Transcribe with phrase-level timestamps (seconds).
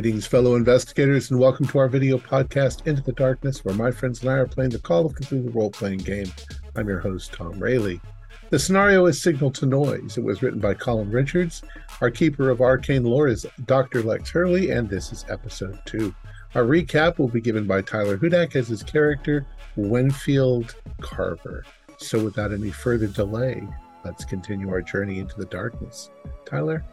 [0.00, 4.22] Greetings, fellow investigators, and welcome to our video podcast, Into the Darkness, where my friends
[4.22, 6.32] and I are playing the Call of Cthulhu role playing game.
[6.74, 8.00] I'm your host, Tom Rayleigh.
[8.48, 10.16] The scenario is Signal to Noise.
[10.16, 11.60] It was written by Colin Richards.
[12.00, 14.02] Our keeper of arcane lore is Dr.
[14.02, 16.14] Lex Hurley, and this is episode two.
[16.54, 19.44] Our recap will be given by Tyler Hudak as his character,
[19.76, 21.66] Winfield Carver.
[21.98, 23.68] So, without any further delay,
[24.02, 26.08] let's continue our journey into the darkness.
[26.46, 26.86] Tyler?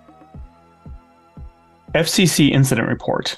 [1.94, 3.38] FCC Incident Report.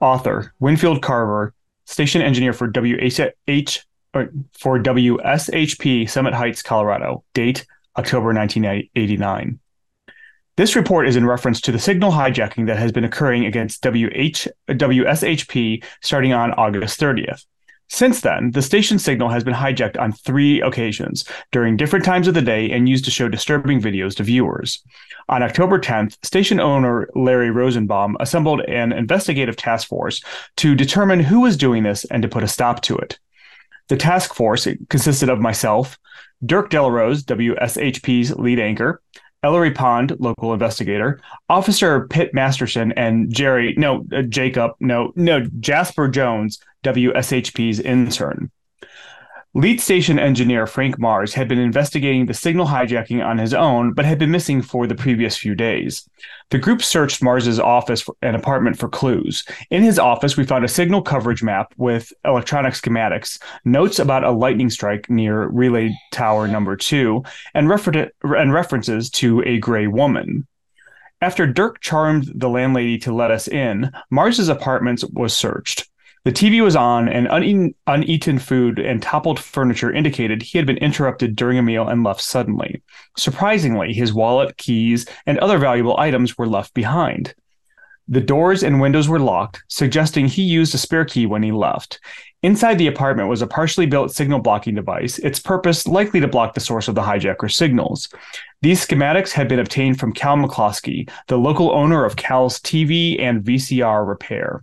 [0.00, 1.54] Author Winfield Carver,
[1.86, 3.20] station engineer for WH
[4.14, 7.24] uh, for WSHP Summit Heights, Colorado.
[7.34, 7.66] Date
[7.96, 9.58] October 1989.
[10.56, 14.46] This report is in reference to the signal hijacking that has been occurring against WH,
[14.68, 17.44] WSHP starting on August 30th.
[17.88, 22.34] Since then, the station signal has been hijacked on three occasions during different times of
[22.34, 24.82] the day and used to show disturbing videos to viewers.
[25.28, 30.22] On October 10th, station owner Larry Rosenbaum assembled an investigative task force
[30.56, 33.18] to determine who was doing this and to put a stop to it.
[33.88, 35.98] The task force consisted of myself,
[36.44, 39.00] Dirk Delarose, WSHP's lead anchor,
[39.42, 46.08] Ellery Pond, local investigator, Officer Pitt Masterson, and Jerry, no, uh, Jacob, no, no, Jasper
[46.08, 48.50] Jones, WSHP's intern.
[49.56, 54.04] Lead station engineer Frank Mars had been investigating the signal hijacking on his own, but
[54.04, 56.08] had been missing for the previous few days.
[56.50, 59.44] The group searched Mars's office and apartment for clues.
[59.70, 64.32] In his office, we found a signal coverage map with electronic schematics, notes about a
[64.32, 67.22] lightning strike near Relay Tower number two,
[67.54, 70.48] and, refer- and references to a gray woman.
[71.20, 75.88] After Dirk charmed the landlady to let us in, Mars's apartment was searched.
[76.24, 80.78] The TV was on, and uneaten, uneaten food and toppled furniture indicated he had been
[80.78, 82.82] interrupted during a meal and left suddenly.
[83.14, 87.34] Surprisingly, his wallet, keys, and other valuable items were left behind.
[88.08, 92.00] The doors and windows were locked, suggesting he used a spare key when he left.
[92.42, 96.54] Inside the apartment was a partially built signal blocking device, its purpose likely to block
[96.54, 98.08] the source of the hijacker's signals.
[98.62, 103.44] These schematics had been obtained from Cal McCloskey, the local owner of Cal's TV and
[103.44, 104.62] VCR repair.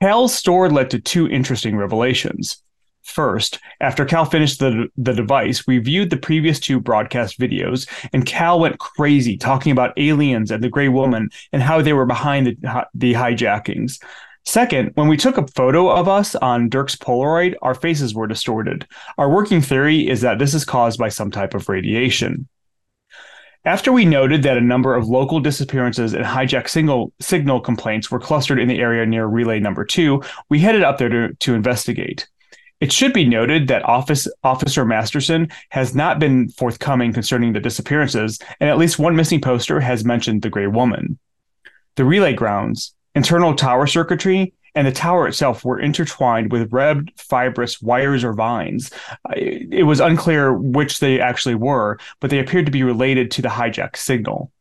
[0.00, 2.62] Cal's store led to two interesting revelations.
[3.02, 8.26] First, after Cal finished the, the device, we viewed the previous two broadcast videos, and
[8.26, 12.46] Cal went crazy talking about aliens and the gray woman and how they were behind
[12.46, 13.98] the, the hijackings.
[14.44, 18.86] Second, when we took a photo of us on Dirk's Polaroid, our faces were distorted.
[19.16, 22.48] Our working theory is that this is caused by some type of radiation.
[23.68, 28.18] After we noted that a number of local disappearances and hijack signal, signal complaints were
[28.18, 32.26] clustered in the area near relay number two, we headed up there to, to investigate.
[32.80, 38.38] It should be noted that Office Officer Masterson has not been forthcoming concerning the disappearances,
[38.58, 41.18] and at least one missing poster has mentioned the Gray Woman.
[41.96, 47.82] The relay grounds, internal tower circuitry, and the tower itself were intertwined with red fibrous
[47.82, 48.92] wires or vines.
[49.34, 53.48] It was unclear which they actually were, but they appeared to be related to the
[53.48, 54.52] hijack signal.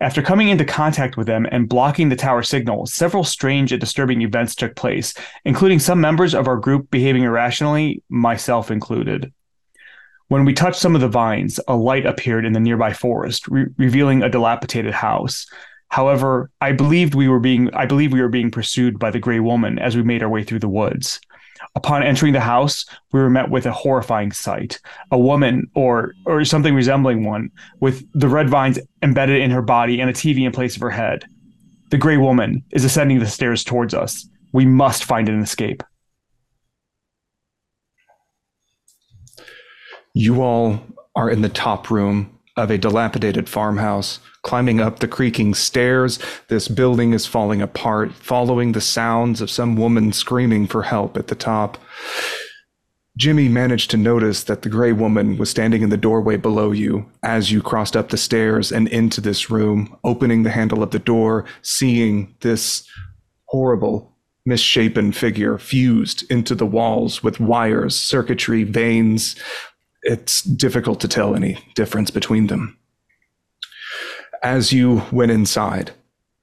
[0.00, 4.22] After coming into contact with them and blocking the tower signal, several strange and disturbing
[4.22, 5.12] events took place,
[5.44, 9.34] including some members of our group behaving irrationally, myself included.
[10.28, 13.66] When we touched some of the vines, a light appeared in the nearby forest, re-
[13.76, 15.46] revealing a dilapidated house.
[15.88, 19.40] However, I believed we were being I believe we were being pursued by the gray
[19.40, 21.20] woman as we made our way through the woods.
[21.74, 24.80] Upon entering the house, we were met with a horrifying sight.
[25.10, 27.50] A woman or or something resembling one
[27.80, 30.90] with the red vines embedded in her body and a TV in place of her
[30.90, 31.24] head.
[31.90, 34.28] The gray woman is ascending the stairs towards us.
[34.52, 35.82] We must find an escape.
[40.14, 40.80] You all
[41.16, 44.20] are in the top room of a dilapidated farmhouse.
[44.42, 46.18] Climbing up the creaking stairs,
[46.48, 51.28] this building is falling apart, following the sounds of some woman screaming for help at
[51.28, 51.78] the top.
[53.16, 57.04] Jimmy managed to notice that the gray woman was standing in the doorway below you
[57.22, 61.00] as you crossed up the stairs and into this room, opening the handle of the
[61.00, 62.88] door, seeing this
[63.46, 64.16] horrible,
[64.46, 69.34] misshapen figure fused into the walls with wires, circuitry, veins,
[70.02, 72.78] it's difficult to tell any difference between them.
[74.42, 75.92] As you went inside,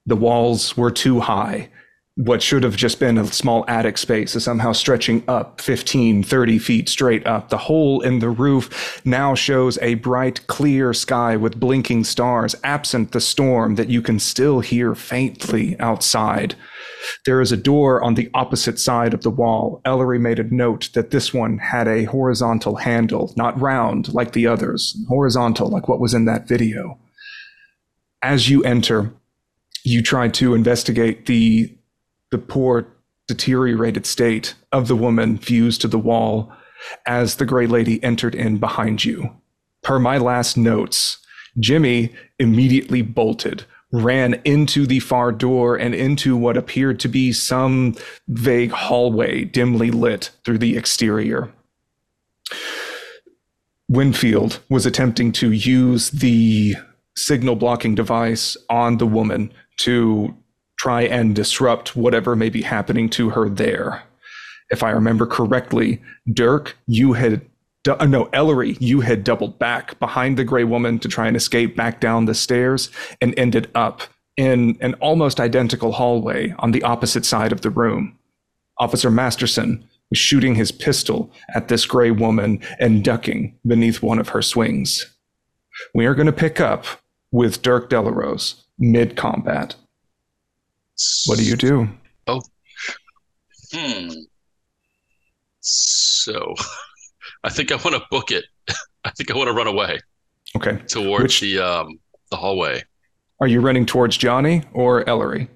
[0.04, 1.70] the walls were too high.
[2.18, 6.58] What should have just been a small attic space is somehow stretching up 15, 30
[6.58, 7.50] feet straight up.
[7.50, 13.12] The hole in the roof now shows a bright, clear sky with blinking stars, absent
[13.12, 16.54] the storm that you can still hear faintly outside.
[17.26, 19.82] There is a door on the opposite side of the wall.
[19.84, 24.46] Ellery made a note that this one had a horizontal handle, not round like the
[24.46, 26.98] others, horizontal like what was in that video.
[28.22, 29.12] As you enter,
[29.84, 31.75] you try to investigate the
[32.36, 32.86] the poor
[33.26, 36.52] deteriorated state of the woman fused to the wall
[37.06, 39.34] as the gray lady entered in behind you.
[39.82, 41.16] Per my last notes,
[41.58, 47.94] Jimmy immediately bolted, ran into the far door and into what appeared to be some
[48.28, 51.50] vague hallway dimly lit through the exterior.
[53.88, 56.74] Winfield was attempting to use the
[57.16, 60.36] signal blocking device on the woman to
[60.78, 64.02] try and disrupt whatever may be happening to her there.
[64.70, 66.02] If I remember correctly,
[66.32, 67.42] Dirk, you had
[67.88, 71.76] uh, no, Ellery, you had doubled back behind the gray woman to try and escape
[71.76, 72.90] back down the stairs
[73.20, 74.02] and ended up
[74.36, 78.18] in an almost identical hallway on the opposite side of the room.
[78.78, 84.30] Officer Masterson was shooting his pistol at this gray woman and ducking beneath one of
[84.30, 85.14] her swings.
[85.94, 86.84] We are going to pick up
[87.30, 89.74] with Dirk Delarose mid combat.
[91.26, 91.88] What do you do?
[92.26, 92.40] Oh.
[93.72, 94.08] Hmm.
[95.60, 96.54] So,
[97.44, 98.44] I think I want to book it.
[99.04, 100.00] I think I want to run away.
[100.56, 100.78] Okay.
[100.86, 101.98] Towards Which, the um
[102.30, 102.82] the hallway.
[103.40, 105.48] Are you running towards Johnny or Ellery?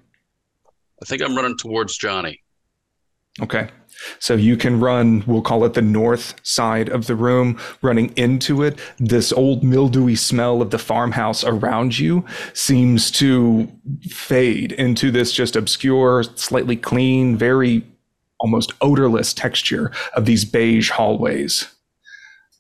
[1.03, 2.43] I think I'm running towards Johnny.
[3.41, 3.71] Okay.
[4.19, 8.63] So you can run, we'll call it the north side of the room, running into
[8.63, 8.79] it.
[8.99, 13.71] This old mildewy smell of the farmhouse around you seems to
[14.09, 17.85] fade into this just obscure, slightly clean, very
[18.41, 21.69] almost odorless texture of these beige hallways.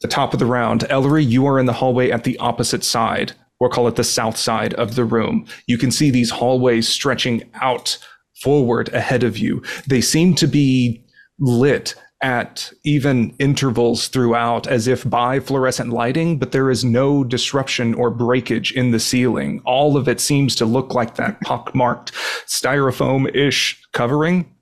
[0.03, 3.33] The top of the round, Ellery, you are in the hallway at the opposite side,
[3.59, 5.47] or call it the south side of the room.
[5.67, 7.99] You can see these hallways stretching out
[8.43, 9.63] forward ahead of you.
[9.87, 11.05] They seem to be
[11.41, 17.95] lit at even intervals throughout as if by fluorescent lighting, but there is no disruption
[17.95, 19.63] or breakage in the ceiling.
[19.65, 22.13] All of it seems to look like that pockmarked
[22.47, 24.55] styrofoam ish covering,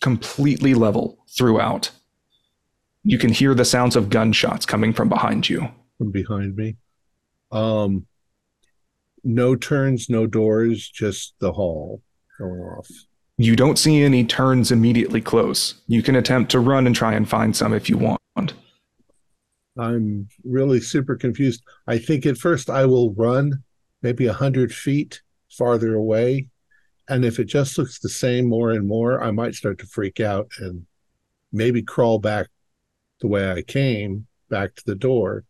[0.00, 1.90] completely level throughout.
[3.04, 5.68] You can hear the sounds of gunshots coming from behind you.
[5.98, 6.76] From behind me.
[7.52, 8.06] Um,
[9.22, 12.02] no turns, no doors, just the hall
[12.38, 12.88] going off.
[13.40, 15.76] You don't see any turns immediately close.
[15.86, 18.52] You can attempt to run and try and find some if you want.
[19.78, 21.62] I'm really super confused.
[21.86, 23.64] I think at first I will run
[24.02, 26.48] maybe a hundred feet farther away.
[27.08, 30.20] And if it just looks the same more and more, I might start to freak
[30.20, 30.84] out and
[31.50, 32.48] maybe crawl back
[33.22, 35.44] the way I came back to the door.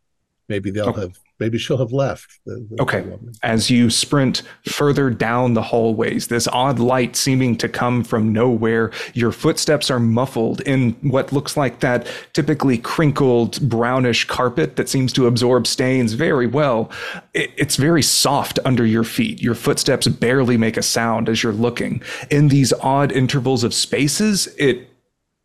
[0.48, 1.00] Maybe they'll okay.
[1.00, 2.38] have maybe she'll have left.
[2.46, 3.04] The, the okay.
[3.42, 8.92] As you sprint further down the hallways, this odd light seeming to come from nowhere,
[9.14, 15.12] your footsteps are muffled in what looks like that typically crinkled brownish carpet that seems
[15.14, 16.90] to absorb stains very well.
[17.34, 19.40] It, it's very soft under your feet.
[19.42, 22.02] Your footsteps barely make a sound as you're looking.
[22.30, 24.89] In these odd intervals of spaces, it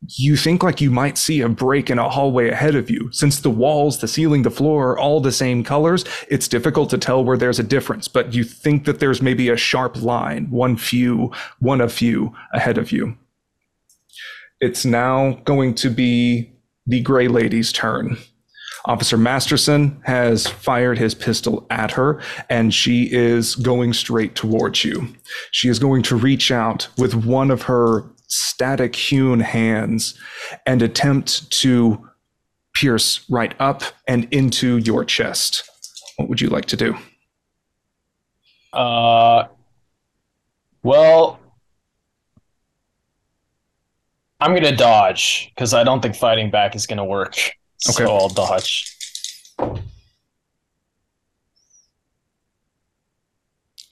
[0.10, 3.10] you think like you might see a break in a hallway ahead of you.
[3.12, 6.97] Since the walls, the ceiling, the floor are all the same colors, it's difficult to
[6.97, 10.78] tell where there's a difference, but you think that there's maybe a sharp line, one
[10.78, 13.18] few, one of few ahead of you.
[14.59, 16.52] It's now going to be
[16.88, 18.18] the Gray Lady's turn.
[18.85, 25.07] Officer Masterson has fired his pistol at her, and she is going straight towards you.
[25.52, 30.19] She is going to reach out with one of her static hewn hands
[30.65, 32.09] and attempt to
[32.73, 35.69] pierce right up and into your chest.
[36.18, 36.97] What would you like to do?
[38.73, 39.45] Uh,
[40.83, 41.39] well,
[44.39, 47.37] I'm gonna dodge because I don't think fighting back is gonna work.
[47.87, 48.04] Okay.
[48.06, 48.92] So I'll dodge.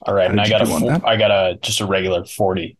[0.06, 2.76] All right, and I got a I got a just a regular forty.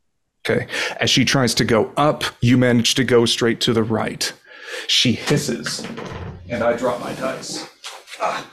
[0.46, 0.66] Okay.
[1.00, 4.32] As she tries to go up, you manage to go straight to the right.
[4.88, 5.86] She hisses,
[6.50, 7.66] and I drop my dice.
[8.20, 8.46] Ah.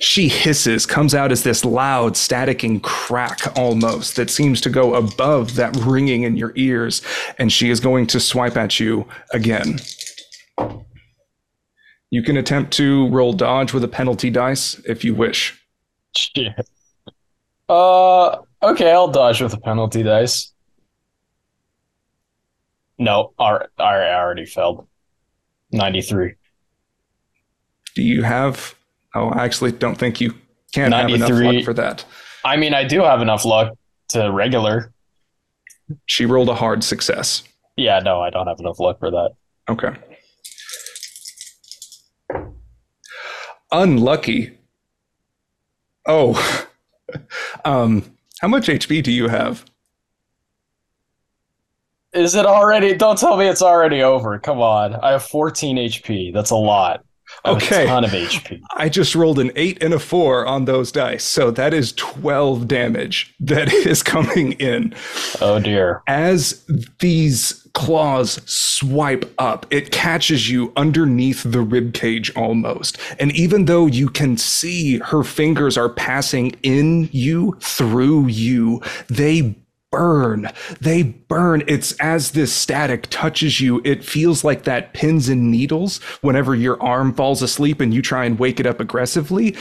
[0.00, 5.54] She hisses, comes out as this loud, staticking crack almost that seems to go above
[5.54, 7.00] that ringing in your ears,
[7.38, 9.78] and she is going to swipe at you again.
[12.10, 15.60] You can attempt to roll dodge with a penalty dice if you wish.
[16.16, 16.52] Shit.
[17.68, 20.54] Uh, Okay, I'll dodge with a penalty dice.
[22.96, 24.86] No, I already failed.
[25.70, 26.34] 93.
[27.94, 28.74] Do you have.
[29.14, 30.34] Oh, I actually don't think you
[30.72, 32.06] can have enough luck for that.
[32.42, 33.76] I mean, I do have enough luck
[34.10, 34.92] to regular.
[36.06, 37.42] She rolled a hard success.
[37.76, 39.34] Yeah, no, I don't have enough luck for that.
[39.68, 39.94] Okay.
[43.70, 44.56] Unlucky.
[46.06, 46.66] Oh.
[47.66, 48.13] um
[48.44, 49.64] How much HP do you have?
[52.12, 52.92] Is it already?
[52.94, 54.38] Don't tell me it's already over.
[54.38, 54.96] Come on.
[54.96, 56.30] I have 14 HP.
[56.34, 57.02] That's a lot.
[57.46, 57.84] Okay.
[57.84, 58.60] A ton of HP.
[58.76, 61.24] I just rolled an eight and a four on those dice.
[61.24, 64.94] So that is 12 damage that is coming in.
[65.40, 66.02] Oh dear.
[66.06, 66.66] As
[67.00, 72.96] these claws swipe up, it catches you underneath the rib cage almost.
[73.18, 79.56] And even though you can see her fingers are passing in you, through you, they
[79.90, 80.50] burn.
[80.80, 81.62] They burn.
[81.68, 86.82] It's as this static touches you, it feels like that pins and needles whenever your
[86.82, 89.56] arm falls asleep and you try and wake it up aggressively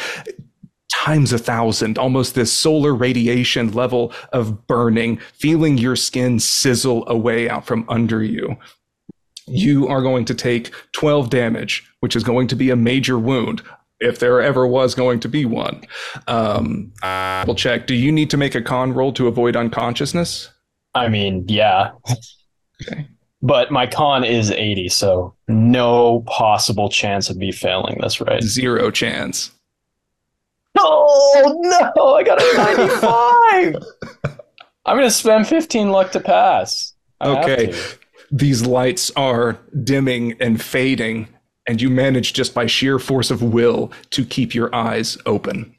[0.94, 7.50] times a thousand, almost this solar radiation level of burning, feeling your skin sizzle away
[7.50, 8.56] out from under you.
[9.48, 13.62] You are going to take 12 damage, which is going to be a major wound.
[14.00, 15.84] If there ever was going to be one,
[16.28, 16.92] um,
[17.46, 17.88] we'll check.
[17.88, 20.50] Do you need to make a con roll to avoid unconsciousness?
[20.94, 21.92] I mean, yeah.
[22.82, 23.08] Okay.
[23.42, 28.42] But my con is 80, so no possible chance of me failing this, right?
[28.42, 29.52] Zero chance.
[30.86, 33.74] Oh no, I got a
[34.24, 34.38] 95.
[34.86, 36.94] I'm gonna spend 15 luck to pass.
[37.22, 37.72] I Okay.
[37.72, 37.98] to.
[38.32, 41.30] these lights are dimming and fading,
[41.68, 45.74] and you manage just by sheer force of will to keep your eyes open.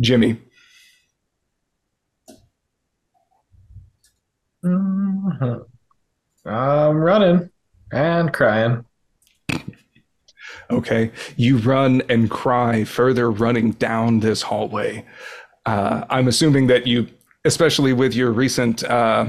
[0.00, 0.38] Jimmy,
[4.64, 5.64] Mhm.
[6.46, 7.50] I'm running
[7.92, 8.84] and crying.
[10.70, 15.04] Okay, you run and cry further running down this hallway.
[15.66, 17.08] Uh, I'm assuming that you,
[17.44, 19.26] especially with your recent uh,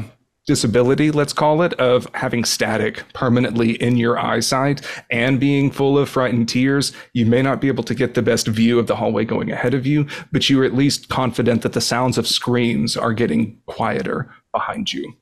[0.48, 6.10] disability, let's call it, of having static permanently in your eyesight and being full of
[6.10, 9.24] frightened tears, you may not be able to get the best view of the hallway
[9.24, 12.98] going ahead of you, but you are at least confident that the sounds of screams
[12.98, 15.14] are getting quieter behind you.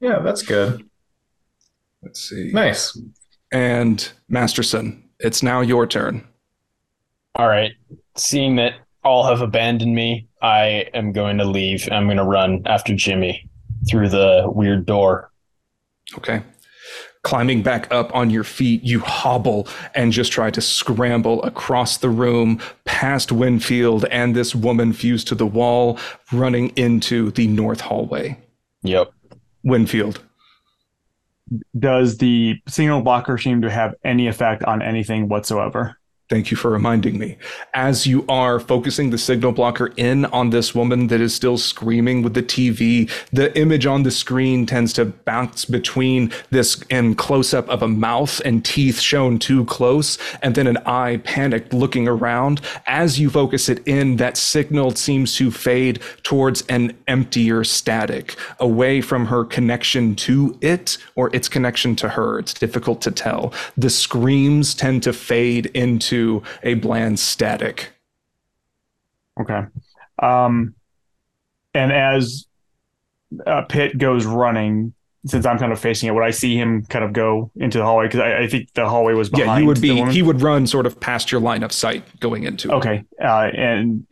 [0.00, 0.88] Yeah, that's good.
[2.02, 2.50] Let's see.
[2.52, 2.96] Nice.
[3.52, 6.26] And Masterson, it's now your turn.
[7.36, 7.72] All right.
[8.16, 8.74] Seeing that
[9.04, 11.88] all have abandoned me, I am going to leave.
[11.90, 13.48] I'm going to run after Jimmy
[13.88, 15.30] through the weird door.
[16.16, 16.42] Okay.
[17.22, 22.08] Climbing back up on your feet, you hobble and just try to scramble across the
[22.08, 25.98] room, past Winfield and this woman fused to the wall,
[26.32, 28.38] running into the north hallway.
[28.82, 29.10] Yep.
[29.64, 30.22] Winfield.
[31.78, 35.98] Does the signal blocker seem to have any effect on anything whatsoever?
[36.28, 37.38] Thank you for reminding me.
[37.72, 42.22] As you are focusing the signal blocker in on this woman that is still screaming
[42.22, 47.54] with the TV, the image on the screen tends to bounce between this and close
[47.54, 52.08] up of a mouth and teeth shown too close, and then an eye panicked looking
[52.08, 52.60] around.
[52.88, 59.00] As you focus it in, that signal seems to fade towards an emptier static, away
[59.00, 62.40] from her connection to it or its connection to her.
[62.40, 63.54] It's difficult to tell.
[63.76, 66.15] The screams tend to fade into
[66.62, 67.90] a bland static.
[69.40, 69.62] Okay.
[70.22, 70.74] Um,
[71.74, 72.46] and as
[73.46, 74.94] uh, Pitt goes running,
[75.26, 77.84] since I'm kind of facing it, would I see him kind of go into the
[77.84, 78.06] hallway?
[78.06, 79.48] Because I, I think the hallway was behind.
[79.48, 80.12] Yeah, you would be.
[80.12, 82.70] He would run sort of past your line of sight going into.
[82.70, 82.74] it.
[82.74, 83.04] Okay.
[83.22, 84.06] Uh, and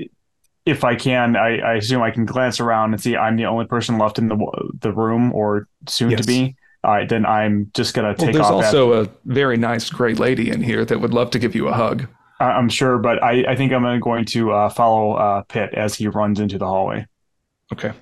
[0.66, 3.66] if I can, I, I assume I can glance around and see I'm the only
[3.66, 4.36] person left in the
[4.80, 6.20] the room or soon Yes.
[6.22, 6.56] to be.
[6.84, 8.62] All right, then I'm just gonna Well, take there's off.
[8.64, 11.68] after- also a very nice gray lady in here that would love to give you
[11.68, 12.06] a hug.
[12.40, 16.08] I'm sure, but I, I think I'm going to uh, follow uh, Pitt as he
[16.08, 17.06] runs into the hallway.
[17.72, 17.92] Okay.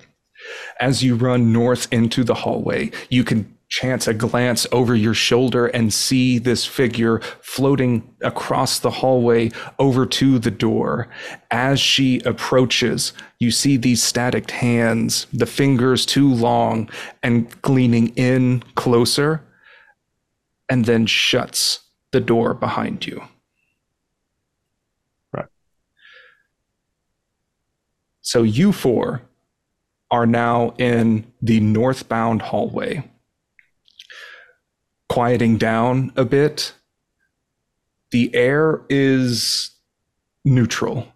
[0.81, 5.65] As you run north into the hallway, you can chance a glance over your shoulder
[5.65, 9.49] and see this figure floating across the hallway
[9.79, 11.07] over to the door.
[11.49, 16.87] As she approaches, you see these static hands, the fingers too long,
[17.23, 19.43] and leaning in closer,
[20.69, 21.79] and then shuts
[22.11, 23.23] the door behind you.
[25.31, 25.47] Right.
[28.21, 29.23] So you four
[30.11, 33.09] are now in the northbound hallway.
[35.13, 36.73] Quieting down a bit,
[38.09, 39.69] the air is
[40.43, 41.07] neutral.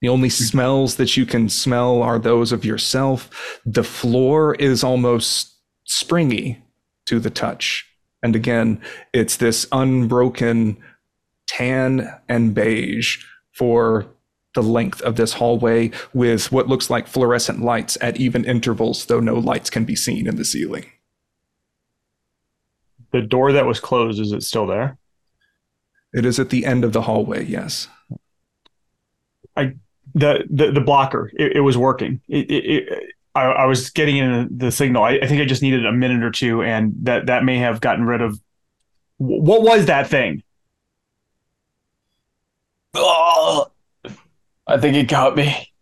[0.00, 0.42] The only hmm.
[0.42, 3.60] smells that you can smell are those of yourself.
[3.64, 5.54] The floor is almost
[5.84, 6.60] springy
[7.06, 7.86] to the touch.
[8.24, 8.80] And again,
[9.12, 10.76] it's this unbroken
[11.46, 14.08] tan and beige for
[14.56, 19.20] the length of this hallway with what looks like fluorescent lights at even intervals, though
[19.20, 20.86] no lights can be seen in the ceiling.
[23.10, 24.98] The door that was closed is it still there?
[26.12, 27.88] It is at the end of the hallway, yes.
[30.14, 32.20] the the, the blocker it, it was working.
[32.28, 35.02] It, it, it I, I was getting in the signal.
[35.02, 37.80] I, I think I just needed a minute or two, and that that may have
[37.80, 38.40] gotten rid of.
[39.18, 40.42] What was that thing?
[42.94, 43.70] Oh,
[44.66, 45.72] I think it got me.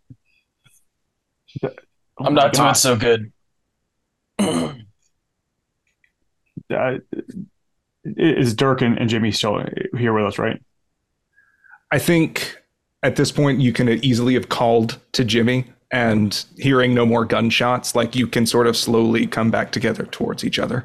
[1.63, 3.31] Oh I'm my not doing so good.
[6.73, 6.97] Uh,
[8.03, 9.63] is Dirk and, and Jimmy still
[9.97, 10.37] here with us?
[10.39, 10.61] Right?
[11.91, 12.57] I think
[13.03, 17.95] at this point you can easily have called to Jimmy and hearing no more gunshots,
[17.95, 20.83] like you can sort of slowly come back together towards each other.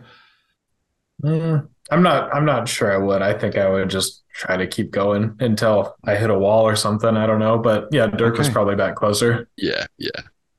[1.25, 2.33] Mm, I'm not.
[2.35, 3.23] I'm not sure I would.
[3.23, 6.77] I think I would just try to keep going until I hit a wall or
[6.77, 7.17] something.
[7.17, 8.55] I don't know, but yeah, Dirk was Okay.
[8.55, 9.49] probably back closer.
[9.57, 10.11] Yeah, yeah.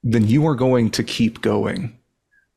[0.03, 1.97] Then you are going to keep going.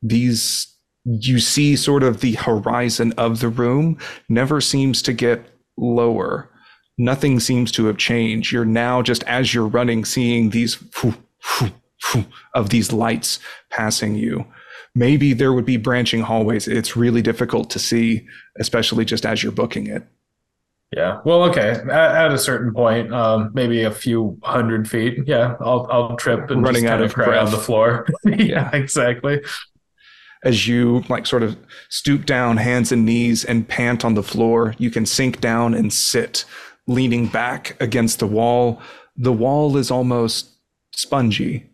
[0.01, 0.67] These
[1.07, 3.97] you see sort of the horizon of the room
[4.27, 5.41] never seems to get
[5.77, 6.49] lower.
[6.97, 8.51] Nothing seems to have changed.
[8.51, 10.77] You're now just as you're running, seeing these
[12.53, 14.45] of these lights passing you.
[14.95, 16.67] Maybe there would be branching hallways.
[16.67, 18.27] It's really difficult to see,
[18.59, 20.03] especially just as you're booking it.
[20.95, 21.19] Yeah.
[21.23, 21.69] Well, okay.
[21.69, 25.19] At, at a certain point, um, maybe a few hundred feet.
[25.25, 28.07] Yeah, I'll I'll trip and Running out kind of cry on the floor.
[28.25, 28.69] Yeah.
[28.73, 29.41] exactly.
[30.43, 31.57] As you like sort of
[31.89, 35.91] stoop down hands and knees and pant on the floor you can sink down and
[35.91, 36.45] sit
[36.87, 38.81] leaning back against the wall
[39.15, 40.49] the wall is almost
[40.91, 41.69] spongy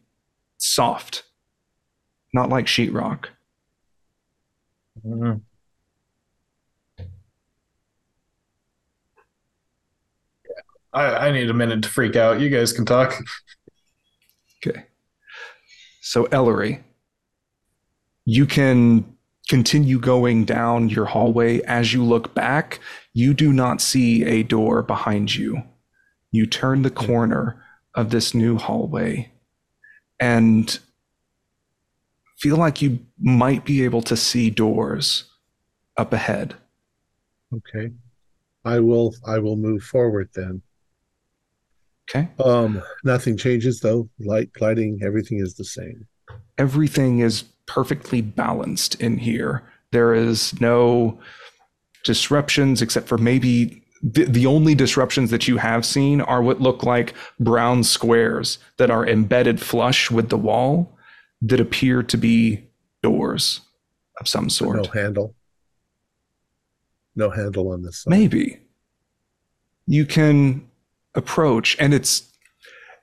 [0.57, 1.23] soft
[2.33, 3.25] not like sheetrock
[5.05, 5.41] Mhm.
[10.93, 12.39] I, I need a minute to freak out.
[12.39, 13.19] You guys can talk.
[14.65, 14.85] okay
[16.01, 16.83] so ellery
[18.25, 19.05] you can
[19.49, 22.79] continue going down your hallway as you look back
[23.13, 25.61] you do not see a door behind you
[26.31, 27.63] you turn the corner
[27.95, 29.31] of this new hallway
[30.19, 30.79] and
[32.39, 35.25] feel like you might be able to see doors
[35.95, 36.55] up ahead.
[37.53, 37.91] Okay.
[38.65, 40.61] I will I will move forward then.
[42.09, 42.29] Okay.
[42.43, 44.09] Um nothing changes though.
[44.19, 46.07] Light lighting, everything is the same.
[46.57, 49.63] Everything is perfectly balanced in here.
[49.91, 51.19] There is no
[52.03, 56.83] disruptions except for maybe the, the only disruptions that you have seen are what look
[56.83, 60.95] like brown squares that are embedded flush with the wall
[61.41, 62.63] that appear to be
[63.01, 63.61] doors
[64.19, 64.83] of some sort.
[64.83, 65.35] No handle.
[67.15, 68.11] No handle on this side.
[68.11, 68.59] Maybe
[69.87, 70.67] you can
[71.15, 72.31] approach, and it's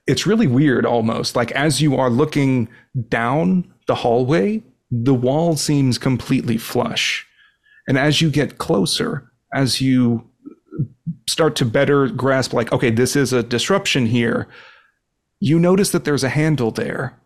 [0.06, 1.34] it's really weird almost.
[1.34, 2.68] Like as you are looking
[3.08, 7.26] down the hallway, the wall seems completely flush.
[7.88, 10.30] And as you get closer, as you
[11.28, 14.46] start to better grasp, like, okay, this is a disruption here,
[15.40, 17.18] you notice that there's a handle there,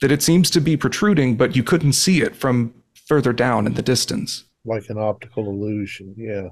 [0.00, 2.74] that it seems to be protruding, but you couldn't see it from
[3.06, 4.42] further down in the distance.
[4.64, 6.16] like an optical illusion.
[6.18, 6.48] Yeah.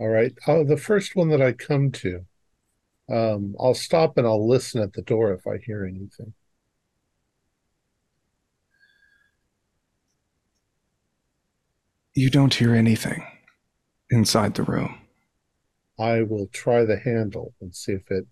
[0.00, 0.32] All right.
[0.44, 2.26] Uh, the first one that I come to,
[3.08, 6.34] um, I'll stop and I'll listen at the door if I hear anything.
[12.14, 13.24] You don't hear anything
[14.10, 14.98] inside the room.
[15.98, 18.26] I will try the handle and see if it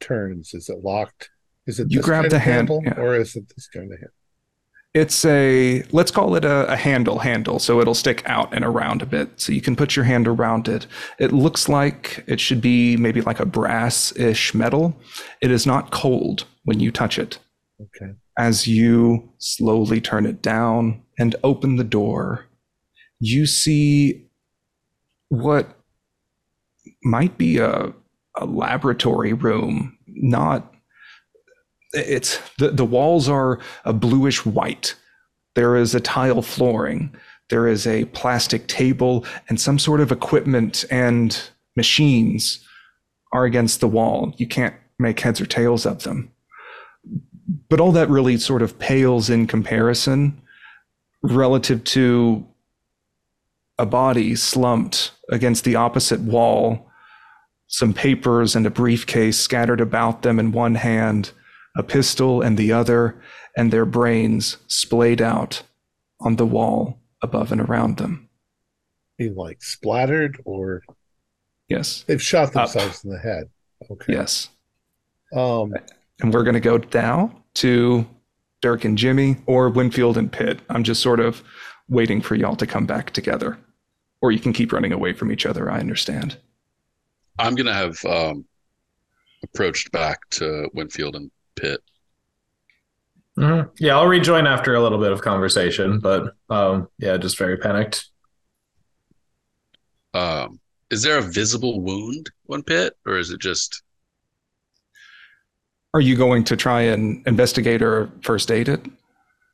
[0.00, 0.54] turns.
[0.54, 1.30] Is it locked?
[1.66, 2.94] Is it You this grab kind the hand- handle yeah.
[3.00, 4.10] or is it this kind of handle?
[4.94, 9.02] It's a, let's call it a, a handle handle, so it'll stick out and around
[9.02, 9.28] a bit.
[9.38, 10.86] So you can put your hand around it.
[11.18, 14.98] It looks like it should be maybe like a brass ish metal.
[15.42, 17.38] It is not cold when you touch it.
[17.78, 18.12] Okay.
[18.38, 22.46] As you slowly turn it down and open the door,
[23.20, 24.26] you see
[25.28, 25.78] what
[27.02, 27.92] might be a,
[28.36, 29.96] a laboratory room.
[30.06, 30.74] Not,
[31.92, 34.94] it's the, the walls are a bluish white.
[35.54, 37.14] There is a tile flooring.
[37.48, 41.40] There is a plastic table and some sort of equipment and
[41.76, 42.60] machines
[43.32, 44.34] are against the wall.
[44.36, 46.30] You can't make heads or tails of them
[47.68, 50.40] but all that really sort of pales in comparison
[51.32, 52.46] relative to
[53.78, 56.90] a body slumped against the opposite wall,
[57.66, 61.32] some papers and a briefcase scattered about them in one hand,
[61.76, 63.20] a pistol in the other,
[63.56, 65.62] and their brains splayed out
[66.20, 68.28] on the wall above and around them.
[69.18, 70.82] Being like splattered or
[71.68, 72.04] Yes.
[72.06, 72.70] they've shot Up.
[72.72, 73.50] themselves in the head.
[73.90, 74.12] Okay.
[74.12, 74.48] Yes.
[75.34, 75.74] Um,
[76.20, 78.06] And we're going to go now to
[78.66, 80.58] Dirk and Jimmy or Winfield and Pitt.
[80.68, 81.40] I'm just sort of
[81.88, 83.56] waiting for y'all to come back together.
[84.20, 85.70] Or you can keep running away from each other.
[85.70, 86.36] I understand.
[87.38, 88.44] I'm gonna have um,
[89.44, 91.80] approached back to Winfield and Pitt.
[93.38, 93.70] Mhm.
[93.78, 98.08] Yeah, I'll rejoin after a little bit of conversation, but um, yeah, just very panicked.
[100.12, 100.58] Um,
[100.90, 103.84] is there a visible wound on Pitt, or is it just
[105.96, 108.84] Are you going to try and investigate or first aid it?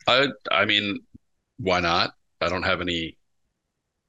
[0.08, 0.98] I I mean,
[1.58, 2.14] why not?
[2.40, 3.16] I don't have any.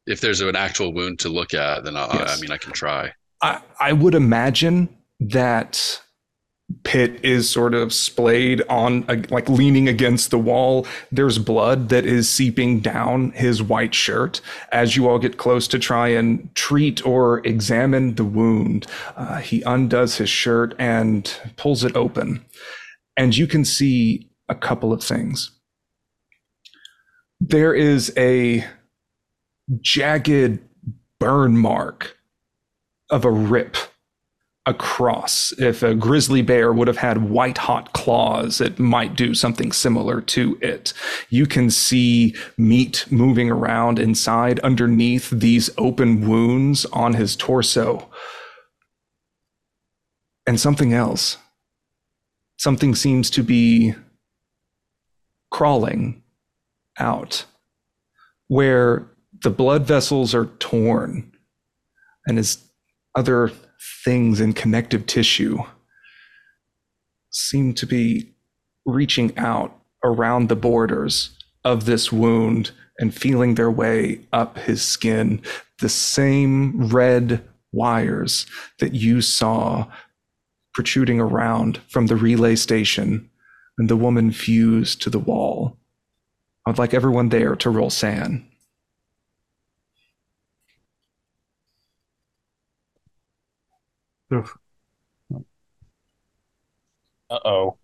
[0.08, 2.42] If there's an actual wound to look at, then I, I Yes.
[2.42, 3.12] mean I can try.
[3.44, 6.02] I, I would imagine that
[6.84, 10.88] Pitt is sort of splayed on, uh, like leaning against the wall.
[11.12, 14.42] There's blood that is seeping down his white shirt.
[14.72, 19.62] As you all get close to try and treat or examine the wound, uh, he
[19.64, 22.44] undoes his shirt and pulls it open.
[23.16, 25.52] And you can see a couple of things.
[27.40, 28.66] There is a
[29.82, 30.60] jagged
[31.20, 32.18] burn mark
[33.10, 33.78] of a rip
[34.66, 35.52] across.
[35.58, 40.22] If a grizzly bear would have had white hot claws, it might do something similar
[40.22, 40.94] to it.
[41.30, 48.10] You can see meat moving around inside underneath these open wounds on his torso.
[50.48, 51.38] And something else.
[52.58, 53.96] Something seems to be
[55.52, 56.24] crawling
[56.98, 57.46] out
[58.48, 59.08] where
[59.42, 61.32] the blood vessels are torn
[62.26, 62.64] and his
[63.16, 63.52] other
[64.04, 65.60] things in connective tissue
[67.30, 68.32] seem to be
[68.86, 71.32] reaching out around the borders
[71.64, 75.42] of this wound and feeling their way up his skin.
[75.80, 78.46] The same red wires
[78.80, 79.88] that you saw
[80.74, 83.30] protruding around from the relay station
[83.78, 85.78] and the woman fused to the wall.
[86.66, 88.48] I'd like everyone there to roll SAN.
[94.34, 94.58] Oof.
[97.30, 97.78] Uh oh.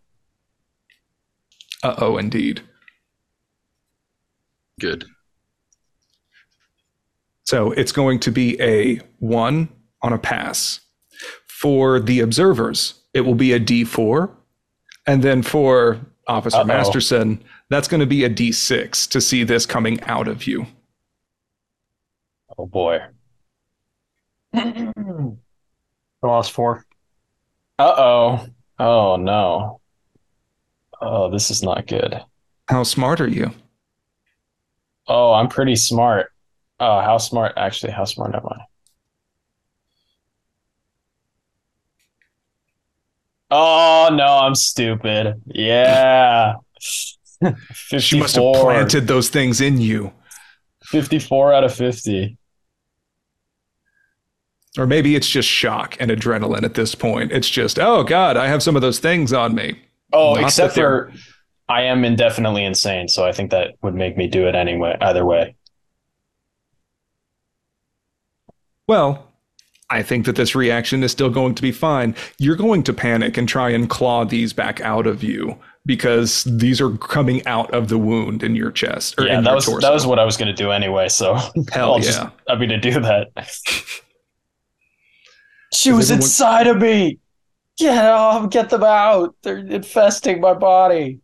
[1.83, 2.61] Uh oh, indeed.
[4.79, 5.05] Good.
[7.43, 9.69] So it's going to be a one
[10.01, 10.81] on a pass.
[11.47, 14.29] For the observers, it will be a D4.
[15.07, 16.65] And then for Officer Uh-oh.
[16.65, 20.67] Masterson, that's going to be a D6 to see this coming out of you.
[22.57, 22.99] Oh boy.
[26.23, 26.85] I lost four.
[27.77, 28.47] Uh oh.
[28.77, 29.81] Oh no.
[31.01, 32.21] Oh, this is not good.
[32.67, 33.51] How smart are you?
[35.07, 36.31] Oh, I'm pretty smart.
[36.79, 37.53] Oh, how smart?
[37.57, 38.57] Actually, how smart am I?
[43.51, 45.41] Oh no, I'm stupid.
[45.47, 46.55] Yeah.
[47.97, 50.11] She must have planted those things in you.
[50.83, 52.37] 54 out of 50.
[54.77, 57.31] Or maybe it's just shock and adrenaline at this point.
[57.31, 59.81] It's just, oh God, I have some of those things on me.
[60.13, 61.11] Oh, Not except for
[61.67, 65.23] I am indefinitely insane, so I think that would make me do it anyway, either
[65.25, 65.55] way.
[68.87, 69.27] Well,
[69.91, 72.15] I think that this reaction is still going to be fine.
[72.39, 76.81] You're going to panic and try and claw these back out of you because these
[76.81, 79.65] are coming out of the wound in your chest or yeah, in that your was
[79.65, 79.87] torso.
[79.87, 81.35] that was what I was going to do anyway, so
[81.71, 82.05] Hell I'll yeah.
[82.05, 83.29] just I'm going to do that.
[85.73, 87.19] she was everyone- inside of me.
[87.77, 89.35] Get off, get them out.
[89.41, 91.19] They're infesting my body.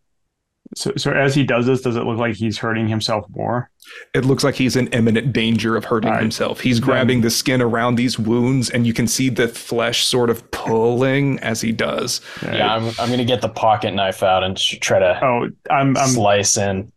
[0.76, 3.70] So, so as he does this, does it look like he's hurting himself more?
[4.14, 6.22] It looks like he's in imminent danger of hurting All right.
[6.22, 6.60] himself.
[6.62, 10.50] He's grabbing the skin around these wounds, and you can see the flesh sort of
[10.52, 12.22] pulling as he does.
[12.42, 15.96] Yeah, I'm I'm going to get the pocket knife out and try to Oh, I'm,
[15.98, 16.92] I'm slice in.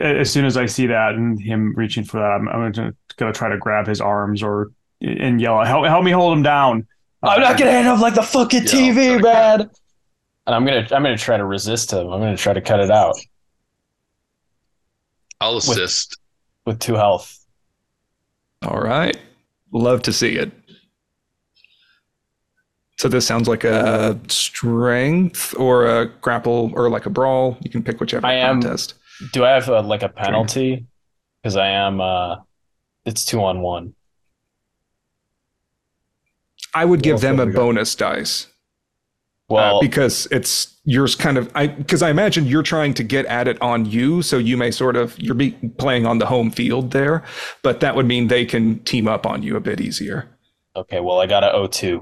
[0.00, 3.32] as soon as I see that and him reaching for that, I'm, I'm gonna, gonna
[3.32, 4.70] try to grab his arms or
[5.00, 5.86] and yell, "Help!
[5.86, 6.86] Help me hold him down!"
[7.22, 9.60] I'm not gonna end up like the fucking Yeah, TV, try man.
[10.46, 12.06] And I'm gonna I'm gonna try to resist him.
[12.12, 13.16] I'm gonna try to cut it out
[15.40, 16.18] I'll assist.
[16.64, 17.38] with two health.
[18.62, 19.16] All right.
[19.72, 20.50] Love to see it.
[22.98, 27.56] So this sounds like a strength or a grapple or like a brawl.
[27.62, 28.94] You can pick whichever I am- contest.
[29.32, 30.86] Do I have a, like a penalty?
[31.42, 32.00] Because I am.
[32.00, 32.36] uh
[33.04, 33.94] It's two on one.
[36.80, 37.60] I would give them a else have we got?
[37.60, 38.46] bonus dice
[39.56, 43.26] uh, Well, because it's yours kind of I because I imagine you're trying to get
[43.26, 46.50] at it on you, so you may sort of you're be playing on the home
[46.50, 47.22] field there,
[47.62, 50.28] but that would mean they can team up on you a bit easier.
[50.76, 51.00] okay.
[51.00, 52.00] Well, I got a O2.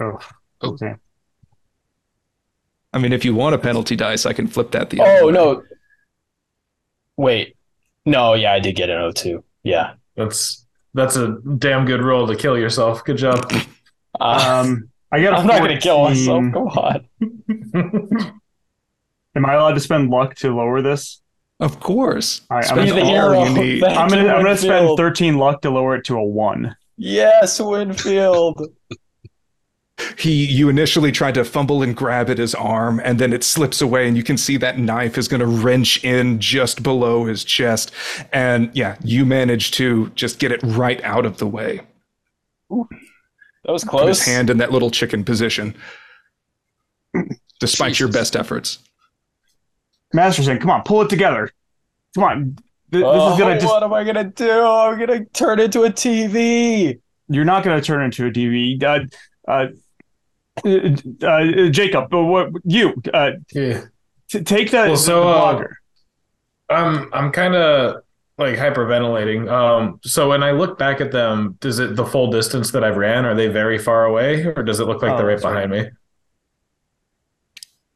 [0.00, 0.18] Oh,
[0.62, 0.94] okay.
[2.92, 5.26] I mean, if you want a penalty dice, I can flip that the other Oh
[5.26, 5.32] way.
[5.32, 5.62] no.
[7.16, 7.56] Wait.
[8.06, 8.34] No.
[8.34, 9.42] Yeah, I did get an O2.
[9.62, 9.94] Yeah.
[10.16, 13.04] That's that's a damn good roll to kill yourself.
[13.04, 13.50] Good job.
[14.20, 16.44] Uh, Um, I got a I'm not going to kill myself.
[16.52, 17.08] Come on.
[19.34, 21.20] Am I allowed to spend luck to lower this?
[21.60, 22.42] Of course.
[22.50, 23.02] All right, I'm gonna-
[23.34, 23.84] all you need.
[23.84, 26.76] I'm gonna I'm gonna spend 13 luck to lower it to a one.
[26.96, 28.60] Yes, Winfield.
[30.16, 33.80] He, you initially tried to fumble and grab at his arm, and then it slips
[33.80, 37.44] away, and you can see that knife is going to wrench in just below his
[37.44, 37.90] chest.
[38.32, 41.80] And yeah, you manage to just get it right out of the way.
[42.70, 45.74] That was Put his hand in that little chicken position,
[47.60, 48.78] despite your best efforts.
[50.14, 51.50] Masterson, come on, pull it together.
[52.14, 52.44] Come on.
[52.90, 54.50] Th- This oh, is gonna just what am I gonna do?
[54.50, 56.98] I'm gonna turn into a TV.
[57.28, 58.82] you're not gonna turn into a TV.
[58.82, 59.00] Uh,
[59.46, 59.66] uh,
[60.64, 63.84] uh, uh, Jacob, but what you uh, Yeah.
[64.28, 65.64] t- take that Well, so, the uh.
[66.70, 68.02] I'm I'm kind of
[68.36, 69.50] like hyperventilating.
[69.50, 72.96] Um, so when I look back at them, does it the full distance that I've
[72.96, 73.24] ran?
[73.24, 75.66] Are they very far away, or does it look like Oh, they're right sorry.
[75.66, 75.90] behind me?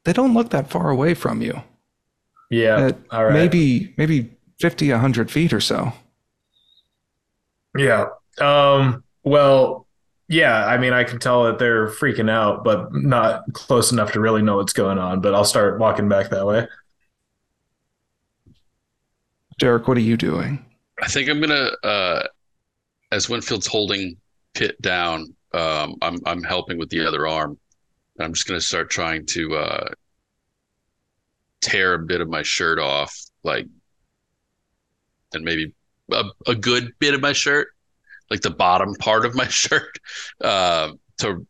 [0.04, 1.62] They don't look that far away from you.
[2.50, 2.76] Yeah.
[2.76, 3.32] Uh, all right.
[3.34, 5.92] Maybe, maybe 50, 100 feet or so.
[7.76, 8.06] Yeah.
[8.40, 9.04] Um.
[9.22, 9.81] Well.
[10.32, 10.64] Yeah.
[10.64, 14.40] I mean, I can tell that they're freaking out, but not close enough to really
[14.40, 15.20] know what's going on.
[15.20, 16.66] But I'll start walking back that way.
[19.58, 20.64] Derek, what are you doing?
[21.02, 22.22] I think I'm gonna uh
[23.12, 24.16] as Winfield's holding
[24.54, 27.58] Pitt down, um I'm I'm helping with the other arm.
[28.16, 29.88] And I'm just gonna start trying to uh
[31.60, 33.14] tear a bit of my shirt off,
[33.44, 33.66] like
[35.34, 35.74] and maybe
[36.10, 37.68] a, a good bit of my shirt,
[38.32, 39.98] like the bottom part of my shirt,
[40.40, 41.46] uh, to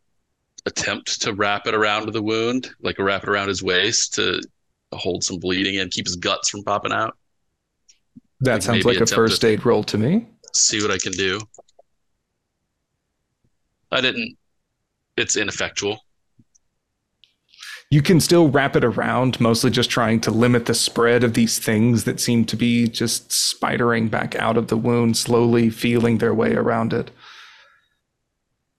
[0.66, 4.42] attempt to wrap it around the wound, like wrap it around his waist to
[4.92, 7.16] hold some bleeding and keep his guts from popping out.
[8.40, 10.26] That Like sounds like a first aid roll to me.
[10.54, 11.40] see what I can do.
[13.92, 14.36] I didn't.
[15.16, 15.98] It's ineffectual.
[17.92, 21.58] You can still wrap it around, mostly just trying to limit the spread of these
[21.58, 26.32] things that seem to be just spidering back out of the wound, slowly feeling their
[26.32, 27.10] way around it.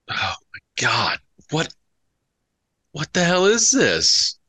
[0.10, 1.20] Oh my god!
[1.52, 1.72] What?
[2.94, 4.40] What the hell is this?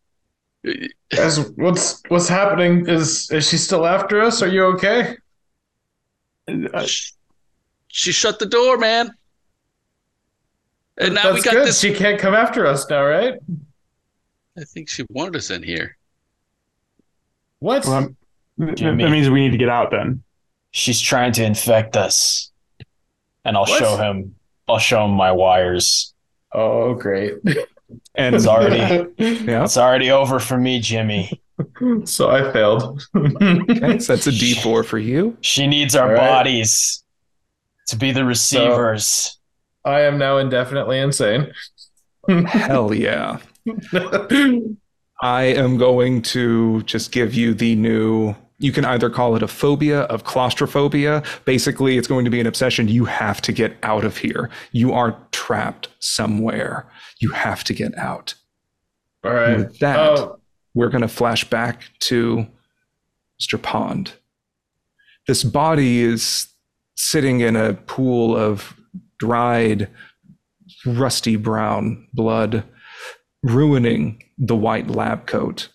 [1.10, 2.88] Guys, what's what's happening?
[2.88, 4.40] Is is she still after us?
[4.40, 5.18] Are you okay?
[6.48, 6.86] Uh,
[7.88, 9.12] She shut the door, man.
[10.96, 11.66] And now we got good.
[11.66, 11.80] this.
[11.80, 13.34] She can't come after us now, right?
[14.58, 15.96] I think she wanted us in here.
[17.58, 17.84] What?
[17.86, 18.14] well,
[18.58, 19.04] that Jimmy.
[19.04, 20.22] that means we need to get out then.
[20.70, 22.50] She's trying to infect us,
[23.44, 23.78] and I'll What?
[23.78, 24.34] show him.
[24.68, 26.14] I'll show him my wires.
[26.52, 27.34] oh, great.
[28.14, 28.78] And It's already.
[29.18, 31.40] yeah, It's already over for me, Jimmy.
[32.04, 33.04] so I failed.
[33.14, 35.36] okay, so that's a D4 for you.
[35.42, 36.18] She needs our All right.
[36.18, 37.04] bodies
[37.88, 39.38] to be the receivers.
[39.84, 41.52] I am now indefinitely insane.
[42.46, 43.38] Hell yeah.
[45.22, 48.34] I am going to just give you the new.
[48.58, 51.22] You can either call it a phobia of claustrophobia.
[51.44, 52.88] Basically, it's going to be an obsession.
[52.88, 54.50] You have to get out of here.
[54.72, 56.86] You are trapped somewhere.
[57.20, 58.34] You have to get out.
[59.24, 59.58] All right.
[59.58, 60.40] With that, Oh,
[60.74, 62.46] we're going to flash back to
[63.40, 63.60] Mr.
[63.60, 64.12] Pond.
[65.26, 66.48] This body is
[66.96, 68.74] sitting in a pool of
[69.18, 69.88] dried,
[70.84, 72.64] rusty brown blood,
[73.44, 75.68] ruining the white lab coat.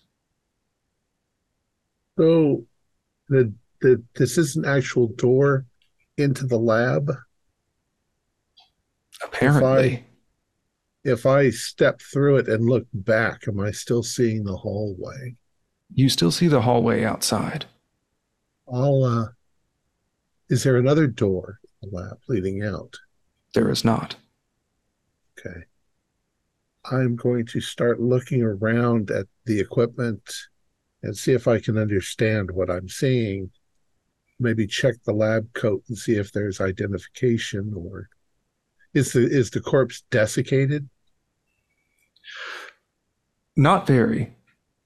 [2.18, 2.66] So,
[3.28, 5.64] the the this is an actual door
[6.18, 7.10] into the lab.
[9.24, 10.04] Apparently,
[11.04, 15.36] If I step through it and look back, am I still seeing the hallway?
[15.92, 17.64] you still see the hallway outside.
[18.72, 19.02] I'll.
[19.04, 19.26] Uh,
[20.48, 22.96] is there another door in the lab leading out?
[23.54, 24.14] There is not.
[25.38, 25.64] Okay.
[26.84, 30.22] I'm going to start looking around at the equipment
[31.02, 33.50] and see if I can understand what I'm seeing.
[34.38, 38.08] Maybe check the lab coat and see if there's identification or
[38.94, 40.88] is the is the corpse desiccated?
[43.56, 44.34] Not very.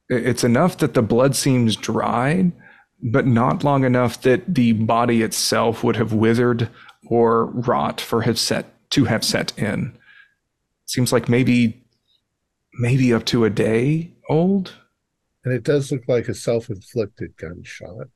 [0.08, 2.52] It's enough that the blood seems dried,
[3.02, 6.68] but not long enough that the body itself would have withered
[7.06, 9.96] or rot for have set to have set in.
[10.86, 11.83] Seems like maybe
[12.78, 14.74] maybe up to a day old.
[15.44, 18.08] And it does look like a self-inflicted gunshot.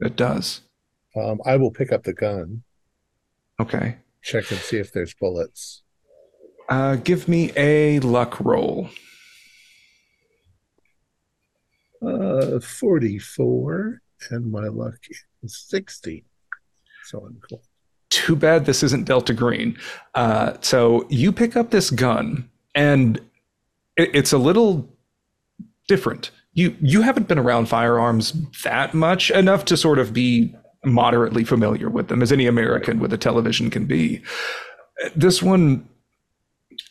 [0.00, 0.60] It does.
[1.16, 2.62] Um, I will pick up the gun,
[3.60, 3.96] Okay.
[4.22, 5.82] check and see if there's bullets.
[6.68, 8.90] Uh, give me a luck roll.
[12.06, 14.00] Uh, 44,
[14.30, 14.98] and my luck
[15.42, 16.24] is 60.
[17.04, 17.62] So I'm cool.
[18.10, 19.78] Too bad this isn't Delta Green.
[20.14, 23.20] Uh, so you pick up this gun, and
[23.96, 24.88] it, it's a little
[25.88, 26.30] different.
[26.52, 28.32] You you haven't been around firearms
[28.64, 30.54] that much enough to sort of be
[30.84, 34.22] moderately familiar with them, as any American with a television can be.
[35.14, 35.88] This one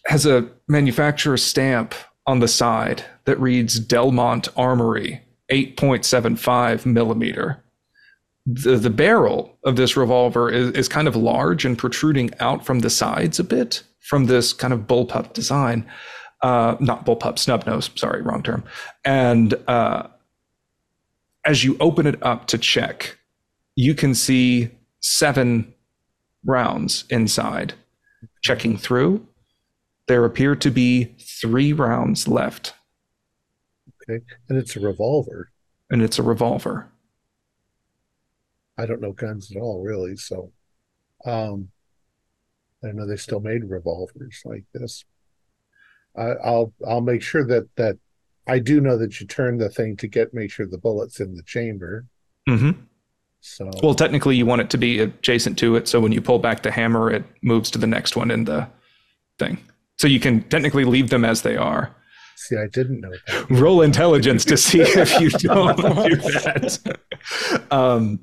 [0.07, 1.95] has a manufacturer stamp
[2.27, 7.63] on the side that reads Delmont Armory, 8.75 millimeter.
[8.45, 12.79] The, the barrel of this revolver is, is kind of large and protruding out from
[12.79, 15.85] the sides a bit from this kind of bullpup design.
[16.45, 18.63] Uh, not bullpup, snub nose, sorry, wrong term.
[19.03, 20.07] And uh,
[21.43, 23.17] as you open it up to check,
[23.75, 25.73] you can see seven
[26.45, 27.73] rounds inside.
[28.43, 29.25] Checking through,
[30.07, 32.73] there appear to be three rounds left,
[34.07, 34.23] Okay.
[34.47, 35.49] And it's a revolver.
[35.89, 36.87] and it's a revolver.
[38.77, 40.15] I don't know guns at all, really.
[40.15, 40.51] So,
[41.25, 41.69] um,
[42.83, 45.05] I know they still made revolvers like this.
[46.17, 47.97] I'll I'll make sure that that
[48.47, 51.35] I do know that you turn the thing to get make sure the bullets in
[51.35, 52.05] the chamber.
[52.47, 52.71] hmm
[53.41, 56.39] So Well, technically, you want it to be adjacent to it, so when you pull
[56.39, 58.67] back the hammer, it moves to the next one in the
[59.39, 59.57] thing.
[59.97, 61.95] So you can technically leave them as they are.
[62.35, 63.49] see, I didn't know that.
[63.61, 65.77] Roll intelligence to see if you don't
[66.09, 66.99] do that.
[67.71, 68.19] Um,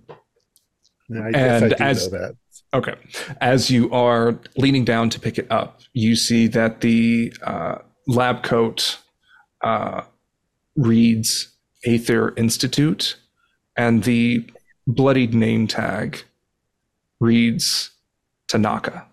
[1.14, 2.36] I And as- know that.
[2.74, 2.94] Okay.
[3.42, 8.42] As you are leaning down to pick it up, you see that the uh, lab
[8.42, 8.98] coat
[9.62, 10.02] uh,
[10.76, 11.48] reads
[11.84, 13.16] Aether Institute,
[13.76, 14.48] and the
[14.86, 16.22] bloodied name tag
[17.20, 17.90] reads
[18.48, 19.06] Tanaka.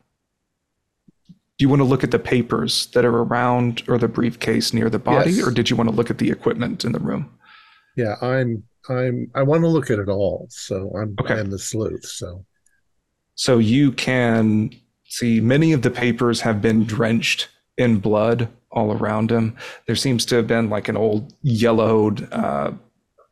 [1.28, 4.90] Do you want to look at the papers that are around or the briefcase near
[4.90, 5.48] the body, Yes.
[5.48, 7.30] or did you want to look at the equipment in the room?
[7.98, 10.48] Yeah, I'm I'm I want to look at it all.
[10.50, 11.38] So I'm Okay.
[11.40, 12.06] I'm the sleuth.
[12.06, 12.46] So
[13.36, 14.72] So you can
[15.10, 19.56] see many of the papers have been drenched in blood all around them.
[19.88, 22.72] There seems to have been like an old yellowed uh,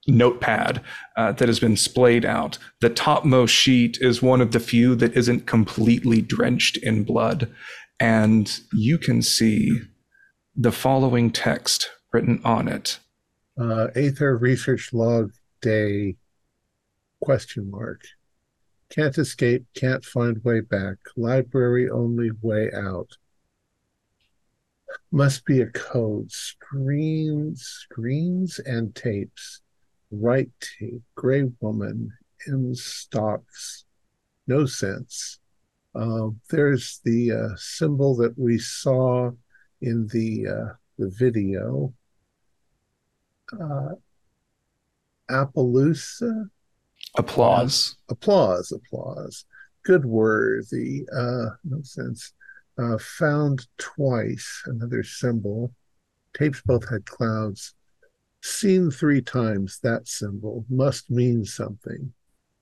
[0.08, 0.82] notepad
[1.16, 2.58] uh, that has been splayed out.
[2.82, 7.54] The topmost sheet is one of the few that isn't completely drenched in blood.
[8.00, 9.80] And you can see
[10.56, 13.00] the following text written on it.
[13.60, 16.16] uh Aether Research Log Day
[17.22, 18.02] question mark.
[18.89, 20.97] Can't escape, can't find way back.
[21.15, 23.17] Library only way out.
[25.12, 26.32] Must be a code.
[26.32, 29.62] Screens, screens and tapes.
[30.10, 31.02] Right tape.
[31.15, 32.12] Gray woman
[32.45, 33.86] in stocks.
[34.47, 35.39] No sense.
[35.93, 39.32] Uh, there's the uh, symbol that we saw
[39.82, 41.93] in the uh, the video.
[43.52, 43.95] Uh,
[45.30, 46.50] Appaloosa
[47.17, 47.95] Applause.
[48.10, 49.45] applause, applause.
[49.84, 52.34] Good worthy, uh, no sense.
[52.77, 55.73] Uh, found twice, another symbol.
[56.36, 57.73] Tapes both had clouds.
[58.43, 62.13] Seen three times, that symbol must mean something.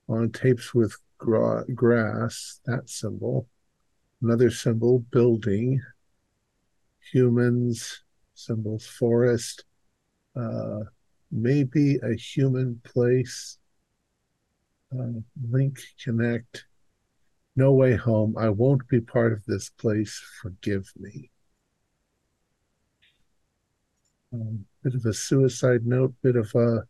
[0.08, 3.48] On tapes with gra- grass, that symbol.
[4.22, 5.82] Another symbol, building.
[7.12, 8.02] Humans,
[8.34, 9.64] symbols, forest.
[10.34, 10.80] Uh,
[11.30, 13.58] maybe a human place
[14.92, 15.20] uh,
[15.50, 16.66] link connect
[17.56, 18.36] no way home.
[18.38, 20.22] I won't be part of this place.
[20.42, 21.30] Forgive me.
[24.32, 26.82] Um, bit of a suicide note bit of a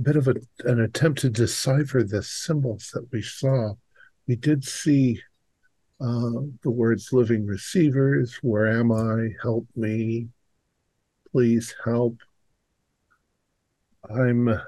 [0.00, 3.74] bit of a, an attempt to decipher the symbols that we saw.
[4.26, 5.20] We did see
[6.00, 9.30] uh, the words living receivers where am i?
[9.40, 10.28] Help me.
[11.30, 12.18] Please help.
[14.10, 14.60] I'm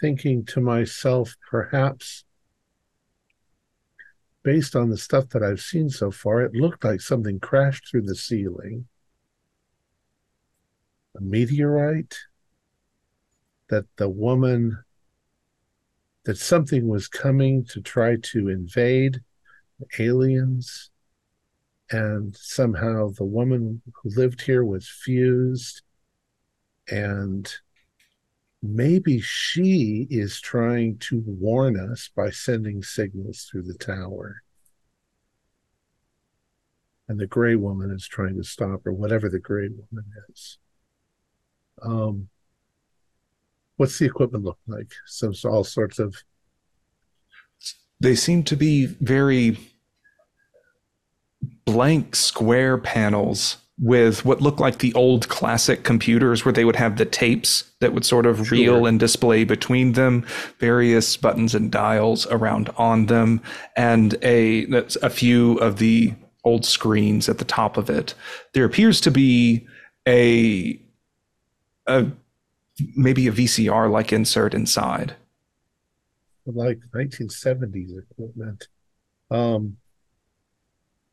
[0.00, 2.24] thinking to myself, perhaps
[4.42, 8.02] based on the stuff that I've seen so far, it looked like something crashed through
[8.02, 8.86] the ceiling.
[11.16, 12.16] A meteorite?
[13.68, 14.84] That the woman,
[16.24, 19.20] that something was coming to try to invade
[19.98, 20.90] aliens,
[21.90, 25.82] and somehow the woman who lived here was fused,
[26.88, 27.52] and
[28.74, 34.42] maybe she is trying to warn us by sending signals through the tower.
[37.08, 40.58] And the gray woman is trying to stop her, whatever the gray woman is.
[41.82, 42.28] Um,
[43.76, 44.92] what's the equipment look like?
[45.06, 46.16] So all sorts of
[48.00, 49.58] they seem to be very
[51.64, 56.96] blank square panels with what looked like the old classic computers where they would have
[56.96, 58.56] the tapes that would sort of Sure.
[58.58, 60.24] reel and display between them
[60.58, 63.40] various buttons and dials around on them
[63.76, 64.64] and a
[65.02, 68.14] a few of the old screens at the top of it.
[68.54, 69.66] There appears to be
[70.08, 70.80] a,
[71.86, 72.06] a
[72.94, 75.16] maybe a VCR like insert inside.
[76.46, 78.68] Like 1970s equipment.
[79.30, 79.76] Um,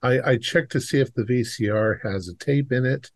[0.03, 3.09] I, I checked to see if the VCR has a tape in it,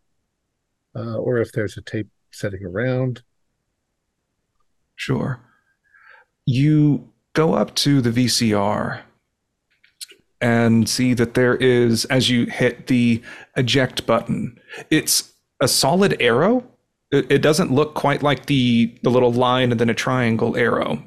[0.96, 3.22] uh, or if there's a tape sitting around.
[4.96, 5.38] Sure.
[6.46, 9.02] You go up to the VCR
[10.40, 13.22] and see that there is, as you hit the
[13.56, 14.58] eject button,
[14.90, 16.64] it's a solid arrow.
[17.10, 21.02] It, it doesn't look quite like the, the little line and then a triangle arrow,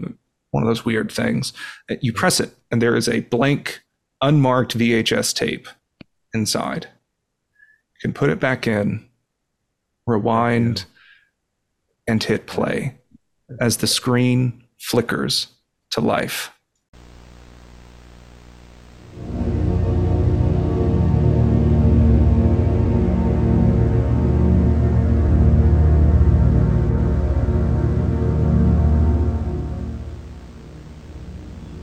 [0.52, 1.54] one of those weird things.
[2.02, 3.82] You press it, and there is a blank,
[4.22, 5.68] unmarked VHS tape
[6.34, 6.86] inside.
[6.86, 9.08] You can put it back in,
[10.06, 10.86] rewind,
[12.08, 12.98] and hit play
[13.60, 15.48] as the screen flickers
[15.92, 16.52] to life.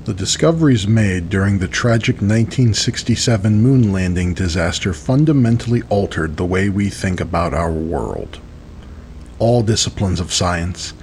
[0.09, 6.88] The discoveries made during the tragic 1967 moon landing disaster fundamentally altered the way we
[6.88, 8.40] think about our world.
[9.38, 10.94] All disciplines of science,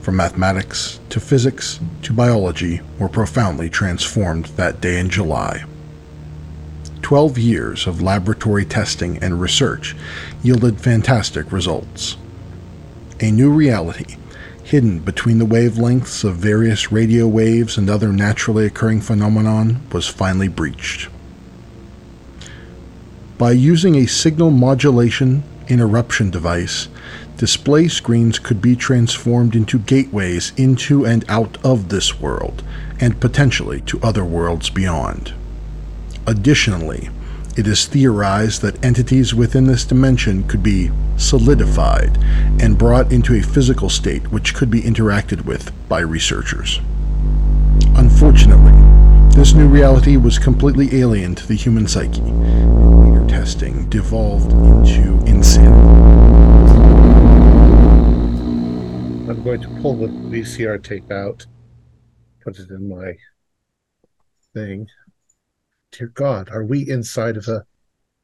[0.00, 5.62] from mathematics to physics to biology, were profoundly transformed that day in July.
[7.00, 9.94] Twelve years of laboratory testing and research
[10.42, 12.16] yielded fantastic results.
[13.20, 14.16] A new reality
[14.68, 20.46] hidden between the wavelengths of various radio waves and other naturally occurring phenomenon was finally
[20.46, 21.08] breached.
[23.38, 26.88] By using a signal modulation interruption device,
[27.38, 32.62] display screens could be transformed into gateways into and out of this world,
[33.00, 35.32] and potentially to other worlds beyond.
[36.26, 37.08] Additionally,
[37.58, 42.16] it is theorized that entities within this dimension could be solidified
[42.62, 46.80] and brought into a physical state which could be interacted with by researchers.
[47.96, 48.70] Unfortunately,
[49.36, 55.18] this new reality was completely alien to the human psyche, and later testing devolved into
[55.26, 55.74] insanity.
[59.28, 61.44] I'm going to pull the VCR tape out,
[62.44, 63.16] put it in my
[64.54, 64.86] thing.
[65.92, 67.64] Dear God, are we inside of a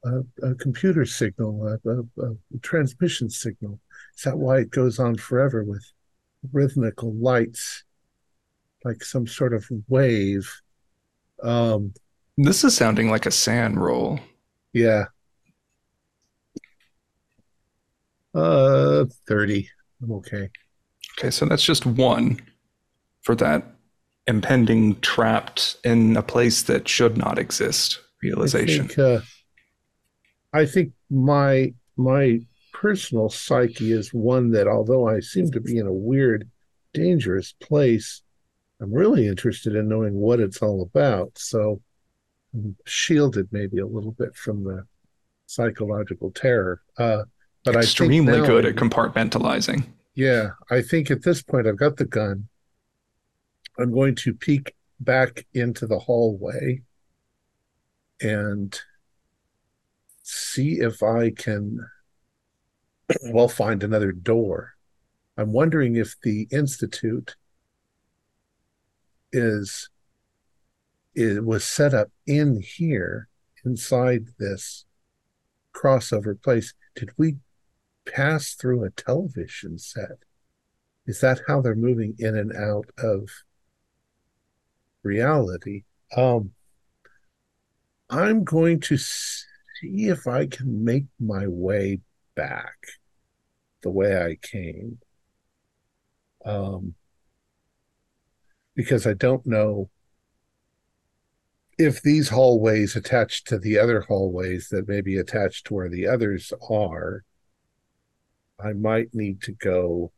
[0.05, 3.79] a, a computer signal, a, a, a, transmission signal?
[4.15, 5.83] Is that why it goes on forever with
[6.53, 7.83] rhythmical lights,
[8.83, 10.49] like some sort of wave?
[11.41, 11.93] Um,
[12.37, 14.19] this is sounding like a SAN roll.
[14.73, 15.05] Yeah.
[18.33, 19.69] Uh, thirty.
[20.01, 20.49] I'm okay.
[21.17, 22.41] Okay, so that's just one
[23.21, 23.74] for that
[24.27, 28.85] impending trapped in a place that should not exist realization.
[28.85, 29.21] I think, uh,
[30.53, 32.41] I think my my
[32.73, 36.49] personal psyche is one that although I seem to be in a weird,
[36.93, 38.21] dangerous place,
[38.81, 41.37] I'm really interested in knowing what it's all about.
[41.37, 41.81] So
[42.53, 44.85] I'm shielded maybe a little bit from the
[45.45, 46.81] psychological terror.
[46.97, 47.23] Uh,
[47.63, 49.85] but extremely I extremely good at compartmentalizing.
[50.13, 52.47] Yeah, I think at this point I've got the gun.
[53.77, 56.81] I'm going to peek back into the hallway
[58.21, 58.79] and
[60.23, 61.85] see if I can,
[63.31, 64.75] well, find another door.
[65.37, 67.35] I'm wondering if the Institute
[69.33, 69.89] is
[71.13, 73.29] it was set up in here
[73.65, 74.85] inside this
[75.73, 76.73] crossover place.
[76.95, 77.37] Did we
[78.05, 80.19] pass through a television set?
[81.05, 83.29] Is that how they're moving in and out of
[85.05, 85.83] reality?
[86.15, 86.51] Um,
[88.09, 92.01] I'm going to see if I can make my way
[92.35, 92.75] back
[93.81, 94.99] the way I came.
[96.45, 96.95] Um,
[98.75, 99.89] because I don't know
[101.77, 106.07] if these hallways attach to the other hallways that may be attached to where the
[106.07, 107.23] others are.
[108.63, 110.11] I might need to go.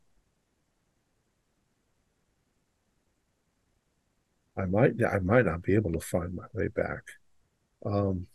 [4.57, 7.03] I might I might not be able to find my way back.
[7.85, 8.27] Um,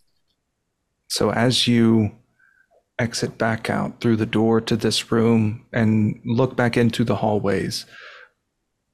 [1.08, 2.12] so as you
[2.98, 7.84] exit back out through the door to this room and look back into the hallways,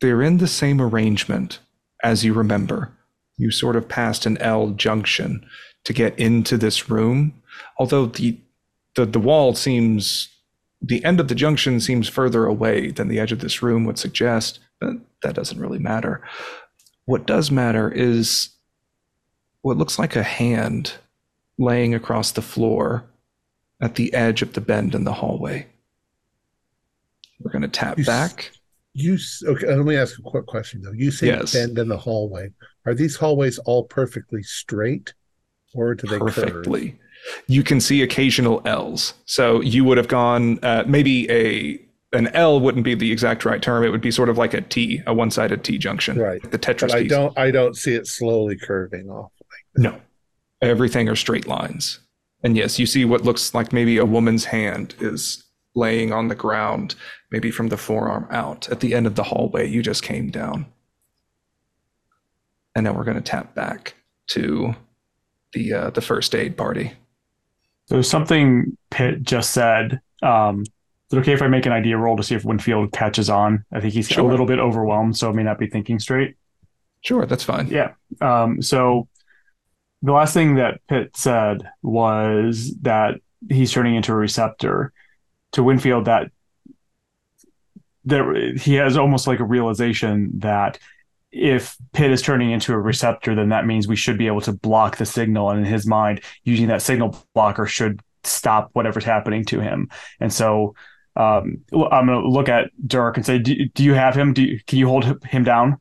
[0.00, 1.60] they're in the same arrangement
[2.02, 2.92] as you remember.
[3.36, 5.46] You sort of passed an L junction
[5.84, 7.42] to get into this room,
[7.78, 8.38] although the
[8.94, 10.28] the, the wall seems
[10.80, 13.98] the end of the junction seems further away than the edge of this room would
[13.98, 16.22] suggest, but that doesn't really matter.
[17.08, 18.50] What does matter is
[19.62, 20.92] what looks like a hand
[21.56, 23.02] laying across the floor
[23.80, 25.66] at the edge of the bend in the hallway.
[27.40, 28.50] We're going to tap You s- back.
[28.92, 29.74] You s- okay?
[29.74, 30.92] Let me ask a quick question though.
[30.92, 31.54] You say Yes.
[31.54, 32.50] bend in the hallway.
[32.84, 35.14] Are these hallways all perfectly straight,
[35.72, 36.34] or do they curve?
[36.34, 36.98] perfectly.
[37.46, 39.14] You can see occasional L's.
[39.24, 41.80] So you would have gone uh, maybe a
[42.12, 43.84] an L wouldn't be the exact right term.
[43.84, 46.18] It would be sort of like a T, a one-sided T junction.
[46.18, 46.42] Right.
[46.50, 47.10] The Tetris But I piece.
[47.10, 47.38] don't.
[47.38, 49.30] I don't see it slowly curving off.
[49.40, 50.00] Like No.
[50.62, 52.00] Everything are straight lines.
[52.42, 55.44] And yes, you see what looks like maybe a woman's hand is
[55.74, 56.94] laying on the ground,
[57.30, 60.66] maybe from the forearm out at the end of the hallway you just came down.
[62.74, 63.94] And now we're going to tap back
[64.28, 64.74] to
[65.52, 66.92] the uh, the first aid party.
[67.86, 70.00] So something Pitt just said.
[70.22, 70.64] Um,
[71.10, 73.64] is it okay if I make an idea roll to see if Winfield catches on?
[73.72, 74.24] I think he's Sure.
[74.24, 76.36] a little bit overwhelmed, so may not be thinking straight.
[77.00, 77.68] Sure, that's fine.
[77.68, 77.92] Yeah.
[78.20, 79.08] Um, so
[80.02, 83.16] the last thing that Pitt said was that
[83.48, 84.92] he's turning into a receptor.
[85.52, 86.30] To Winfield, that
[88.04, 90.78] there he has almost like a realization that
[91.30, 94.52] if Pitt is turning into a receptor, then that means we should be able to
[94.52, 95.50] block the signal.
[95.50, 99.88] And in his mind, using that signal blocker should stop whatever's happening to him.
[100.20, 100.74] And so
[101.18, 104.32] um, I'm going to look at Dirk and say, do, do you have him?
[104.32, 105.80] Do you, can you hold him down?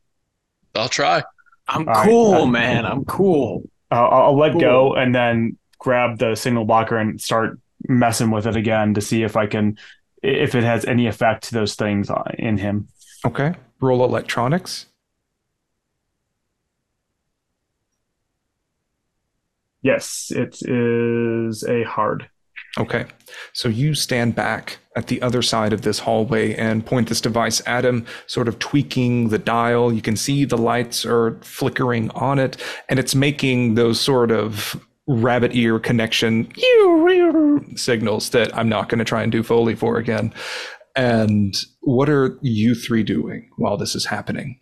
[0.75, 1.23] I'll try.
[1.67, 2.85] I'm All right, cool, uh, man.
[2.85, 3.69] I'm cool.
[3.91, 8.47] Uh, I'll, I'll let go and then grab the signal blocker and start messing with
[8.47, 9.77] it again to see if I can,
[10.23, 12.87] if it has any effect to those things uh, in him.
[13.23, 13.53] Okay.
[13.79, 14.87] Roll electronics.
[19.83, 22.27] Yes, it is a hard.
[22.77, 23.05] Okay.
[23.53, 27.61] So you stand back at the other side of this hallway and point this device
[27.65, 29.91] at him, sort of tweaking the dial.
[29.91, 32.57] You can see the lights are flickering on it,
[32.89, 36.51] and it's making those sort of rabbit ear connection
[37.75, 40.33] signals that I'm not going to try and do Foley for again.
[40.95, 44.59] And what are you three doing while this is happening?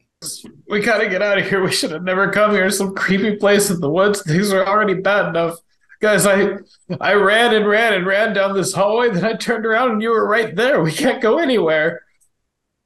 [0.69, 1.63] We gotta get out of here.
[1.63, 2.69] We should have never come here.
[2.71, 4.21] Some creepy place in the woods.
[4.23, 5.57] Things are already bad enough.
[6.05, 6.57] Guys, I
[7.01, 10.11] I ran and ran and ran down this hallway, then I turned around and you
[10.11, 10.83] were right there.
[10.83, 12.03] We can't go anywhere.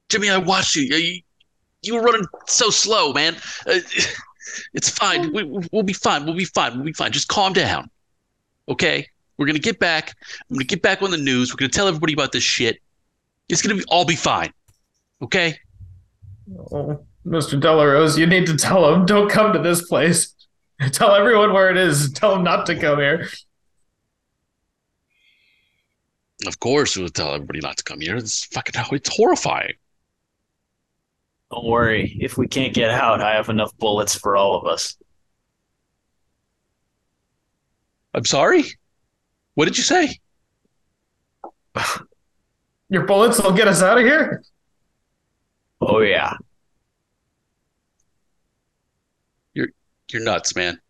[0.08, 0.84] Jimmy, I watched you.
[0.96, 1.20] You,
[1.82, 3.36] you were running so slow, man.
[3.66, 3.80] Uh,
[4.72, 5.34] it's fine.
[5.34, 6.24] We, we'll be fine.
[6.24, 6.76] We'll be fine.
[6.76, 7.12] We'll be fine.
[7.12, 7.90] Just calm down.
[8.70, 9.06] Okay?
[9.36, 10.14] We're going to get back.
[10.48, 11.52] I'm going to get back on the news.
[11.52, 12.78] We're going to tell everybody about this shit.
[13.50, 14.50] It's going to be all be fine.
[15.20, 15.58] Okay?
[16.72, 17.60] Oh, Mr.
[17.60, 20.34] Delarose, you need to tell him, don't come to this place.
[20.92, 22.10] Tell everyone where it is.
[22.12, 23.28] Tell them not to come here.
[26.46, 28.16] Of course, we'll tell everybody not to come here.
[28.16, 29.74] It's fucking, it's horrifying.
[31.52, 32.16] Don't worry.
[32.18, 34.96] If we can't get out, I have enough bullets for all of us.
[38.14, 38.64] I'm sorry?
[39.54, 40.18] What did you say?
[42.88, 44.42] Your bullets will get us out of here?
[45.82, 46.34] Oh yeah.
[50.12, 50.80] You're nuts, man.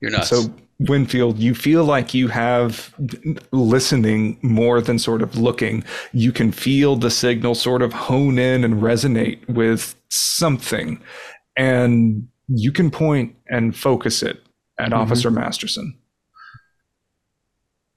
[0.00, 0.28] You're nuts.
[0.30, 2.94] So, Winfield, you feel like you have
[3.50, 5.82] listening more than sort of looking.
[6.12, 11.00] You can feel the signal sort of hone in and resonate with something.
[11.56, 14.40] And you can point and focus it
[14.78, 14.96] at Mhm.
[14.98, 15.96] Officer Masterson.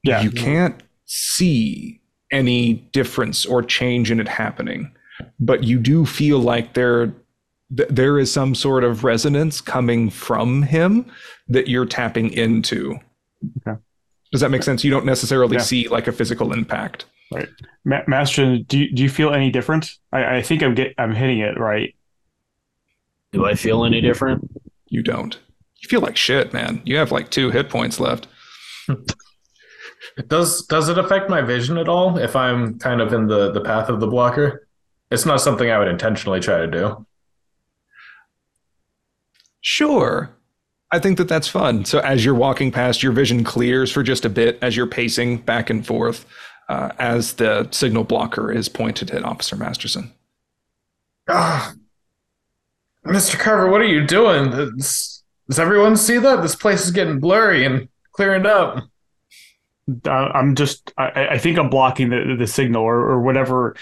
[0.03, 0.21] Yeah.
[0.21, 4.91] You can't see any difference or change in it happening,
[5.39, 7.13] but you do feel like there
[7.75, 11.11] th- there is some sort of resonance coming from him
[11.47, 12.99] that you're tapping into.
[13.67, 13.79] Okay.
[14.31, 14.83] Does that make sense?
[14.83, 15.63] You don't necessarily Yeah.
[15.63, 17.05] see like a physical impact.
[17.85, 19.89] Ma- Master, do you, do you feel any different?
[20.11, 21.95] I, I think I'm get I'm hitting it right.
[23.31, 24.49] Do I feel any different?
[24.87, 25.37] You don't.
[25.81, 26.81] You feel like shit, man.
[26.85, 28.27] You have like two hit points left.
[30.27, 33.61] Does does it affect my vision at all if I'm kind of in the, the
[33.61, 34.67] path of the blocker?
[35.09, 37.05] It's not something I would intentionally try to do.
[39.61, 40.35] Sure.
[40.91, 41.85] I think that that's fun.
[41.85, 45.37] So as you're walking past, your vision clears for just a bit as you're pacing
[45.37, 46.25] back and forth
[46.67, 50.11] uh, as the signal blocker is pointed at Officer Masterson.
[51.29, 51.73] Ah,
[53.05, 53.39] Mr.
[53.39, 54.51] Carver, what are you doing?
[54.51, 56.41] Does, does everyone see that?
[56.41, 58.83] This place is getting blurry and clearing up.
[60.05, 63.75] Uh, I'm just I, I think I'm blocking the the signal or, or whatever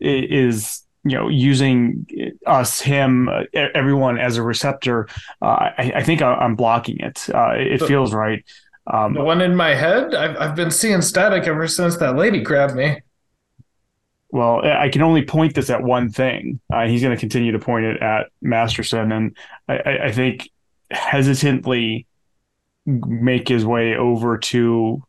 [0.00, 2.06] is you know using
[2.46, 5.08] us him uh, everyone as a receptor.
[5.42, 7.28] Uh, I, I think I- I'm blocking it.
[7.32, 8.44] Uh, it But- feels right.
[8.86, 12.42] Um, The one in my head, I've, I've been seeing static ever since that lady
[12.42, 13.00] grabbed me.
[14.30, 16.60] Well, I can only point this at one thing.
[16.70, 19.36] Uh, he's going to continue to point it at Masterson, and
[19.68, 20.50] I, I, I think
[20.90, 22.06] hesitantly,
[22.84, 25.02] make his way over to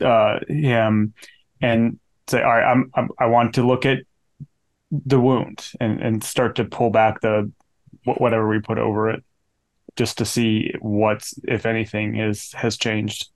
[0.00, 1.12] uh, him
[1.60, 3.98] and say, "All right, I'm, I'm I want to look at
[4.92, 7.50] the wound and and start to pull back the
[8.04, 9.24] whatever we put over it,
[9.96, 13.28] just to see what's if anything is has changed."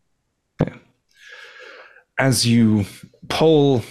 [2.18, 2.86] As you
[3.28, 3.82] pull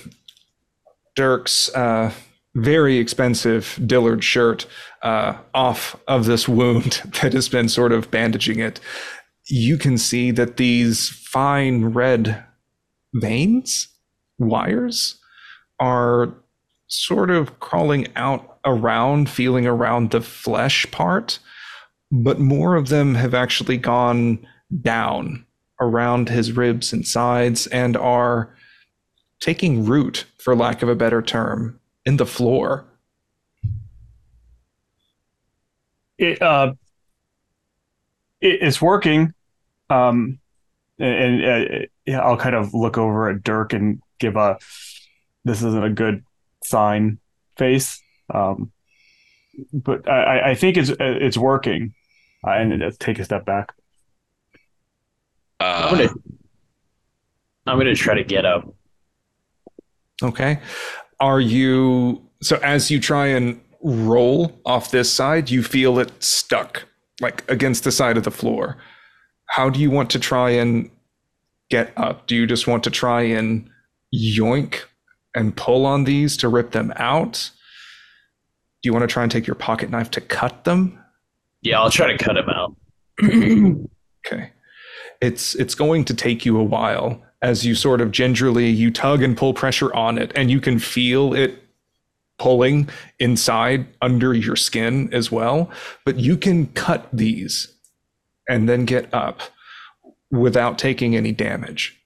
[1.15, 2.11] Dirk's uh,
[2.55, 4.65] very expensive Dillard shirt
[5.01, 8.79] uh, off of this wound that has been sort of bandaging it,
[9.47, 12.43] you can see that these fine red
[13.13, 13.87] veins,
[14.39, 15.19] wires,
[15.79, 16.33] are
[16.95, 21.39] sort of crawling out around, feeling around the flesh part,
[22.11, 24.45] but more of them have actually gone
[24.81, 25.45] down
[25.79, 28.55] around his ribs and sides and are
[29.39, 32.85] taking root, for lack of a better term, in the floor.
[36.17, 36.73] It uh,
[38.41, 39.33] it, it's working.
[39.89, 40.39] Um,
[40.97, 44.57] and, and uh, I'll kind of look over at Dirk and give a
[45.43, 46.23] this isn't a good
[46.67, 47.19] sign
[47.57, 48.01] face.
[48.33, 48.71] Um,
[49.71, 51.93] but I, I think it's it's working,
[52.45, 53.73] uh, and take a step back.
[55.59, 56.13] I'm gonna Uh,
[57.67, 58.73] I'm gonna try to get up.
[60.21, 60.59] Okay.
[61.19, 66.83] Are you so as you try and roll off this side, you feel it stuck
[67.21, 68.77] like against the side of the floor.
[69.47, 70.89] How do you want to try and
[71.69, 72.27] get up?
[72.27, 73.69] Do you just want to try and
[74.13, 74.81] yoink
[75.35, 77.51] and pull on these to rip them out?
[78.81, 80.99] Do you want to try and take your pocket knife to cut them?
[81.61, 82.75] Yeah, I'll try to cut them out.
[84.27, 84.49] Okay.
[85.21, 89.21] It's it's going to take you a while as you sort of gingerly you tug
[89.21, 91.61] and pull pressure on it and you can feel it
[92.39, 95.69] pulling inside under your skin as well,
[96.05, 97.73] but you can cut these
[98.49, 99.41] and then get up
[100.31, 101.97] without taking any damage.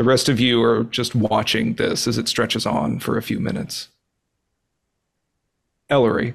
[0.00, 3.38] The rest of you are just watching this as it stretches on for a few
[3.38, 3.88] minutes.
[5.90, 6.32] Ellery,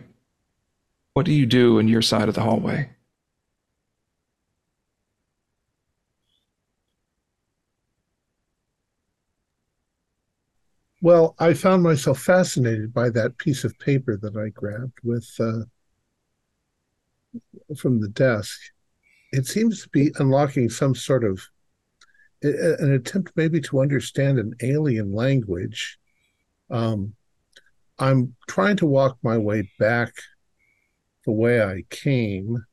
[1.14, 2.92] what do you do in your side of the hallway?
[11.02, 15.64] Well, I found myself fascinated by that piece of paper that I grabbed with uh,
[17.76, 18.60] from the desk.
[19.32, 21.42] It seems to be unlocking some sort of
[22.46, 25.98] an attempt, maybe to understand an alien language.
[26.70, 27.14] Um,
[28.00, 30.14] I'm trying to walk my way back
[31.26, 32.66] the way I came.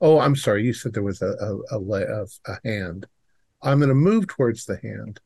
[0.00, 0.64] Oh, I'm sorry.
[0.64, 1.34] You said there was a
[1.70, 3.06] a, a, a hand.
[3.62, 5.20] I'm going to move towards the hand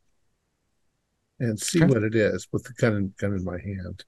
[1.41, 1.93] and see Okay.
[1.93, 4.05] what it is with the gun in, gun in my hand.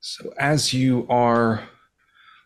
[0.00, 1.68] So as you are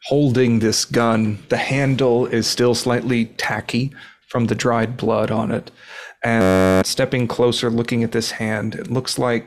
[0.07, 3.93] holding this gun, the handle is still slightly tacky
[4.29, 5.71] from the dried blood on it.
[6.25, 9.47] And stepping closer, looking at this hand, it looks like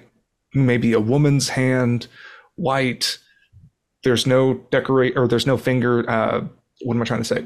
[0.54, 2.08] maybe a woman's hand,
[2.56, 3.18] white.
[4.04, 6.08] There's no decorate or there's no finger.
[6.10, 6.46] Uh,
[6.82, 7.46] what am I trying to say?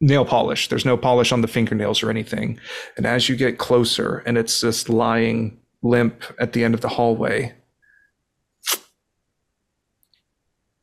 [0.00, 0.68] Nail polish.
[0.68, 2.58] There's no polish on the fingernails or anything.
[2.96, 6.88] And as you get closer, and it's just lying limp at the end of the
[6.88, 7.54] hallway,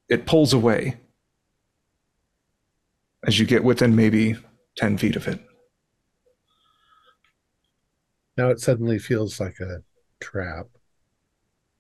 [0.08, 0.98] it pulls away
[3.28, 4.36] as you get within maybe
[4.78, 5.40] 10 feet of it.
[8.38, 9.84] Now it suddenly feels like a
[10.20, 10.68] trap,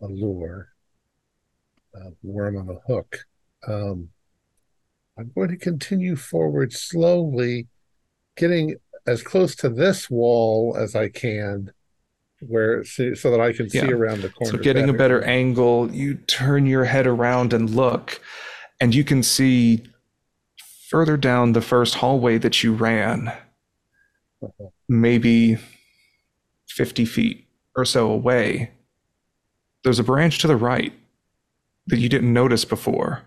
[0.01, 0.69] a lure,
[1.95, 3.25] a worm on a hook.
[3.67, 4.09] Um,
[5.17, 7.67] I'm going to continue forward slowly,
[8.35, 8.75] getting
[9.07, 11.71] as close to this wall as I can,
[12.39, 13.91] where so, so that I can see Yeah.
[13.91, 14.57] around the corner.
[14.57, 18.19] So, getting a better angle, you turn your head around and look,
[18.79, 19.83] and you can see
[20.89, 23.31] further down the first hallway that you ran,
[24.89, 25.57] maybe
[26.71, 28.71] 50 feet or so away,
[29.83, 30.93] there's a branch to the right
[31.87, 33.23] that you didn't notice before.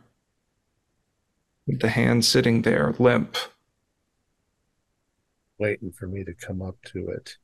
[1.66, 3.36] With the hand sitting there, limp.
[5.58, 7.36] waiting for me to come up to it.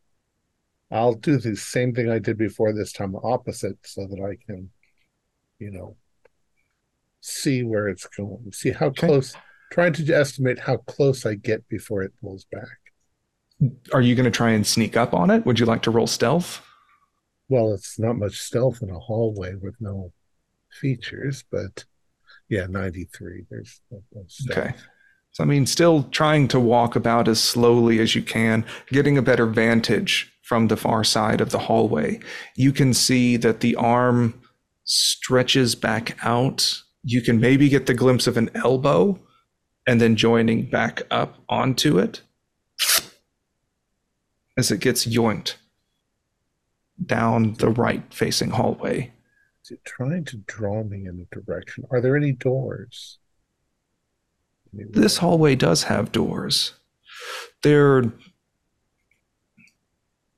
[0.91, 4.71] I'll do the same thing I did before this time opposite so that I can,
[5.59, 5.97] you know,
[7.21, 8.51] see where it's going.
[8.53, 9.07] See how Okay.
[9.07, 9.35] close
[9.73, 12.80] trying to estimate how close I get before it pulls back.
[13.93, 15.45] Are you going to try and sneak up on it?
[15.45, 16.63] Would you like to roll stealth?
[17.49, 20.13] Well, it's not much stealth in a hallway with no
[20.71, 21.85] features, but
[22.49, 23.47] yeah, 93.
[23.51, 24.03] There's no.
[24.51, 24.75] Okay.
[25.33, 29.23] So, I mean, still trying to walk about as slowly as you can, getting a
[29.23, 32.19] better vantage from the far side of the hallway.
[32.57, 34.41] You can see that the arm
[34.85, 36.83] stretches back out.
[37.05, 39.19] You can maybe get the glimpse of an elbow
[39.87, 42.23] and then joining back up onto it.
[44.57, 45.57] As it gets yoinked
[47.05, 49.13] down the right facing hallway.
[49.65, 51.85] Is it trying to draw me in a direction?
[51.91, 53.19] Are there any doors?
[54.75, 54.93] Anywhere?
[54.93, 56.75] This hallway does have doors.
[57.63, 58.05] They're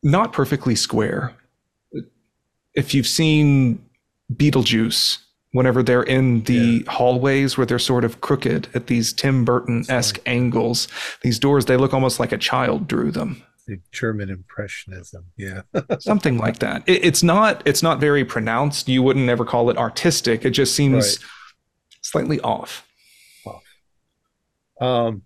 [0.03, 1.35] not perfectly square.
[2.75, 3.85] If you've seen
[4.33, 5.19] Beetlejuice,
[5.53, 10.19] whenever they're in the hallways where they're sort of crooked at these Tim Burton esque
[10.27, 10.89] angles,
[11.23, 13.43] these doors, they look almost like a child drew them.
[13.93, 15.27] German impressionism.
[15.37, 15.63] Yeah.
[16.01, 16.83] Something like that.
[16.87, 18.89] It, it's not it's not very pronounced.
[18.89, 20.45] You wouldn't ever call it artistic.
[20.45, 21.29] It just seems Right.
[22.03, 22.87] slightly off.
[23.47, 23.63] Off.
[24.81, 25.23] Um,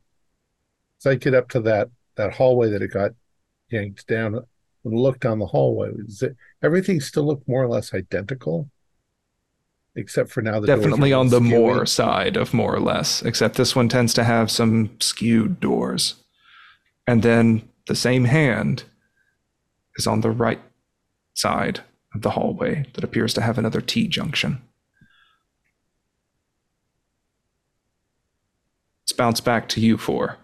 [0.99, 3.13] so I get up to that that hallway that it got
[3.71, 4.35] yanked down
[4.85, 5.91] and look down the hallway.
[6.07, 8.71] Is it everything still look more or less identical?
[9.99, 13.57] Except for now the Definitely on the little more side of more or less, except
[13.57, 16.17] this one tends to have some skewed doors.
[17.07, 18.85] And then the same hand
[19.97, 20.61] is on the right
[21.35, 21.81] side
[22.15, 24.61] of the hallway that appears to have another T junction.
[29.03, 30.37] Let's bounce back to you four.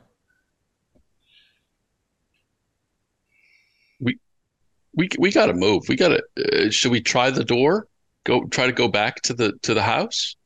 [4.95, 5.88] We we got to move.
[5.88, 6.66] We got to.
[6.66, 7.88] Uh, should we try the door?
[8.24, 10.36] Go try to go back to the to the house.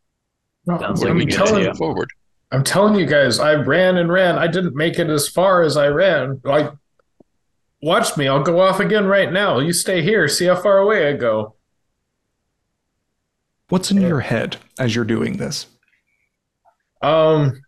[0.66, 1.74] Sounds like I'm we a get telling, idea.
[1.74, 2.08] forward?
[2.52, 4.38] I'm telling you guys, I ran and ran.
[4.38, 6.40] I didn't make it as far as I ran.
[6.44, 6.72] Like,
[7.82, 8.28] watch me.
[8.28, 9.58] I'll go off again right now.
[9.58, 10.28] You stay here.
[10.28, 11.54] See how far away I go.
[13.68, 15.66] What's in your head as you're doing this?
[17.02, 17.62] Um,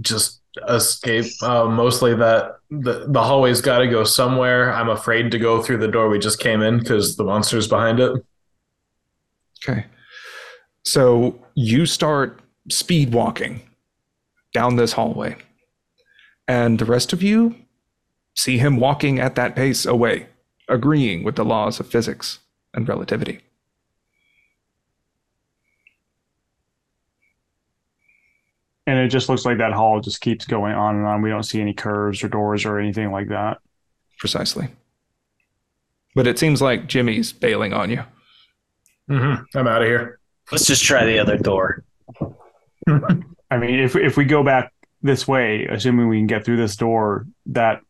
[0.00, 1.26] just escape.
[1.42, 4.72] Uh, mostly that the the hallway's got to go somewhere.
[4.72, 8.00] I'm afraid to go through the door we just came in because the monster's behind
[8.00, 8.24] it.
[9.62, 9.86] Okay.
[10.84, 13.60] So you start speed walking
[14.54, 15.36] down this hallway,
[16.48, 17.54] and the rest of you
[18.34, 20.26] see him walking at that pace away,
[20.68, 22.40] agreeing with the laws of physics
[22.74, 23.40] and relativity.
[28.86, 31.22] And it just looks like that hall just keeps going on and on.
[31.22, 33.58] We don't see any curves or doors or anything like that.
[34.18, 34.68] Precisely.
[36.14, 38.02] But it seems like Jimmy's bailing on you.
[39.08, 39.56] Mm-hmm.
[39.56, 40.18] I'm out of here.
[40.50, 41.84] Let's just try the other door.
[43.50, 44.72] I mean, if if we go back
[45.02, 47.82] this way, assuming we can get through this door, that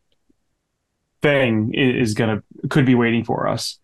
[1.23, 3.79] thing is gonna could be waiting for us.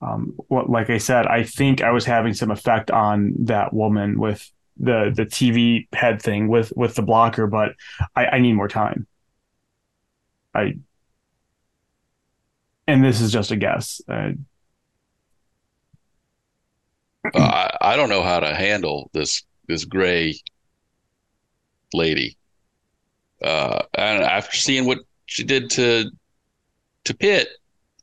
[0.00, 4.18] Um, what, like I said, I think I was having some effect on that woman
[4.18, 7.74] with the the TV head thing with with the blocker, but
[8.16, 9.06] I, I need more time.
[10.54, 10.74] I
[12.86, 14.00] and this is just a guess.
[14.08, 14.32] Uh,
[17.34, 20.34] I I don't know how to handle this this gray
[21.94, 22.36] lady.
[23.42, 26.10] Uh, and after seeing what she did to
[27.04, 27.48] to Pitt,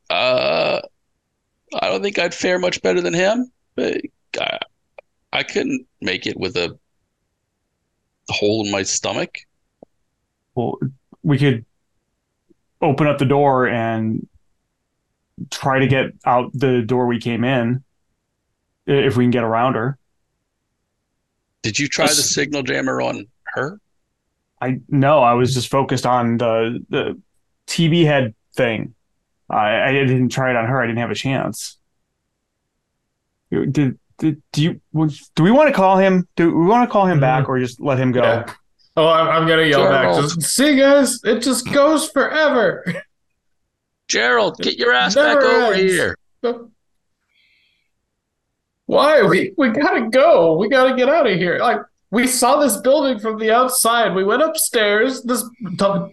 [0.08, 0.80] uh,
[1.80, 3.50] I don't think I'd fare much better than him.
[3.76, 4.00] But
[4.38, 4.58] I,
[5.32, 6.78] I couldn't make it with a
[8.28, 9.38] hole in my stomach.
[10.54, 10.78] well,
[11.22, 11.64] we could
[12.80, 14.26] open up the door and
[15.50, 17.82] try to get out the door we came in
[18.86, 19.98] if we can get around her.
[21.62, 23.78] Did you try the signal jammer on her?
[24.60, 27.20] I no, I was just focused on the the
[27.66, 28.94] TV head thing.
[29.48, 30.80] I, I didn't try it on her.
[30.80, 31.76] I didn't have a chance.
[33.50, 34.80] Did, did do you
[35.34, 36.28] do we want to call him?
[36.36, 37.52] Do we want to call him back mm-hmm.
[37.52, 38.22] or just let him go?
[38.22, 38.54] Yeah.
[38.96, 40.02] Oh, I'm, I'm gonna yell back.
[40.02, 40.22] Gerald.
[40.22, 42.84] Just see, guys, it just goes forever.
[44.08, 45.92] Gerald, get your ass Never back over ends.
[45.92, 46.16] here.
[48.86, 49.22] Why?
[49.22, 50.56] We we gotta go.
[50.56, 51.58] We gotta get out of here.
[51.58, 51.78] Like
[52.10, 54.14] we saw this building from the outside.
[54.14, 55.22] We went upstairs.
[55.22, 55.44] This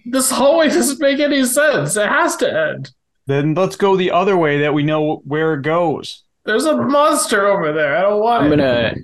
[0.05, 1.95] this hallway doesn't make any sense.
[1.97, 2.91] It has to end.
[3.25, 6.23] Then let's go the other way that we know where it goes.
[6.45, 7.97] There's a monster over there.
[7.97, 8.57] I don't want I'm it.
[8.57, 8.95] gonna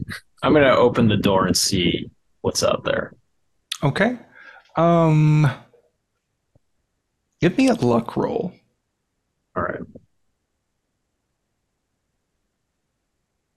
[0.43, 2.09] I'm gonna open the door and see
[2.41, 3.13] what's out there.
[3.83, 4.17] Okay.
[4.77, 5.49] Um
[7.41, 8.53] Give me a luck roll.
[9.55, 9.81] All right.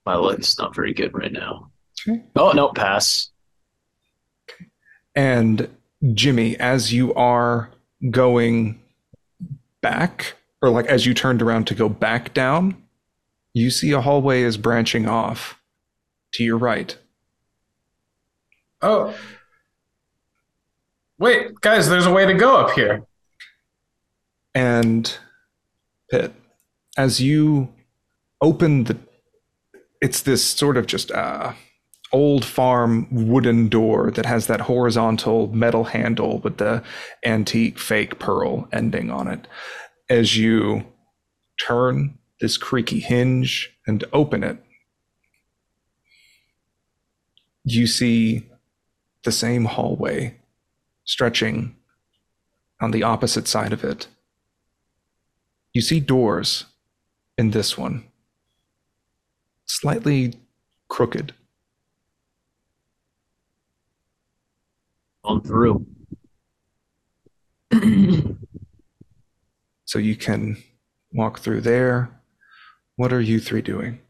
[0.05, 1.71] My luck's not very good right now.
[2.09, 2.23] Okay.
[2.37, 3.31] Oh no, pass.
[5.15, 5.69] And
[6.13, 7.71] Jimmy, as you are
[8.11, 8.81] going
[9.81, 12.83] back, or like as you turned around to go back down,
[13.55, 15.59] you see a hallway is branching off
[16.33, 16.97] to your right.
[18.83, 19.17] Oh.
[21.19, 23.03] Wait, guys, there's a way to go up here.
[24.55, 25.17] And
[26.11, 26.35] Pitt,
[26.97, 27.73] as you
[28.41, 28.99] open the,
[30.03, 31.55] it's this sort of just uh,
[32.13, 36.83] old farm wooden door that has that horizontal metal handle with the
[37.25, 39.47] antique fake pearl ending on it.
[40.09, 40.85] as you
[41.59, 44.59] turn this creaky hinge and open it,
[47.65, 48.47] you see
[49.25, 50.39] the same hallway
[51.05, 51.75] stretching
[52.81, 54.07] on the opposite side of it.
[55.73, 56.67] You see doors
[57.37, 58.05] in this one,
[59.65, 60.35] slightly
[60.89, 61.35] crooked.
[65.27, 65.87] On through.
[69.87, 70.57] So you can
[71.13, 72.11] walk through there.
[72.97, 74.01] What are you three doing?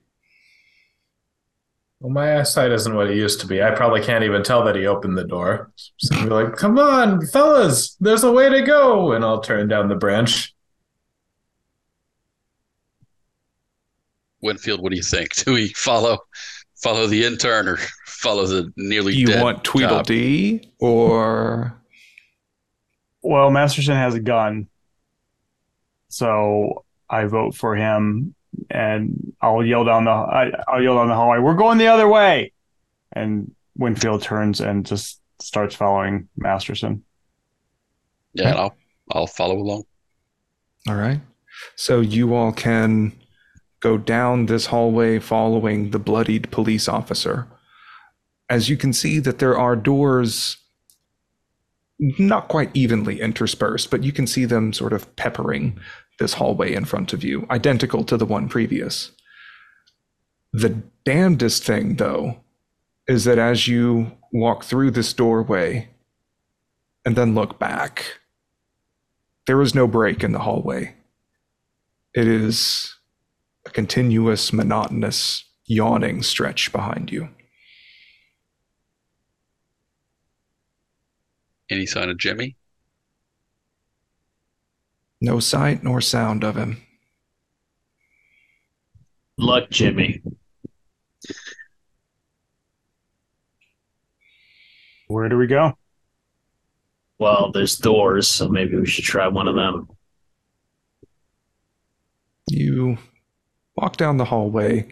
[2.01, 3.63] Well, my eyesight isn't what it used to be.
[3.63, 5.71] I probably can't even tell that he opened the door.
[5.99, 9.13] So I'll be like, come on, fellas, there's a way to go.
[9.13, 10.55] And I'll turn down the branch.
[14.41, 15.35] Winfield, what do you think?
[15.45, 16.19] Do we follow
[16.77, 17.79] follow the intern or
[18.17, 19.65] follow the nearly Do you dead want cop?
[19.65, 21.77] Tweedledee or
[23.23, 24.69] Well, Masterson has a gun,
[26.09, 28.35] so I vote for him,
[28.71, 31.39] and I'll yell down the I, I'll yell down the hallway.
[31.39, 32.53] We're going the other way,
[33.13, 37.05] and Winfield turns and just starts following Masterson.
[38.35, 38.77] Yeah, and I'll
[39.13, 39.85] I'll follow along.
[40.89, 41.21] All right.
[41.75, 43.13] So you all can
[43.81, 47.47] go down this hallway following the bloodied police officer.
[48.49, 50.59] As you can see that there are doors
[51.99, 55.79] not quite evenly interspersed, but you can see them sort of peppering
[56.19, 59.13] this hallway in front of you, identical to the one previous.
[60.53, 62.39] The damnedest thing, though,
[63.07, 65.89] is that as you walk through this doorway
[67.05, 68.19] and then look back,
[69.47, 70.95] there is no break in the hallway.
[72.15, 72.95] It is
[73.65, 77.29] a continuous, monotonous, yawning stretch behind you.
[81.69, 82.57] Any sign of Jimmy?
[85.21, 86.83] No sight nor sound of him.
[89.39, 90.23] Luck, Jimmy.
[95.09, 95.77] Where do we go?
[97.19, 99.89] Well, there's doors, so maybe we should try one of them.
[102.49, 102.99] You
[103.77, 104.89] walk down the hallway.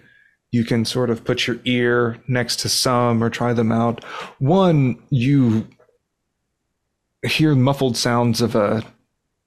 [0.50, 4.04] You can sort of put your ear next to some or try them out.
[4.38, 5.66] One, you
[7.26, 8.82] hear muffled sounds of a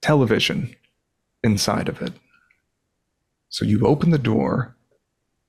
[0.02, 0.76] television
[1.44, 2.14] inside of it.
[3.50, 4.76] So you open the door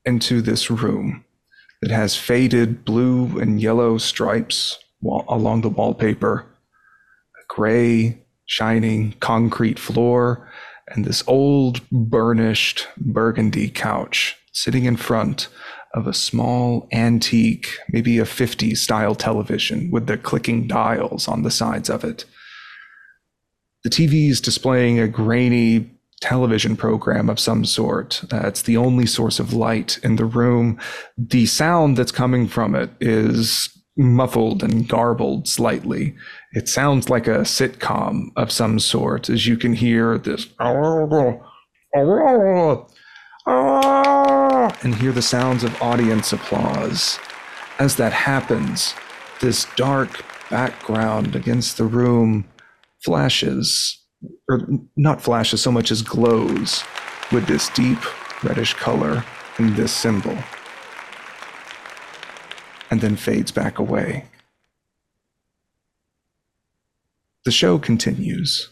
[0.04, 1.24] into this room
[1.82, 6.46] that has faded blue and yellow stripes along the wallpaper,
[7.36, 10.48] a gray, shining concrete floor,
[10.88, 15.48] and this old, burnished burgundy couch sitting in front
[15.94, 21.50] of a small antique, maybe a 50s style television with the clicking dials on the
[21.50, 22.24] sides of it.
[23.84, 28.22] The TV is displaying a grainy television program of some sort.
[28.32, 30.78] It's the only source of light in the room.
[31.16, 36.14] The sound that's coming from it is muffled and garbled slightly.
[36.52, 40.46] It sounds like a sitcom of some sort, as you can hear this
[44.82, 47.18] and hear the sounds of audience applause.
[47.78, 48.94] As that happens,
[49.40, 52.44] this dark background against the room
[53.04, 54.02] flashes,
[54.48, 54.66] or
[54.96, 56.82] not flashes so much as glows
[57.30, 57.98] with this deep
[58.42, 59.24] reddish color
[59.58, 60.36] and this symbol,
[62.90, 64.24] and then fades back away.
[67.44, 68.68] The show continues.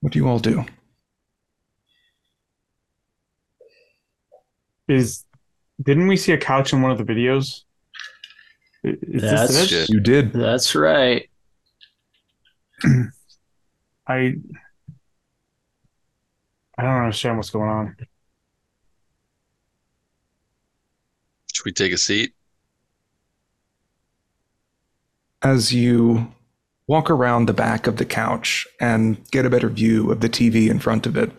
[0.00, 0.64] What do you all do?
[4.88, 5.24] Is
[5.82, 7.62] didn't we see a couch in one of the videos?
[8.84, 9.88] Is That's this it?
[9.90, 10.32] You did.
[10.32, 11.28] That's right.
[14.06, 14.34] I
[16.76, 17.96] I don't understand what's going on.
[21.52, 22.34] Should we take a seat?
[25.42, 26.32] as you
[26.86, 30.70] walk around the back of the couch and get a better view of the TV
[30.70, 31.30] in front of it,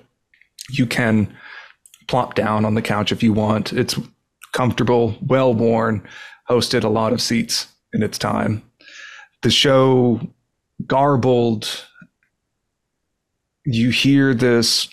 [0.69, 1.33] you can
[2.07, 3.73] plop down on the couch if you want.
[3.73, 3.99] It's
[4.51, 6.07] comfortable, well worn,
[6.49, 8.63] hosted a lot of seats in its time.
[9.41, 10.21] The show
[10.85, 11.85] garbled.
[13.65, 14.89] You hear this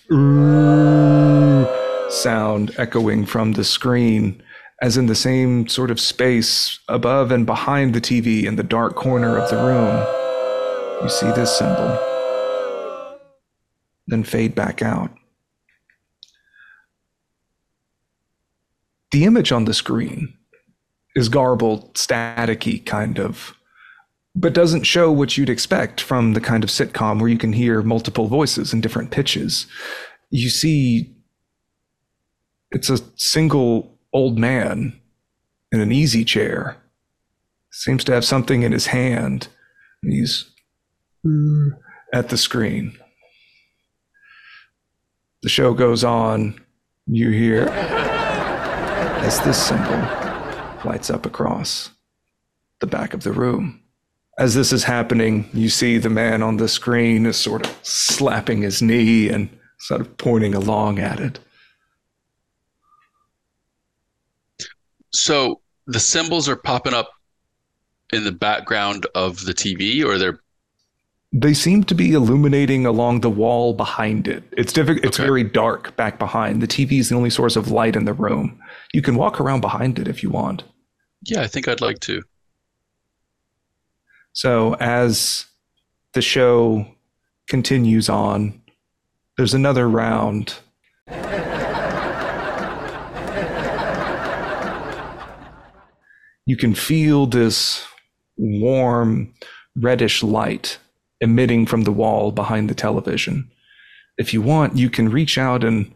[2.09, 4.43] sound echoing from the screen
[4.83, 8.95] as in the same sort of space above and behind the TV in the dark
[8.95, 10.07] corner of the room.
[11.03, 11.99] You see this symbol,
[14.07, 15.11] then fade back out.
[19.13, 20.35] The image on the screen
[21.17, 23.55] is garbled, staticky kind of,
[24.37, 27.83] but doesn't show what you'd expect from the kind of sitcom where you can hear
[27.83, 29.67] multiple voices in different pitches.
[30.31, 31.13] You see,
[32.71, 34.99] it's a single old man
[35.73, 36.77] in an easy chair.
[37.73, 39.49] Seems to have something in his hand.
[40.03, 40.51] He's
[42.13, 42.97] at the screen.
[45.43, 46.61] The show goes on.
[47.07, 47.67] You hear
[49.23, 49.99] as this symbol
[50.85, 51.91] lights up across
[52.81, 53.81] the back of the room.
[54.39, 58.63] As this is happening, you see the man on the screen is sort of slapping
[58.63, 61.39] his knee and sort of pointing along at it.
[65.13, 67.11] So the symbols are popping up
[68.13, 70.41] in the background of the TV, or they're
[71.33, 74.43] They seem to be illuminating along the wall behind it.
[74.57, 75.05] It's difficult.
[75.05, 75.27] It's Okay.
[75.27, 76.61] very dark back behind.
[76.61, 78.59] The TV is the only source of light in the room.
[78.93, 80.65] You can walk around behind it if you want.
[81.23, 81.43] yeah.
[81.43, 82.23] I think I'd like to.
[84.33, 85.47] So as
[86.13, 86.87] the show
[87.49, 88.61] continues on,
[89.37, 90.55] there's another round.
[96.47, 97.87] You can feel this
[98.37, 99.33] warm
[99.77, 100.79] reddish light
[101.21, 103.49] emitting from the wall behind the television.
[104.19, 105.95] If you want, you can reach out and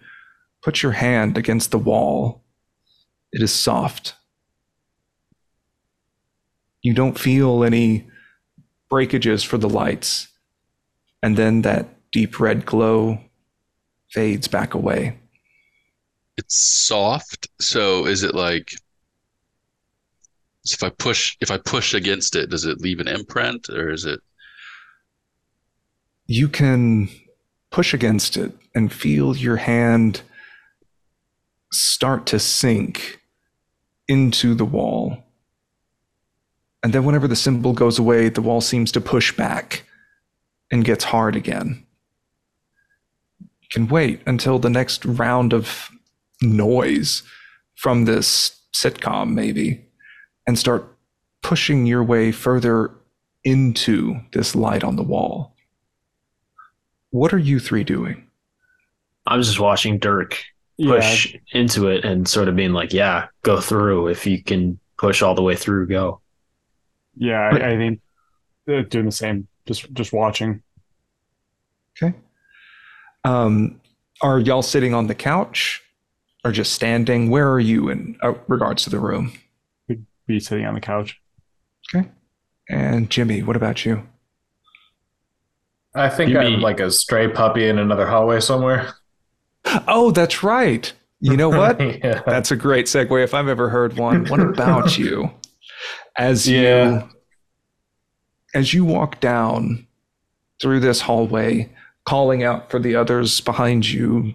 [0.62, 2.43] put your hand against the wall.
[3.34, 4.14] It is soft.
[6.82, 8.06] You don't feel any
[8.88, 10.28] breakages for the lights,
[11.20, 13.18] and then that deep red glow
[14.08, 15.18] fades back away.
[16.36, 17.48] It's soft.
[17.60, 18.76] So is it like?
[20.64, 23.90] so if I push, if I push against it, does it leave an imprint, or
[23.90, 24.20] is it?
[26.28, 27.08] You can
[27.72, 30.22] push against it and feel your hand
[31.72, 33.18] start to sink
[34.08, 35.18] into the wall.
[36.82, 39.84] And then, whenever the symbol goes away, the wall seems to push back
[40.70, 41.86] and gets hard again.
[43.40, 45.88] You can wait until the next round of
[46.42, 47.22] noise
[47.74, 49.84] from this sitcom, maybe,
[50.46, 50.96] and start
[51.42, 52.90] pushing your way further
[53.44, 55.54] into this light on the wall.
[57.10, 58.26] What are you three doing?
[59.26, 60.42] I'm just watching Dirk
[60.76, 64.08] Yeah, push into it and sort of being like, yeah, go through.
[64.08, 66.20] If you can push all the way through, go.
[67.16, 67.50] yeah.
[67.52, 68.00] I, I think
[68.68, 69.46] uh, doing the same.
[69.66, 70.62] Just just watching.
[72.02, 72.16] Okay.
[73.24, 73.80] Um,
[74.20, 75.82] are y'all sitting on the couch
[76.44, 77.30] or just standing?
[77.30, 79.32] Where are you in uh, regards to the room?
[80.26, 81.20] Be sitting on the couch.
[81.94, 82.08] Okay.
[82.68, 84.02] And Jimmy, what about you?
[85.94, 88.94] I think You I'm mean- like a stray puppy in another hallway somewhere.
[89.64, 90.92] Oh, that's right.
[91.20, 91.80] You know what?
[92.04, 92.22] yeah.
[92.26, 94.26] That's a great segue if I've ever heard one.
[94.26, 95.30] What about you?
[96.16, 97.02] As you
[98.54, 99.86] as you walk down
[100.60, 101.68] through this hallway,
[102.04, 104.34] calling out for the others behind you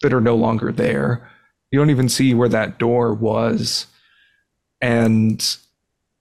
[0.00, 1.28] that are no longer there.
[1.70, 3.86] You don't even see where that door was.
[4.80, 5.44] And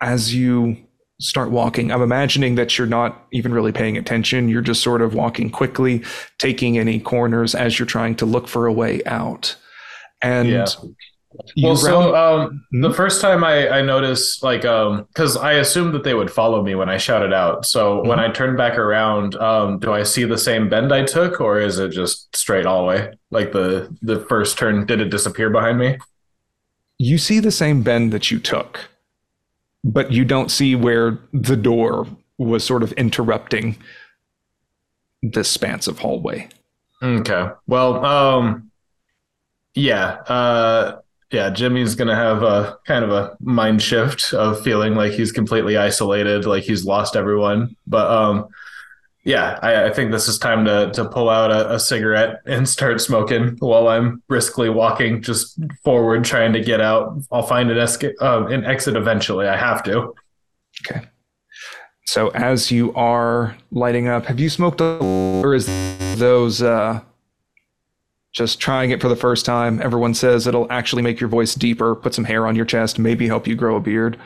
[0.02, 0.78] as you
[1.22, 4.50] start walking, I'm imagining that you're not even really paying attention.
[4.50, 6.04] You're just sort of walking quickly,
[6.40, 9.56] taking any corners as you're trying to look for a way out.
[10.22, 10.66] And Yeah.
[11.64, 12.82] Well, so round- um, Hmm?
[12.82, 16.62] the first time I, I noticed, like, um, because I assumed that they would follow
[16.62, 17.66] me when I shouted out.
[17.66, 21.40] So when I turned back around, um, do I see the same bend I took,
[21.40, 23.10] or is it just straight all the way?
[23.32, 25.98] Like the the first turn, did it disappear behind me?
[27.04, 28.90] you see the same bend that you took,
[29.84, 32.08] but you don't see where the door
[32.38, 33.78] was sort of interrupting
[35.22, 36.50] this span of hallway.
[37.02, 37.50] Okay.
[37.68, 38.72] Well, um,
[39.74, 41.00] yeah, uh,
[41.32, 41.50] yeah.
[41.50, 46.46] Jimmy's gonna have a kind of a mind shift of feeling like he's completely isolated,
[46.46, 47.76] like he's lost everyone.
[47.88, 48.48] But um,
[49.24, 52.68] yeah, I, I think this is time to to pull out a, a cigarette and
[52.68, 57.22] start smoking while I'm briskly walking just forward, trying to get out.
[57.32, 59.48] I'll find an escape, uh, an exit eventually.
[59.48, 60.16] I have to.
[60.88, 61.06] Okay.
[62.08, 65.68] So as you are lighting up, have you smoked a, or is
[66.18, 67.00] those uh,
[68.34, 69.80] just trying it for the first time?
[69.82, 73.28] Everyone says it'll actually make your voice deeper, put some hair on your chest, maybe
[73.28, 74.20] help you grow a beard.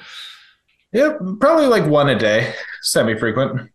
[0.94, 3.70] Yeah, probably like one a day, semi frequent.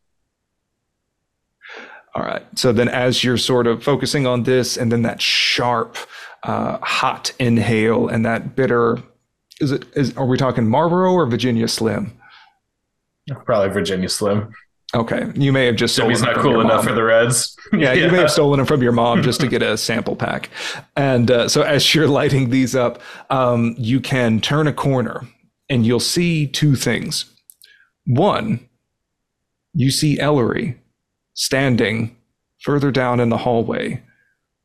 [2.14, 2.44] All right.
[2.58, 5.96] So then, as you're sort of focusing on this, and then that sharp,
[6.42, 8.98] uh, hot inhale, and that bitter,
[9.60, 9.84] is it?
[9.94, 12.12] Is are we talking Marlboro or Virginia Slim?
[13.44, 14.52] Probably Virginia Slim.
[14.92, 16.86] Okay, you may have just stolen Jimmy's not from cool your enough mom.
[16.86, 17.56] for the Reds.
[17.72, 20.50] yeah, you may have stolen them from your mom just to get a sample pack.
[20.96, 23.00] And uh, so, as you're lighting these up,
[23.30, 25.28] um, you can turn a corner
[25.68, 27.26] and you'll see two things.
[28.04, 28.68] One,
[29.74, 30.80] you see Ellery
[31.34, 32.16] standing
[32.60, 34.02] further down in the hallway,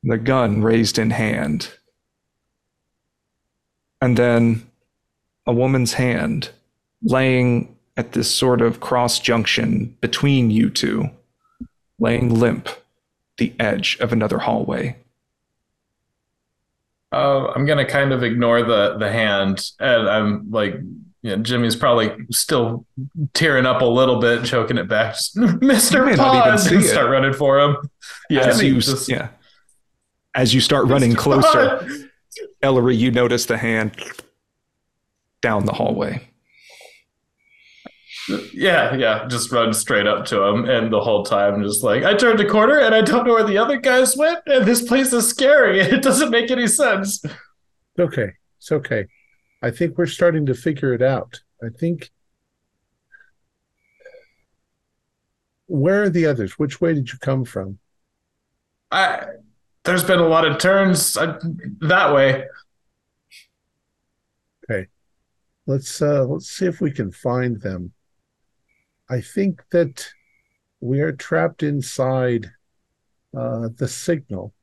[0.03, 1.69] the gun raised in hand.
[4.01, 4.69] And then
[5.47, 6.49] a woman's hand
[7.01, 11.09] laying at this sort of cross junction between you two,
[11.99, 12.69] laying limp
[13.37, 14.95] the edge of another hallway.
[17.11, 20.75] Uh, I'm gonna kind of ignore the the hand, and I'm like,
[21.25, 22.85] yeah, Jimmy's probably still
[23.33, 25.15] tearing up a little bit, choking it back.
[25.35, 26.87] Mister may not even Pond, see and it.
[26.87, 27.77] start running for him.
[28.29, 29.29] Yeah, as you just- yeah,
[30.35, 31.17] as you start running Mr.
[31.17, 32.09] closer, Pond!
[32.61, 33.95] Ellery, you notice the hand
[35.41, 36.27] down the hallway.
[38.53, 42.13] Yeah, yeah, just run straight up to him, and the whole time, just like I
[42.13, 45.11] turned a corner, and I don't know where the other guys went, and this place
[45.11, 47.23] is scary, and it doesn't make any sense.
[47.99, 49.05] Okay, it's okay.
[49.65, 51.41] I think we're starting to figure it out.
[51.63, 52.11] I think.
[55.65, 56.59] Where are the others?
[56.59, 57.79] Which way did you come from?
[58.91, 59.25] I
[59.83, 61.39] there's been a lot of turns uh,
[61.81, 62.45] that way.
[64.69, 64.85] Okay,
[65.65, 67.91] let's uh let's see if we can find them.
[69.09, 70.07] I think that
[70.79, 72.51] we are trapped inside
[73.35, 74.53] uh the signal.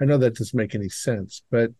[0.00, 1.70] I know that doesn't make any sense, but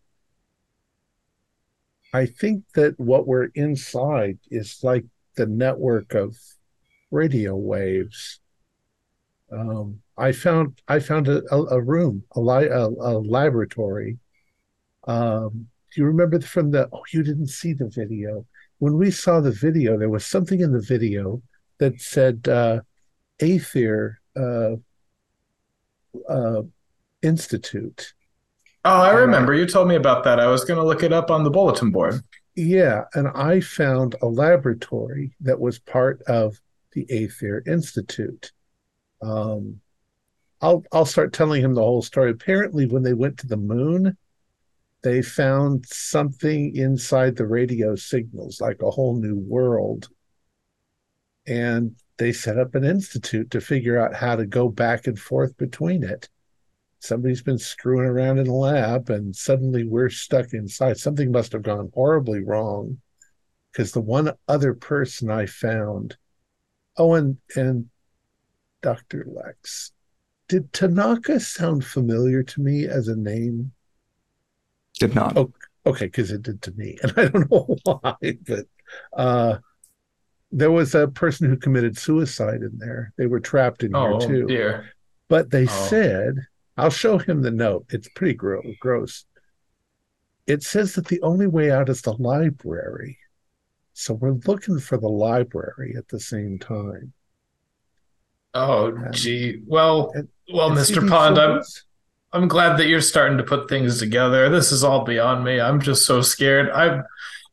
[2.15, 5.03] I think that what we're inside is like
[5.35, 6.37] the network of
[7.11, 8.39] radio waves.
[9.51, 14.17] Um, I found I found a, a, room, a, li- a, a laboratory.
[15.05, 16.87] Um, do you remember from the?
[16.93, 18.45] Oh, you didn't see the video.
[18.77, 21.41] When we saw the video, there was something in the video
[21.79, 22.79] that said uh,
[23.41, 24.75] Aether uh,
[26.29, 26.61] uh,
[27.21, 28.13] Institute.
[28.87, 30.39] Oh, I remember you told me about that.
[30.39, 32.21] I was going to look it up on the bulletin board.
[32.55, 36.61] Yeah, and I found a laboratory that was part of
[36.91, 38.51] the Aether Institute.
[39.23, 39.81] Um,
[40.61, 42.29] I'll I'll start telling him the whole story.
[42.29, 44.15] Apparently, when they went to the moon,
[45.01, 50.09] they found something inside the radio signals, like a whole new world,
[51.47, 55.57] and they set up an institute to figure out how to go back and forth
[55.57, 56.29] between it.
[57.05, 60.97] Somebody's been screwing around in the lab, and suddenly we're stuck inside.
[60.97, 62.99] Something must have gone horribly wrong,
[63.71, 66.17] because the one other person I found,
[66.97, 67.89] oh, and and
[68.81, 69.25] Dr.
[69.27, 69.91] Lex,
[70.47, 73.71] did Tanaka sound familiar to me as a name?
[74.99, 75.37] Did not.
[75.37, 75.51] Oh,
[75.87, 78.15] Okay, because it did to me, and I don't know why,
[78.47, 78.65] but
[79.15, 79.57] uh,
[80.51, 83.13] there was a person who committed suicide in there.
[83.17, 84.47] They were trapped in Oh here too.
[84.47, 84.91] dear.
[85.29, 85.67] But they Oh.
[85.67, 86.47] said,
[86.77, 87.85] I'll show him the note.
[87.89, 89.25] It's pretty gro- gross.
[90.47, 93.17] It says that the only way out is the library.
[93.93, 97.13] So we're looking for the library at the same time.
[98.53, 99.61] Oh Um, gee.
[99.65, 100.13] Well,
[100.53, 101.07] well, Mr.
[101.07, 101.61] Pond, I'm
[102.33, 104.49] I'm glad that you're starting to put things together.
[104.49, 105.59] This is all beyond me.
[105.61, 106.69] I'm just so scared.
[106.71, 107.03] I'm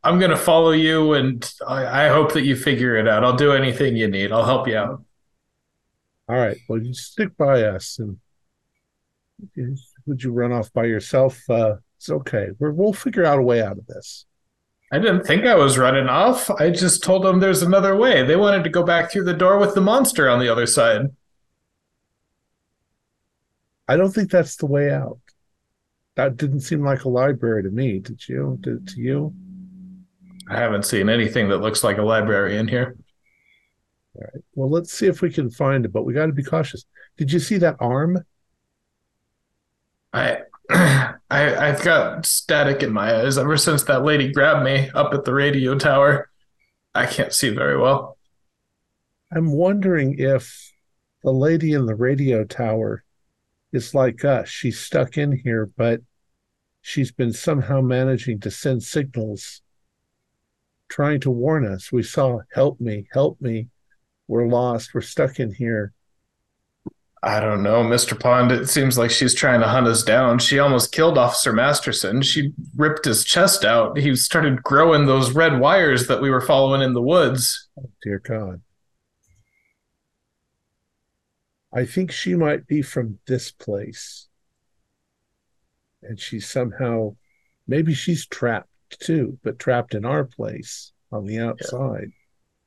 [0.05, 3.23] I'm gonna follow you, and I, I hope that you figure it out.
[3.25, 4.33] I'll do anything you need.
[4.33, 5.05] I'll help you out.
[6.29, 6.57] All right.
[6.69, 8.19] Well, you stick by us, and
[10.07, 11.39] would you run off by yourself?
[11.49, 12.49] Uh, it's okay.
[12.59, 14.27] We're, we'll figure out a way out of this.
[14.93, 16.51] I didn't think I was running off.
[16.51, 18.23] I just told them there's another way.
[18.25, 21.07] They wanted to go back through the door with the monster on the other side.
[23.89, 25.19] I don't think that's the way out.
[26.17, 28.01] That didn't seem like a library to me.
[28.01, 28.59] Did you?
[28.61, 29.35] Did to you?
[30.51, 32.97] I haven't seen anything that looks like a library in here.
[34.15, 34.45] All right.
[34.55, 36.85] Well, let's see if we can find it, but we got to be cautious.
[37.17, 38.19] Did you see that arm?
[40.13, 40.39] I,
[40.71, 45.25] I I've got static in my eyes ever since that lady grabbed me up at
[45.25, 46.29] the radio tower.
[46.95, 48.19] I can't see very well.
[49.35, 50.73] I'm wondering if
[51.23, 53.05] the lady in the radio tower
[53.73, 54.49] is like us.
[54.49, 56.03] She's stuck in here, but
[56.83, 59.63] she's been somehow managing to send signals
[60.89, 61.91] trying to warn us.
[61.91, 63.69] We saw, help me, help me.
[64.29, 64.93] We're lost.
[64.93, 65.95] We're stuck in here.
[67.25, 68.19] I don't know, Mr.
[68.19, 68.51] Pond.
[68.51, 70.41] It seems like she's trying to hunt us down.
[70.41, 72.21] She almost killed Officer Masterson.
[72.21, 73.97] She ripped his chest out.
[73.97, 77.69] He started growing those red wires that we were following in the woods.
[77.79, 78.61] Oh, Dear God.
[81.73, 84.27] I think she might be from this place.
[86.03, 87.15] And she's somehow,
[87.69, 88.69] maybe she's trapped
[89.01, 92.11] too, but trapped in our place on the outside.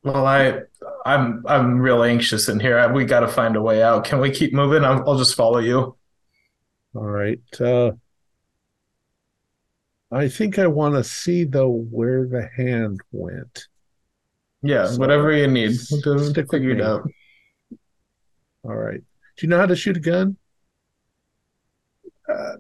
[0.06, 0.62] Well, I,
[1.04, 2.94] I'm, I'm real anxious in here.
[2.94, 4.06] We got to find a way out.
[4.06, 4.84] Can we keep moving?
[4.84, 5.98] I'll, I'll just follow you.
[6.96, 7.40] All right.
[7.60, 7.94] Uh,
[10.12, 13.68] I think I want to see though where the hand went.
[14.62, 15.72] Yeah, So, whatever you need.
[15.90, 17.10] We'll stick figure it out.
[18.64, 19.02] All right.
[19.38, 20.38] Do you know how to shoot a gun?
[22.32, 22.58] Uh,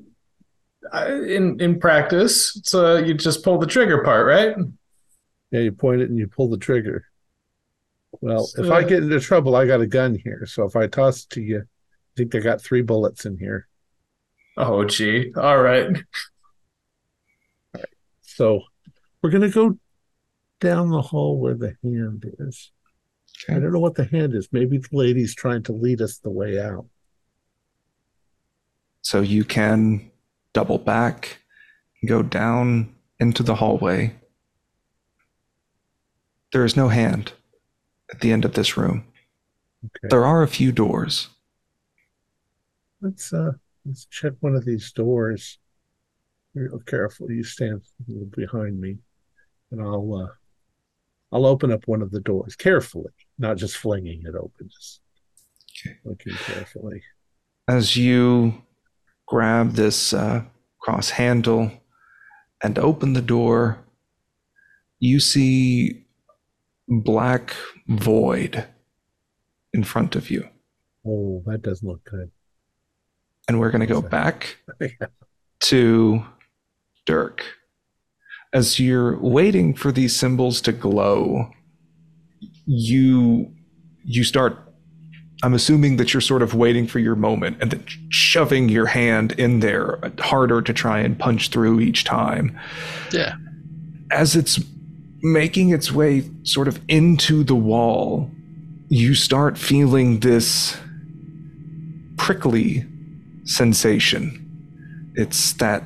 [0.91, 4.55] I, in in practice, so you just pull the trigger part, right?
[5.51, 7.05] Yeah, you point it and you pull the trigger.
[8.25, 10.47] Well, if I uh, get into trouble, I got a gun here.
[10.47, 13.67] So if I toss it to you, I think I got three bullets in here.
[14.57, 15.31] Oh, gee.
[15.35, 15.85] All right.
[15.85, 15.93] All
[17.75, 17.85] right.
[18.23, 18.61] So
[19.21, 19.77] we're gonna go
[20.59, 22.71] down the hall where the hand is.
[23.47, 24.49] I don't know what the hand is.
[24.51, 26.87] Maybe the lady's trying to lead us the way out.
[29.03, 30.09] So you can
[30.53, 31.37] double back,
[32.07, 34.15] go down into the hallway.
[36.53, 37.33] There is no hand
[38.13, 39.05] at the end of this room.
[39.85, 40.09] Okay.
[40.09, 41.29] There are a few doors.
[43.01, 43.53] Let's uh
[43.85, 45.59] let's check one of these doors.
[46.53, 47.31] Real careful.
[47.31, 47.81] You stand
[48.35, 48.97] behind me,
[49.71, 50.33] and I'll uh
[51.31, 55.01] I'll open up one of the doors carefully, not just flinging it open, just
[55.85, 55.97] Okay.
[56.05, 57.03] looking carefully.
[57.67, 58.61] As you
[59.27, 60.43] grab this uh,
[60.79, 61.71] cross handle
[62.63, 63.79] and open the door,
[64.99, 66.04] you see
[66.87, 67.55] black
[67.87, 68.65] void
[69.73, 70.47] in front of you.
[71.07, 72.31] Oh, that doesn't look good.
[73.47, 74.07] And we're going to go Okay.
[74.07, 74.57] back
[75.63, 76.23] to
[77.05, 77.43] Dirk.
[78.53, 81.51] As you're waiting for these symbols to glow,
[82.65, 83.53] you
[84.03, 84.57] you start
[85.43, 89.33] I'm assuming that you're sort of waiting for your moment and then shoving your hand
[89.33, 92.57] in there harder to try and punch through each time.
[93.11, 93.35] Yeah.
[94.11, 94.59] As it's
[95.25, 98.29] making its way sort of into the wall,
[98.89, 100.77] you start feeling this
[102.15, 102.85] prickly
[103.43, 105.11] sensation.
[105.15, 105.83] It's that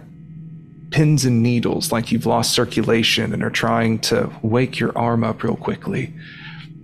[0.91, 5.41] pins and needles, like you've lost circulation and are trying to wake your arm up
[5.41, 6.13] real quickly.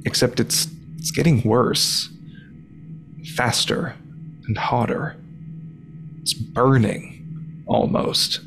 [0.06, 2.10] Except it's it's getting worse,
[3.36, 3.96] faster
[4.48, 5.18] and hotter.
[6.22, 8.40] It's burning almost.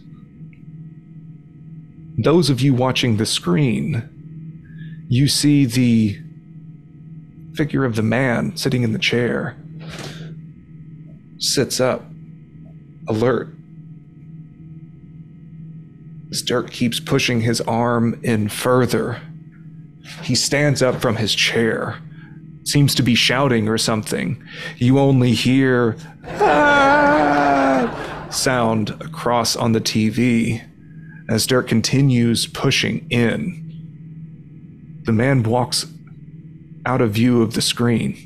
[2.21, 6.19] Those of you watching the screen, you see the
[7.55, 9.57] figure of the man sitting in the chair
[11.39, 12.05] sits up,
[13.07, 13.55] alert.
[16.33, 19.23] As Dirk keeps pushing his arm in further,
[20.25, 21.99] he stands up from his chair,
[22.65, 24.43] seems to be shouting or something.
[24.77, 25.97] You only hear
[26.27, 30.65] "Ah!" sound across on the TV
[31.29, 33.65] as Dirk continues pushing in.
[35.05, 35.87] The man walks
[36.87, 38.17] out of view of the screen.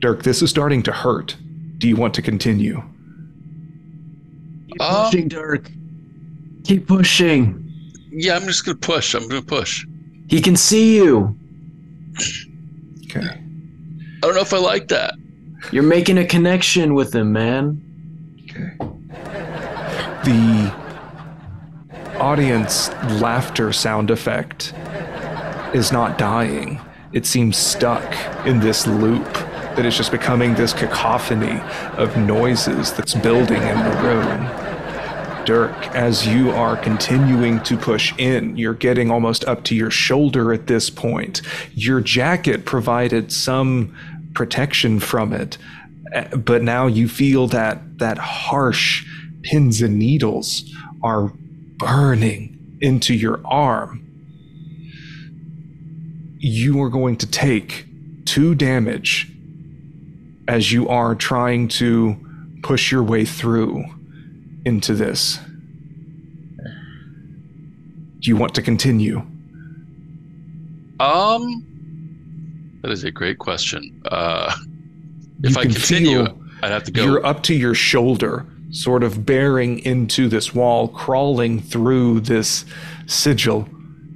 [0.00, 1.36] Dirk, this is starting to hurt.
[1.78, 2.82] Do you want to continue?
[4.68, 5.70] Keep Um, pushing, Dirk.
[6.64, 7.60] Keep pushing.
[8.10, 9.14] Yeah, I'm just gonna push.
[9.14, 9.86] I'm gonna push.
[10.28, 11.36] He can see you.
[13.04, 13.26] Okay.
[13.28, 15.14] I don't know if I like that.
[15.72, 17.80] You're making a connection with him, man.
[18.44, 18.76] Okay.
[20.24, 20.72] The
[22.16, 24.72] audience laughter sound effect
[25.74, 26.80] is not dying.
[27.12, 28.04] It seems stuck
[28.46, 29.32] in this loop
[29.76, 31.60] that is just becoming this cacophony
[31.96, 35.44] of noises that's building in the room.
[35.44, 40.52] Dirk, as you are continuing to push in, you're getting almost up to your shoulder
[40.52, 41.42] at this point.
[41.74, 43.94] Your jacket provided some
[44.34, 45.58] protection from it,
[46.14, 49.04] uh, but now you feel that that harsh
[49.42, 51.32] pins and needles are
[51.76, 54.00] burning into your arm.
[56.38, 57.86] You are going to take
[58.24, 59.30] two damage
[60.46, 62.16] as you are trying to
[62.62, 63.84] push your way through
[64.64, 65.38] into this.
[68.20, 69.18] Do you want to continue?
[71.00, 74.02] Um, that is a great question.
[74.06, 74.54] Uh,
[75.42, 77.04] if I continue, feel I'd have to go.
[77.04, 82.64] You're up to your shoulder, sort of bearing into this wall, crawling through this
[83.06, 83.68] sigil,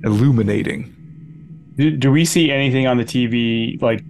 [0.03, 0.95] illuminating.
[1.77, 4.03] Do, do we see anything on the TV like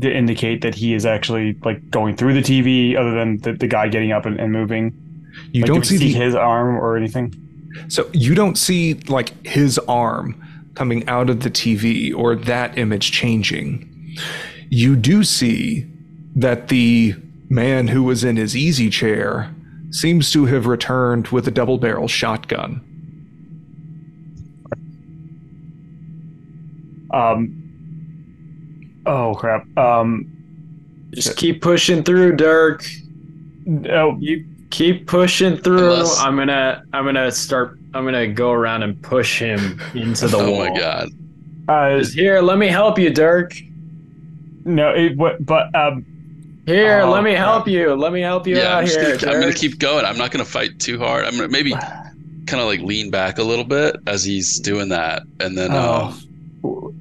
[0.00, 3.66] to indicate that he is actually like going through the TV, other than the, the
[3.66, 4.94] guy getting up and, and moving?
[5.50, 7.34] You Like, do don't we see, see the his arm or anything.
[7.88, 10.40] so you don't see like his arm
[10.76, 14.16] coming out of the TV or that image changing.
[14.68, 15.86] You do see
[16.36, 17.16] that the
[17.48, 19.52] man who was in his easy chair
[19.96, 22.82] seems to have returned with a double barrel shotgun.
[27.10, 29.02] Um.
[29.06, 29.64] Oh crap.
[29.78, 30.32] Um.
[31.14, 32.84] Just keep pushing through, Dirk.
[33.90, 35.92] Oh, You keep pushing through.
[35.94, 40.36] Unless- I'm gonna I'm gonna start I'm gonna go around and push him into the
[40.40, 40.68] oh wall.
[40.74, 41.08] my god!
[41.68, 43.54] uh, Just here, let me help you, Dirk.
[44.64, 44.90] no.
[44.90, 45.16] It.
[45.46, 46.04] But um,
[46.66, 47.72] Here, Oh, let me help crap.
[47.72, 47.94] you.
[47.94, 49.16] Let me help you yeah, I'm, out here.
[49.18, 50.04] gonna, I'm gonna keep going.
[50.04, 51.24] I'm not gonna fight too hard.
[51.24, 51.70] I'm gonna maybe
[52.46, 56.12] kind of like lean back a little bit as he's doing that, and then uh,
[56.64, 56.92] Oh.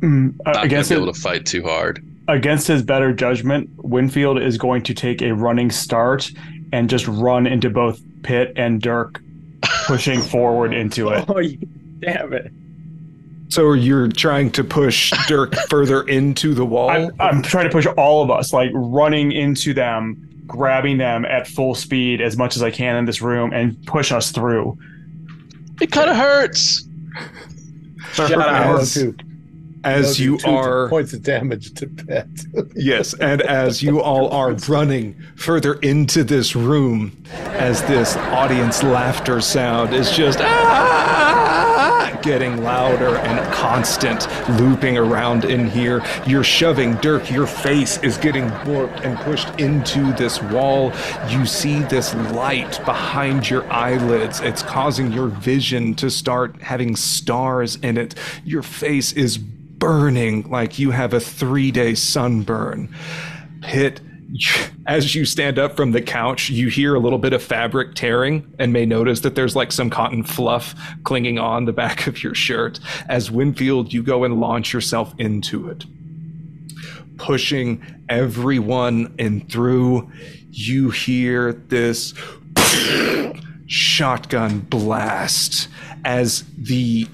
[0.00, 2.04] Mm, uh, not gonna be it, able to fight too hard.
[2.28, 6.30] against his better judgment, Winfield is going to take a running start
[6.72, 9.20] and just run into both Pitt and Dirk,
[9.86, 11.24] pushing forward into it.
[11.28, 11.40] Oh,
[12.00, 12.52] damn it.
[13.54, 16.90] So you're trying to push Dirk further into the wall?
[16.90, 21.46] I'm, I'm trying to push all of us, like running into them, grabbing them at
[21.46, 24.76] full speed as much as I can in this room, and push us through.
[25.80, 26.88] It kind of hurts.
[28.14, 29.20] Shut up.
[29.84, 32.26] As- two- as those you are points of damage to pet.
[32.76, 39.40] Yes, and as you all are running further into this room, as this audience laughter
[39.40, 44.26] sound is just ah, getting louder and constant,
[44.58, 47.30] looping around in here, you're shoving Dirk.
[47.30, 50.92] Your face is getting warped and pushed into this wall.
[51.28, 54.40] You see this light behind your eyelids.
[54.40, 58.14] It's causing your vision to start having stars in it.
[58.44, 59.38] Your face is
[59.84, 62.88] burning like you have a three day sunburn.
[63.60, 64.00] Pitt,
[64.86, 68.50] as you stand up from the couch, you hear a little bit of fabric tearing
[68.58, 72.34] and may notice that there's like some cotton fluff clinging on the back of your
[72.34, 72.80] shirt.
[73.10, 75.84] As Winfield, you go and launch yourself into it.
[77.18, 80.10] Pushing everyone in through,
[80.50, 82.14] you hear this
[83.66, 85.68] shotgun blast
[86.06, 87.06] as the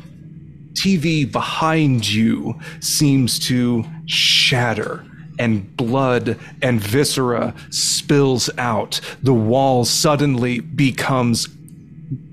[0.72, 5.04] TV behind you seems to shatter
[5.38, 9.00] and blood and viscera spills out.
[9.22, 11.48] The wall suddenly becomes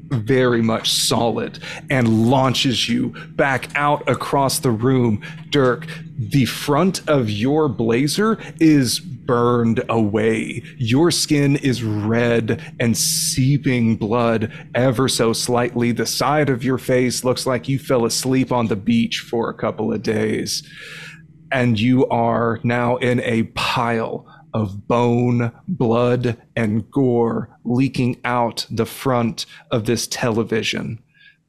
[0.10, 1.60] very much solid
[1.90, 5.22] and launches you back out across the room.
[5.50, 5.88] Dirk,
[6.18, 10.64] the front of your blazer is burned away.
[10.78, 15.92] Your skin is red and seeping blood ever so slightly.
[15.92, 19.54] The side of your face looks like you fell asleep on the beach for a
[19.54, 20.68] couple of days.
[21.52, 28.86] And you are now in a pile of bone, blood, and gore leaking out the
[28.86, 31.00] front of this television.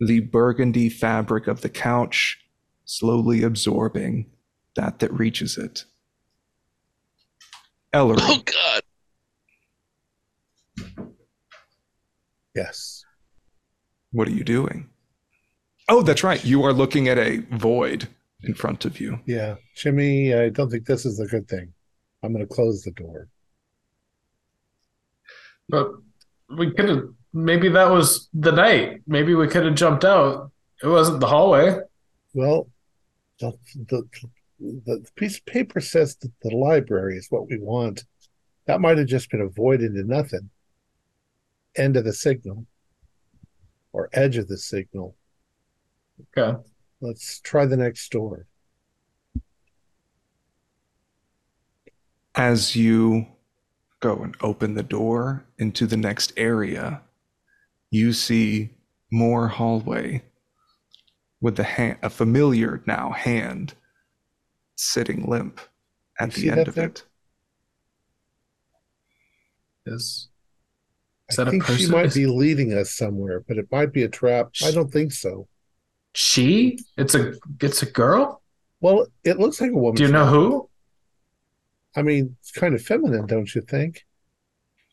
[0.00, 2.38] The burgundy fabric of the couch
[2.84, 4.26] slowly absorbing
[4.76, 5.84] that that reaches it.
[7.93, 8.82] Ellery, Oh God.
[12.55, 13.05] yes.
[14.12, 14.89] what are you doing?
[15.89, 16.44] Oh, that's right.
[16.44, 18.09] You are looking at a void
[18.43, 19.20] in front of you.
[19.27, 19.56] Yeah.
[19.74, 21.73] Jimmy, I don't think this is a good thing.
[22.23, 23.28] I'm going to close the door.
[25.69, 25.93] But
[26.56, 29.02] we could have maybe that was the night.
[29.06, 30.51] Maybe we could have jumped out.
[30.82, 31.78] It wasn't the hallway.
[32.35, 32.69] Well,
[33.40, 33.52] the,
[33.89, 34.02] the,
[34.60, 38.05] the piece of paper says that the library is what we want.
[38.66, 40.51] That might have just been a void into nothing.
[41.76, 42.66] End of the signal
[43.93, 45.16] or edge of the signal.
[46.36, 46.59] Okay.
[47.01, 48.47] Let's try the next door.
[52.35, 53.26] As you
[54.01, 57.02] go and open the door into the next area,
[57.90, 58.70] you see
[59.10, 60.22] more hallway
[61.40, 63.74] with the hand, a familiar now hand
[64.78, 65.60] sitting limp
[66.20, 67.05] at You the end that of it.
[69.86, 70.28] Yes.
[71.30, 71.90] is I that a think she person?
[71.90, 74.50] might be leading us somewhere, but it might be a trap.
[74.62, 75.48] I don't think so.
[76.14, 76.78] she?
[76.96, 78.42] It's a it's a girl?
[78.80, 79.96] Well, it looks like a woman.
[79.96, 80.68] Do you know who?
[81.96, 84.06] I mean, it's kind of feminine, don't you think?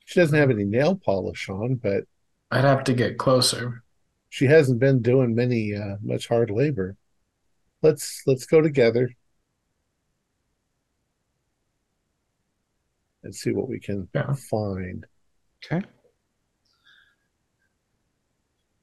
[0.06, 2.06] She doesn't have any nail polish on, but
[2.52, 3.84] I'd have to get closer.
[4.30, 6.96] she hasn't been doing many uh, much hard labor.
[7.82, 9.10] Let's let's go together
[13.26, 14.34] and see what we can Yeah.
[14.34, 15.06] find.
[15.66, 15.78] Okay.
[15.78, 15.82] I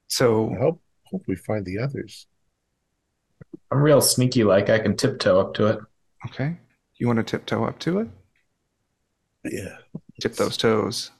[0.07, 2.27] So hope hope we find the others.
[3.71, 5.79] I'm real sneaky like I can tiptoe up to it.
[6.27, 6.59] okay,
[6.97, 8.07] you want to tiptoe up to it?
[9.45, 9.77] Yeah.
[10.21, 11.11] Tip those toes.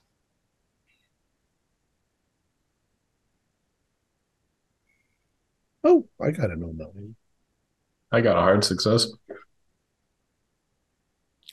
[5.83, 7.15] Oh, I got an oh nine.
[8.11, 9.07] I got a hard success.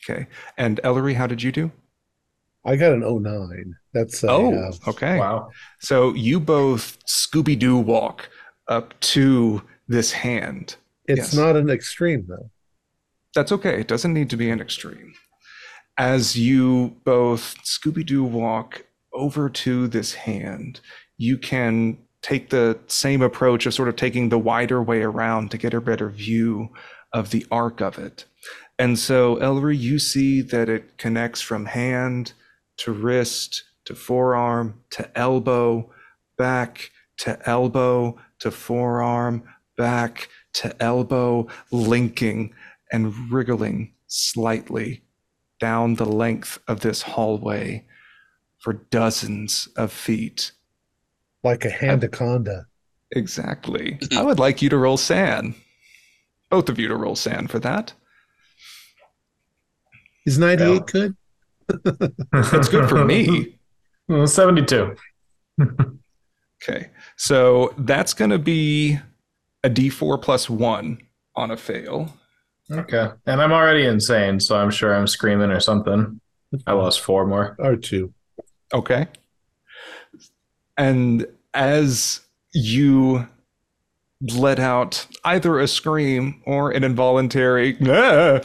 [0.09, 0.27] Okay.
[0.57, 1.71] And Ellery, how did you do?
[2.65, 3.75] I got an oh nine.
[3.93, 5.19] That's a, Oh, uh, okay.
[5.19, 5.51] Wow.
[5.81, 8.29] So you both Scooby Doo walk
[8.69, 10.77] up to this hand.
[11.09, 11.35] it's yes.
[11.35, 12.51] not an extreme though.
[13.35, 13.81] That's okay.
[13.81, 15.15] It doesn't need to be an extreme.
[15.99, 20.81] As you both Scooby Doo walk over to this hand,
[21.17, 25.59] you can take the same approach of sort of taking the wider way around to
[25.59, 26.69] get a better view
[27.13, 28.25] of the arc of it.
[28.81, 32.33] And so, Ellery, you see that it connects from hand
[32.79, 35.93] to wrist to forearm to elbow,
[36.39, 39.43] back to elbow to forearm,
[39.77, 42.55] back to elbow, linking
[42.91, 45.03] and wriggling slightly
[45.61, 47.85] down the length of this hallway
[48.61, 50.53] for dozens of feet.
[51.45, 52.65] Like a handaconda.
[53.11, 53.99] Exactly.
[54.17, 55.55] I would like you to roll SAN.
[56.49, 57.93] Both of you to roll SAN for that.
[60.31, 60.79] Is 98 Yeah.
[60.87, 61.17] good?
[62.33, 63.57] That's good for me.
[64.09, 64.97] Well, 72.
[66.63, 66.91] Okay.
[67.17, 68.99] So that's going to be
[69.65, 70.99] a d4 plus one
[71.37, 72.13] on a fail.
[72.71, 73.09] Okay.
[73.25, 76.21] And I'm already insane, so I'm sure I'm screaming or something.
[76.67, 77.57] I lost four more.
[77.59, 78.13] Or two.
[78.75, 79.07] Okay.
[80.77, 81.25] And
[81.55, 82.21] as
[82.53, 83.27] you
[84.21, 88.41] let out either a scream or an involuntary "Ah,"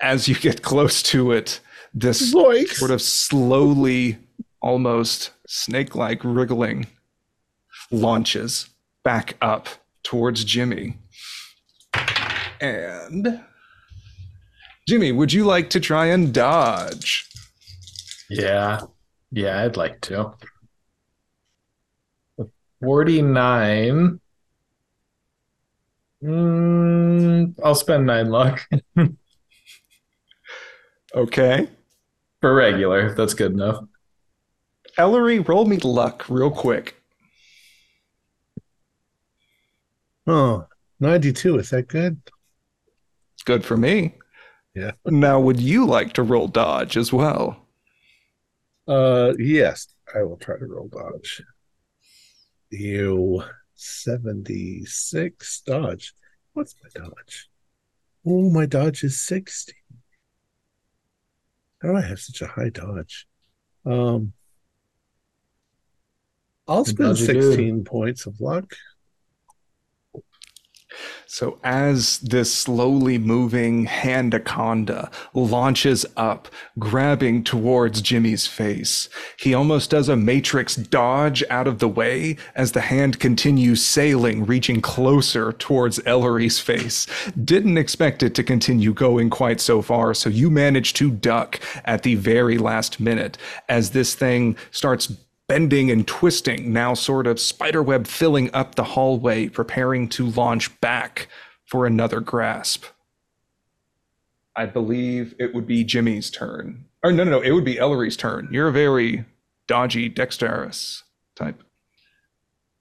[0.00, 1.60] as you get close to it,
[1.92, 2.74] this Zoinks!
[2.74, 4.18] sort of slowly,
[4.62, 6.86] almost snake like wriggling
[7.90, 8.68] launches
[9.02, 9.68] back up
[10.02, 10.98] towards Jimmy.
[12.60, 13.40] And
[14.86, 17.28] Jimmy, would you like to try and dodge?
[18.28, 18.80] Yeah.
[19.32, 20.34] Yeah, I'd like to.
[22.82, 24.19] 49.
[26.22, 28.60] Mm, I'll spend nine luck
[31.14, 31.68] Okay.
[32.40, 33.14] for regular.
[33.14, 33.84] That's good enough.
[34.98, 36.96] Ellery, roll me luck real quick.
[40.26, 40.66] Oh,
[41.00, 41.58] 92.
[41.58, 42.20] Is that good?
[43.34, 44.14] It's good for me.
[44.74, 44.92] Yeah.
[45.06, 47.66] Now, would you like to roll dodge as well?
[48.86, 49.88] Uh, yes.
[50.14, 51.42] I will try to roll dodge.
[52.70, 53.42] You
[53.80, 56.14] 76 dodge.
[56.52, 57.48] What's my dodge?
[58.26, 59.72] Oh, my dodge is 60.
[61.80, 63.26] How do I have such a high dodge?
[63.86, 64.34] Um,
[66.68, 67.42] I'll spend dodgy dude.
[67.42, 68.74] 16 points of luck.
[71.26, 76.48] So, as this slowly moving handaconda launches up,
[76.78, 79.08] grabbing towards Jimmy's face,
[79.38, 84.44] he almost does a matrix dodge out of the way as the hand continues sailing,
[84.44, 87.06] reaching closer towards Ellery's face.
[87.44, 92.02] Didn't expect it to continue going quite so far, so you manage to duck at
[92.02, 93.38] the very last minute
[93.68, 95.12] as this thing starts
[95.50, 101.26] bending and twisting, now sort of spiderweb filling up the hallway, preparing to launch back
[101.64, 102.84] for another grasp.
[104.54, 106.84] I believe it would be Jimmy's turn.
[107.02, 108.48] Or no, no, no, it would be Ellery's turn.
[108.52, 109.24] You're a very
[109.66, 111.02] dodgy, dexterous
[111.34, 111.60] type.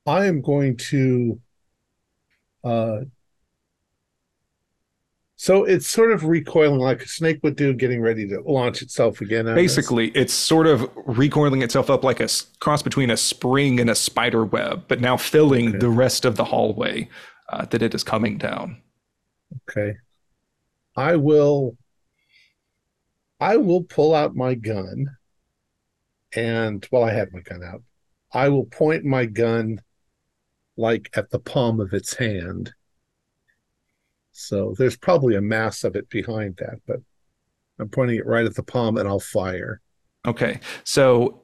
[0.05, 1.41] I am going to
[2.63, 2.99] uh
[5.41, 9.22] so it's sort of recoiling like a snake would do, getting ready to launch itself
[9.22, 9.45] again.
[9.45, 12.28] Basically, it's sort of recoiling itself up like a
[12.60, 15.78] cross between a spring and a spider web, but now filling Okay.
[15.78, 17.07] the rest of the hallway
[17.53, 18.82] uh, that it is coming down.
[19.70, 19.95] Okay.
[20.98, 21.78] I will
[23.40, 25.07] I will pull out my gun
[26.36, 27.82] and well I have my gun out.
[28.34, 29.82] I will point my gun
[30.76, 32.74] like at the palm of its hand.
[34.40, 37.02] So there's probably a mass of it behind that, but
[37.78, 39.82] I'm pointing it right at the palm and I'll fire.
[40.26, 41.41] Okay, so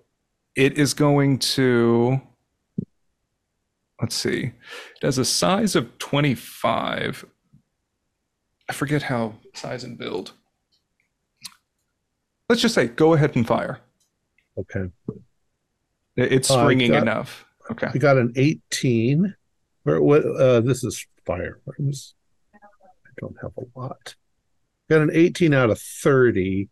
[0.55, 2.21] it is going to.
[4.01, 4.43] Let's see.
[4.95, 7.25] It has a size of 25.
[8.69, 10.33] I forget how size and build.
[12.49, 13.79] Let's just say go ahead and fire.
[14.57, 14.89] Okay.
[16.15, 17.45] It- It's Uh, I springing got- enough.
[17.71, 17.89] Okay.
[17.93, 19.35] We got an 18.
[19.83, 21.59] Where what uh this is fire.
[21.65, 22.13] Where was-
[23.19, 24.15] don't have a lot.
[24.89, 26.69] Got an 18 out of 30.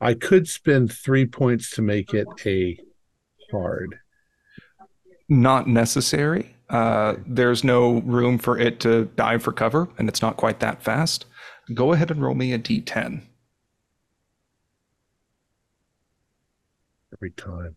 [0.00, 2.78] I could spend three points to make it a
[3.50, 3.98] hard.
[5.28, 6.56] Not necessary.
[6.68, 10.82] Uh, there's no room for it to dive for cover, and it's not quite that
[10.82, 11.26] fast.
[11.74, 13.22] Go ahead and roll me a d10.
[17.20, 17.76] every time.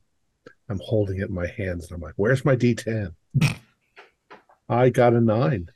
[0.69, 3.13] I'm holding it in my hands and I'm like, where's my D10?
[4.69, 5.69] I got a nine.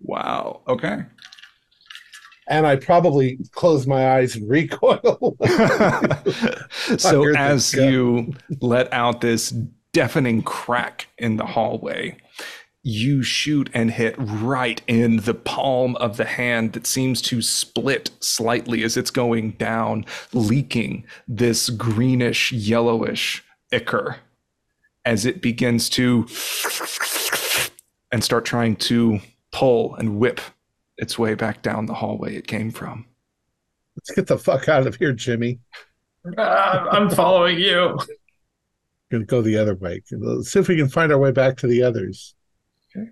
[0.00, 0.62] Wow.
[0.68, 1.04] Okay.
[2.48, 5.36] And I probably close my eyes and recoil.
[6.96, 9.54] so as you let out this
[9.92, 12.16] deafening crack in the hallway,
[12.82, 18.10] you shoot and hit right in the palm of the hand that seems to split
[18.20, 24.16] slightly as it's going down, leaking this greenish yellowish ichor
[25.04, 26.26] as it begins to
[28.10, 29.20] and start trying to
[29.58, 30.40] pull and whip
[30.98, 33.06] its way back down the hallway it came from.
[33.96, 35.58] Let's get the fuck out of here, Jimmy.
[36.36, 37.98] Uh, I'm following you.
[37.98, 38.06] We're
[39.10, 40.02] gonna go the other way.
[40.12, 42.34] Let's see if we can find our way back to the others.
[42.96, 43.08] Okay.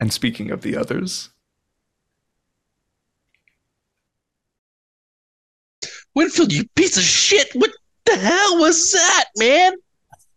[0.00, 1.30] And speaking of the others,
[6.14, 7.48] Winfield, you piece of shit!
[7.54, 7.70] What
[8.06, 9.74] the hell was that, man?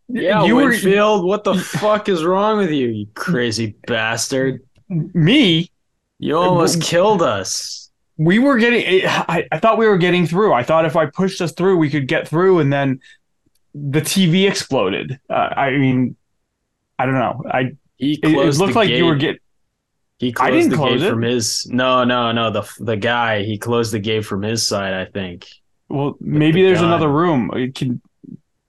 [0.09, 4.61] Yeah, You were- Winfield, what the fuck is wrong with you, you crazy bastard?
[4.89, 5.71] Me?
[6.19, 7.91] You almost killed us.
[8.17, 9.05] We were getting.
[9.07, 10.53] I, I thought we were getting through.
[10.53, 12.99] I thought if I pushed us through, we could get through, and then
[13.73, 15.19] the TV exploded.
[15.29, 16.15] Uh, I mean,
[16.97, 17.43] I don't know.
[17.49, 18.97] I He it, it looked like gate.
[18.97, 19.39] you were getting.
[20.17, 21.09] He I closed didn't the close gate it.
[21.11, 21.65] from his.
[21.67, 22.51] No, no, no.
[22.51, 24.93] The the guy he closed the gate from his side.
[24.93, 25.47] I think.
[25.87, 27.51] Well, maybe the there's another room.
[27.53, 28.01] It can.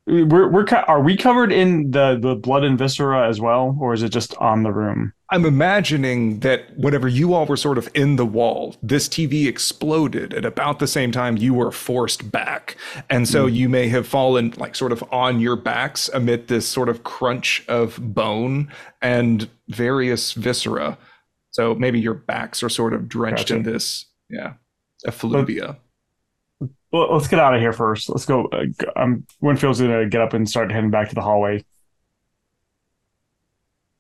[0.06, 4.02] We're we're are we covered in the the blood and viscera as well, or is
[4.02, 5.12] it just on the room?
[5.32, 10.34] I'm imagining that whenever you all were sort of in the wall, this TV exploded
[10.34, 12.76] at about the same time you were forced back.
[13.08, 16.88] And so you may have fallen like sort of on your backs amid this sort
[16.88, 20.98] of crunch of bone and various viscera.
[21.52, 24.54] So maybe your backs are sort of drenched in this, yeah,
[25.04, 25.78] effluvia.
[26.92, 28.08] Well, let's get out of here first.
[28.08, 28.46] Let's go.
[28.46, 28.64] Uh,
[28.96, 31.64] um, Winfield's gonna get up and start heading back to the hallway.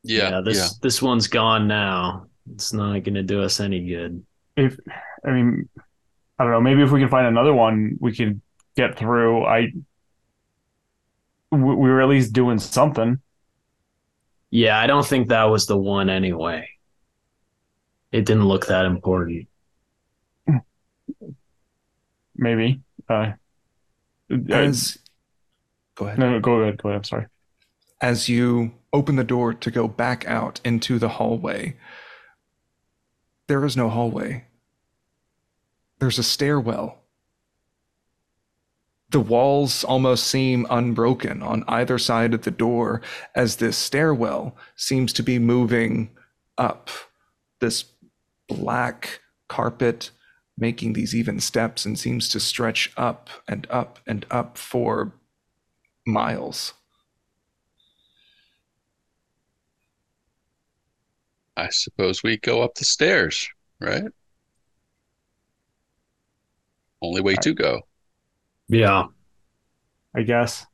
[0.02, 0.40] Yeah, yeah.
[0.44, 2.26] this this one's gone now.
[2.52, 4.24] It's not gonna do us any good.
[4.56, 4.78] If
[5.24, 5.68] I mean,
[6.38, 6.60] I don't know.
[6.60, 8.40] Maybe if we can find another one, we could
[8.76, 9.44] get through.
[9.44, 9.72] I
[11.50, 13.20] we, we were at least doing something.
[14.50, 16.68] Yeah, I don't think that was the one anyway.
[18.10, 19.48] It didn't look that important.
[22.34, 22.80] Maybe.
[23.08, 23.32] Uh,
[24.50, 24.98] As
[25.94, 26.18] go ahead.
[26.18, 26.82] no, no, go ahead.
[26.82, 26.98] Go ahead.
[26.98, 27.26] I'm sorry.
[28.00, 31.76] As you open the door to go back out into the hallway,
[33.46, 34.44] there is no hallway.
[35.98, 36.98] There's a stairwell.
[39.10, 43.02] The walls almost seem unbroken on either side of the door
[43.34, 46.10] as this stairwell seems to be moving
[46.56, 46.90] up.
[47.58, 47.84] This
[48.48, 50.10] black carpet
[50.56, 55.12] making these even steps and seems to stretch up and up and up for
[56.06, 56.74] miles.
[61.60, 63.46] I suppose we go up the stairs,
[63.80, 64.04] right?
[67.02, 67.82] Only way to go.
[68.68, 69.04] Yeah.
[70.16, 70.66] I guess.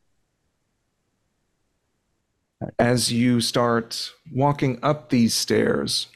[2.78, 6.06] as you start walking up these stairs,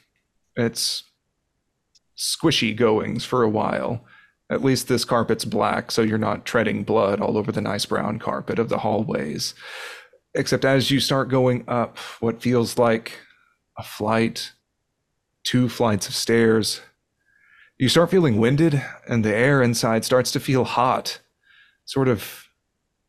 [0.55, 1.03] it's
[2.17, 4.05] squishy goings for a while.
[4.49, 8.19] At least this carpet's black, so you're not treading blood all over the nice brown
[8.19, 9.53] carpet of the hallways.
[10.33, 13.19] Except as you start going up what feels like
[13.77, 14.51] a flight,
[15.43, 16.81] two flights of stairs,
[17.77, 21.19] you start feeling winded, and the air inside starts to feel hot,
[21.85, 22.47] sort of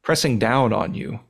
[0.02, 1.20] pressing down on you.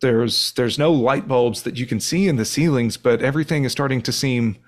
[0.00, 3.72] There's there's no light bulbs that you can see in the ceilings but everything is
[3.72, 4.58] starting to seem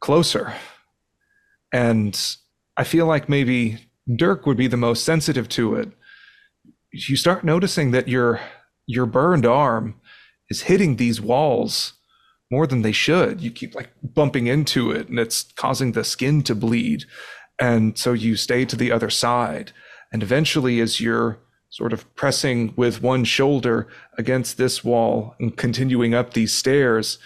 [0.00, 0.54] closer.
[1.72, 2.18] And
[2.76, 3.78] i feel like maybe
[4.14, 5.90] dirk would be the most sensitive to it.
[6.92, 8.40] You start noticing that your
[8.86, 10.00] your burned arm
[10.48, 11.94] is hitting these walls
[12.50, 13.40] more than they should.
[13.40, 17.04] You keep like bumping into it and it's causing the skin to bleed.
[17.58, 19.72] And so you stay to the other side.
[20.12, 21.38] And eventually as you're
[21.70, 27.18] sort of pressing with one shoulder against this wall and continuing up these stairs,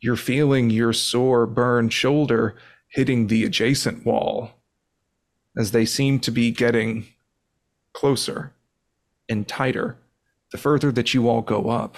[0.00, 2.54] you're feeling your sore, burned shoulder
[2.88, 4.52] hitting the adjacent wall
[5.56, 7.06] as they seem to be getting
[7.92, 8.52] closer
[9.28, 9.98] and tighter
[10.52, 11.96] the further that you all go up.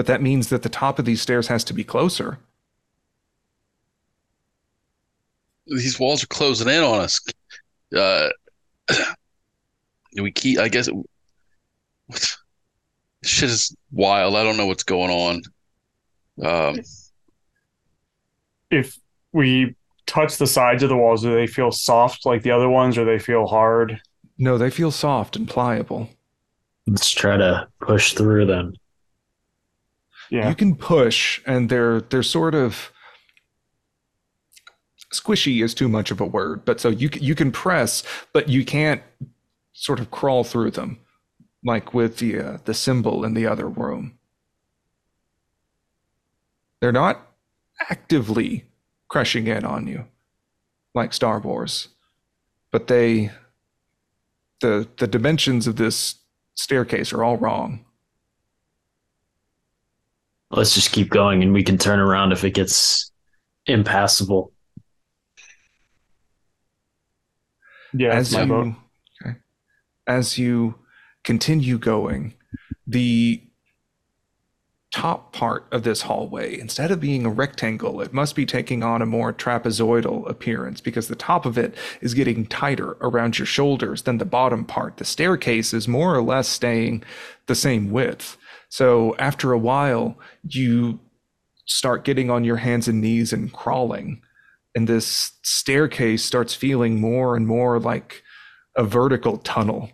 [0.00, 2.38] But that means that the top of these stairs has to be closer.
[5.66, 7.20] These walls are closing in on us.
[7.94, 8.30] Uh,
[10.18, 10.58] we keep?
[10.58, 10.88] I guess.
[12.06, 12.36] What,
[13.22, 14.36] shit is wild.
[14.36, 15.42] I don't know what's going on.
[16.42, 16.80] Um,
[18.70, 18.98] If
[19.34, 19.74] we
[20.06, 23.04] touch the sides of the walls, do they feel soft like the other ones, or
[23.04, 24.00] they feel hard?
[24.38, 26.08] No, they feel soft and pliable.
[26.86, 28.72] Let's try to push through them.
[30.30, 30.48] Yeah.
[30.48, 32.92] You can push, and they're they're sort of
[35.12, 38.02] squishy is too much of a word, but so you you can press,
[38.32, 39.02] but you can't
[39.72, 41.00] sort of crawl through them,
[41.64, 44.18] like with the uh, the symbol in the other room.
[46.80, 47.26] They're not
[47.88, 48.66] actively
[49.08, 50.06] crushing in on you,
[50.94, 51.88] like Star Wars,
[52.70, 53.30] but they
[54.60, 56.16] the the dimensions of this
[56.54, 57.84] staircase are all wrong.
[60.50, 63.12] Let's just keep going and we can turn around if it gets
[63.66, 64.52] impassable.
[67.92, 68.76] Yeah, as you
[69.24, 69.36] okay.
[70.06, 70.76] as you
[71.24, 72.34] continue going,
[72.86, 73.42] the
[74.92, 79.00] top part of this hallway, instead of being a rectangle, it must be taking on
[79.00, 84.02] a more trapezoidal appearance because the top of it is getting tighter around your shoulders
[84.02, 84.96] than the bottom part.
[84.96, 87.04] The staircase is more or less staying
[87.46, 88.36] the same width.
[88.68, 90.18] So after a while,
[90.48, 90.98] you
[91.66, 94.20] start getting on your hands and knees and crawling.
[94.74, 98.22] And this staircase starts feeling more and more like
[98.76, 99.90] a vertical tunnel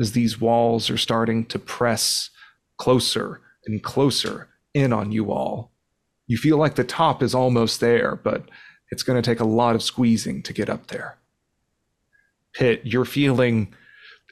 [0.00, 2.30] as these walls are starting to press
[2.76, 5.70] closer and closer in on you all.
[6.26, 8.48] You feel like the top is almost there, but
[8.90, 11.18] it's going to take a lot of squeezing to get up there.
[12.54, 13.74] Pitt, you're feeling,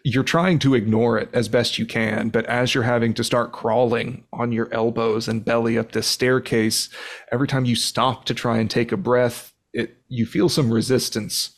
[0.04, 3.52] you're trying to ignore it as best you can, but as you're having to start
[3.52, 6.88] crawling on your elbows and belly up this staircase,
[7.30, 11.50] every time you stop to try and take a breath, it you feel some resistance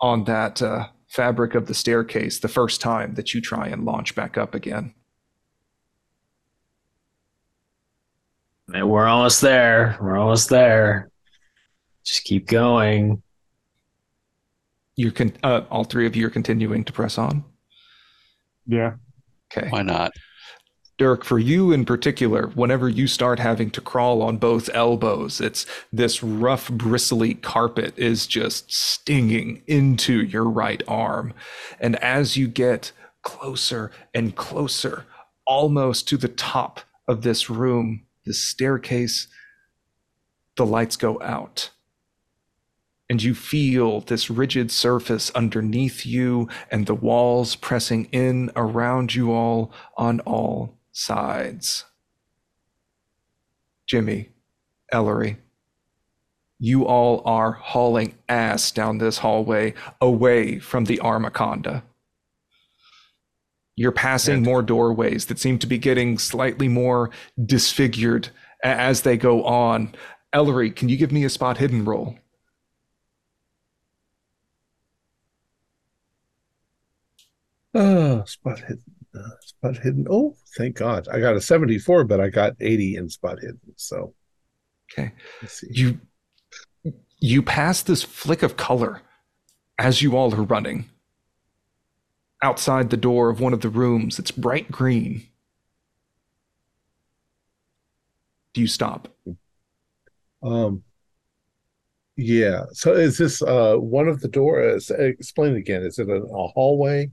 [0.00, 4.14] on that uh, fabric of the staircase the first time that you try and launch
[4.14, 4.94] back up again.
[8.48, 9.96] Man, we're almost there.
[10.00, 11.10] We're almost there.
[12.04, 13.22] Just keep going.
[14.96, 17.44] You're con- uh, all three of you are continuing to press on.
[18.66, 18.94] Yeah.
[19.52, 19.68] Okay.
[19.68, 20.12] Why not?
[20.98, 25.66] Dirk, for you in particular, whenever you start having to crawl on both elbows, it's
[25.92, 31.34] this rough, bristly carpet is just stinging into your right arm.
[31.78, 35.04] And as you get closer and closer,
[35.46, 39.28] almost to the top of this room, this staircase,
[40.56, 41.70] the lights go out.
[43.08, 49.32] And you feel this rigid surface underneath you and the walls pressing in around you
[49.32, 51.84] all on all sides.
[53.86, 54.30] Jimmy,
[54.90, 55.36] Ellery,
[56.58, 61.82] you all are hauling ass down this hallway away from the Armaconda.
[63.76, 67.10] You're passing more doorways that seem to be getting slightly more
[67.44, 68.30] disfigured
[68.64, 69.94] as they go on.
[70.32, 72.16] Ellery, can you give me a spot hidden roll?
[77.74, 78.82] Oh, spot hidden.
[79.14, 80.06] Uh, spot hidden.
[80.10, 81.08] Oh, thank God.
[81.10, 83.60] I got a 74, but I got 80 in spot hidden.
[83.76, 84.14] So
[84.92, 85.12] Okay.
[85.68, 86.00] you
[87.18, 89.02] you pass this flick of color
[89.78, 90.88] as you all are running
[92.42, 95.22] outside the door of one of the rooms it's bright green
[98.54, 99.08] do you stop
[100.42, 100.82] Um,
[102.16, 102.64] yeah.
[102.72, 104.90] So is this uh one of the doors?
[104.90, 105.82] Explain it again.
[105.82, 107.10] Is it a, a hallway?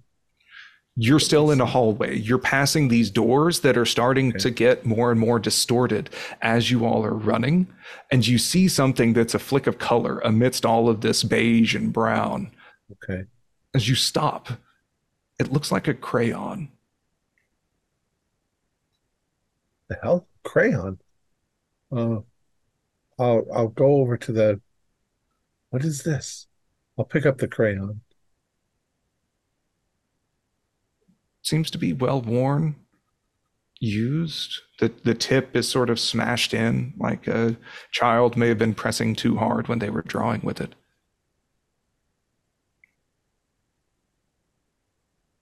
[0.95, 4.37] you're still in a hallway you're passing these doors that are starting Okay.
[4.37, 6.07] to get more and more distorted
[6.43, 7.65] as you all are running
[8.11, 11.91] and you see something that's a flick of color amidst all of this beige and
[11.91, 12.51] brown
[12.91, 13.23] Okay.
[13.73, 14.49] as you stop
[15.43, 16.69] it looks like a crayon
[19.89, 20.27] The hell?
[20.43, 20.99] Crayon.
[21.91, 22.21] Uh,
[23.19, 24.61] I'll I'll go over to the.
[25.69, 26.47] What is this?
[26.97, 28.01] I'll pick up the crayon.
[31.43, 32.75] seems to be well worn,
[33.79, 34.61] used.
[34.79, 37.57] The the tip is sort of smashed in, like a
[37.91, 40.73] child may have been pressing too hard when they were drawing with it.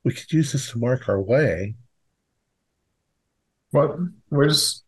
[0.04, 1.76] We could use this to mark our way.
[3.72, 3.98] What?
[4.30, 4.84] Where's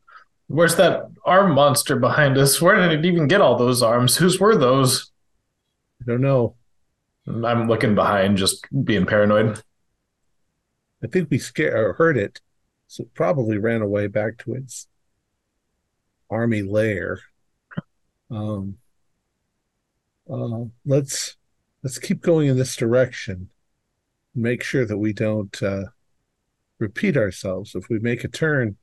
[0.48, 2.61] where's that arm monster behind us?
[2.61, 4.18] Where did it even get all those arms?
[4.18, 5.11] Whose were those?
[6.02, 6.56] I don't know.
[7.27, 9.61] I'm looking behind, just being paranoid.
[11.03, 12.41] I think we scared or heard it,
[12.88, 14.88] so it probably ran away back to its
[16.30, 17.19] army lair.
[18.30, 18.77] Um,
[20.30, 21.38] uh, let's
[21.84, 23.49] let's keep going in this direction.
[24.35, 25.85] Make sure that we don't uh,
[26.80, 27.76] repeat ourselves.
[27.76, 28.77] If we make a turn,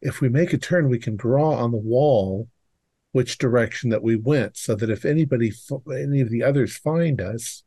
[0.00, 2.48] if we make a turn, we can draw on the wall
[3.12, 5.50] which direction that we went, so that if anybody,
[5.92, 7.64] any of the others find us,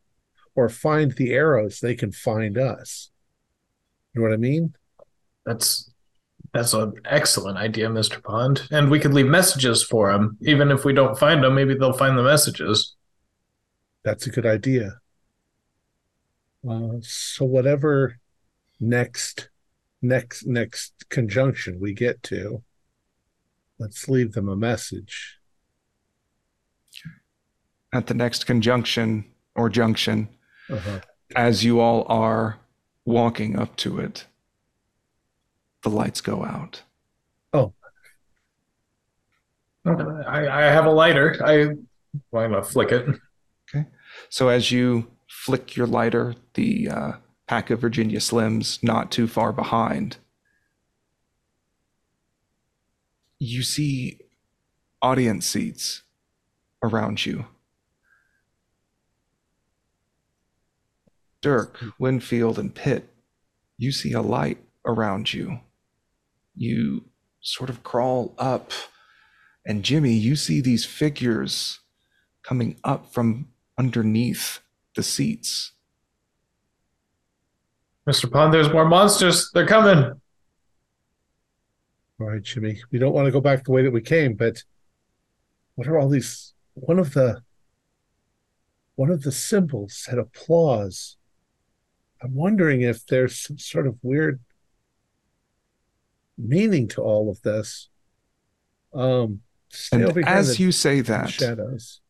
[0.56, 3.10] or find the arrows, they can find us.
[4.14, 4.76] You know what I mean?
[5.46, 5.92] That's
[6.54, 8.22] that's an excellent idea, Mr.
[8.22, 8.64] Pond.
[8.72, 10.38] And we could leave messages for them.
[10.42, 12.96] Even if we don't find them, maybe they'll find the messages.
[14.04, 15.01] That's a good idea.
[16.68, 18.18] Uh, so whatever
[18.80, 19.50] next
[20.02, 22.62] next next conjunction we get to,
[23.80, 25.38] let's leave them a message.
[27.94, 29.26] At the next conjunction
[29.56, 30.30] or junction,
[30.70, 31.02] Uh-huh.
[31.36, 32.58] as you all are
[33.06, 34.26] walking up to it,
[35.84, 36.84] the lights go out.
[37.54, 37.74] Oh.
[39.84, 41.38] I, I have a lighter.
[41.44, 41.82] I I'm
[42.32, 43.08] gonna flick it.
[43.74, 43.88] Okay.
[44.30, 47.12] So as you flick your lighter, the uh,
[47.48, 50.18] pack of Virginia Slims not too far behind,
[53.40, 54.20] you see
[55.02, 56.04] audience seats
[56.84, 57.46] around you.
[61.42, 63.10] Dirk, Winfield, and Pitt,
[63.78, 65.62] you see a light around you.
[66.56, 67.06] You
[67.40, 68.72] sort of crawl up,
[69.66, 71.80] and Jimmy, you see these figures
[72.44, 73.48] coming up from
[73.78, 74.60] underneath
[74.96, 75.74] the seats.
[78.08, 78.32] Mr.
[78.32, 79.50] Pond, there's more monsters.
[79.54, 80.20] They're coming.
[82.20, 82.82] All right, Jimmy.
[82.92, 84.64] We don't want to go back the way that we came, but
[85.76, 86.54] what are all these?
[86.74, 87.42] One of the
[88.96, 91.18] one of the symbols said applause.
[92.22, 94.40] I'm wondering if there's some sort of weird
[96.38, 97.90] meaning to all of this.
[98.94, 102.02] Um, stay over And here as you say that, shadows.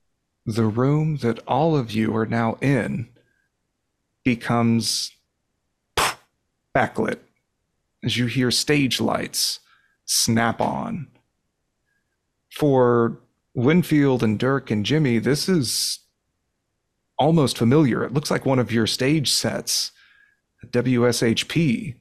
[0.45, 3.09] The room that all of you are now in
[4.23, 5.11] becomes
[6.75, 7.19] backlit
[8.03, 9.59] as you hear stage lights
[10.05, 11.07] snap on.
[12.51, 13.19] For
[13.53, 15.99] Winfield and Dirk and Jimmy, this is
[17.17, 18.03] almost familiar.
[18.03, 19.91] It looks like one of your stage sets
[20.65, 21.95] WSHP.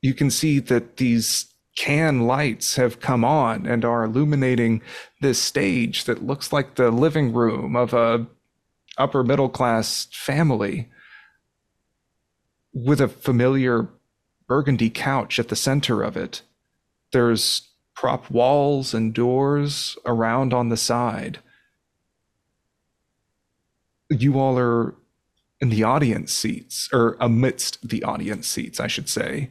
[0.00, 4.82] You can see that these can lights have come on and are illuminating
[5.20, 8.26] this stage that looks like the living room of a
[8.98, 10.88] upper middle class family
[12.74, 13.88] with a familiar
[14.46, 16.42] burgundy couch at the center of it.
[17.12, 21.38] There's prop walls and doors around on the side.
[24.10, 24.94] You all are
[25.60, 29.50] in the audience seats, or amidst the audience seats, I should say.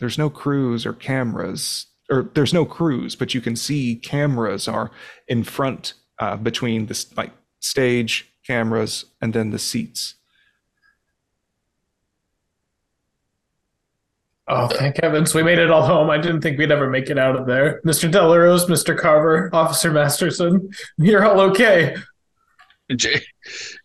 [0.00, 4.90] There's no crews or cameras, or there's no crews, but you can see cameras are
[5.28, 10.14] in front uh, between this like stage cameras and then the seats.
[14.48, 15.32] Oh, thank heavens.
[15.32, 16.10] We made it all home.
[16.10, 17.80] I didn't think we'd ever make it out of there.
[17.86, 18.10] Mr.
[18.10, 18.98] Delarose, Mr.
[18.98, 21.94] Carver, Officer Masterson, you're all okay.
[22.96, 23.22] Jay,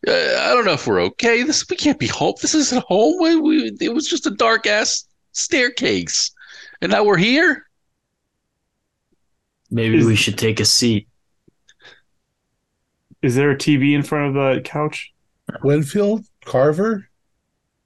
[0.08, 1.44] uh, I don't know if we're okay.
[1.44, 2.34] This we can't be home.
[2.42, 3.22] This isn't home.
[3.22, 6.32] We, we, it was just a dark ass staircase,
[6.82, 7.68] and now we're here.
[9.70, 11.08] Maybe Is- we should take a seat.
[13.22, 15.12] Is there a TV in front of the couch?
[15.64, 17.10] Winfield, Carver,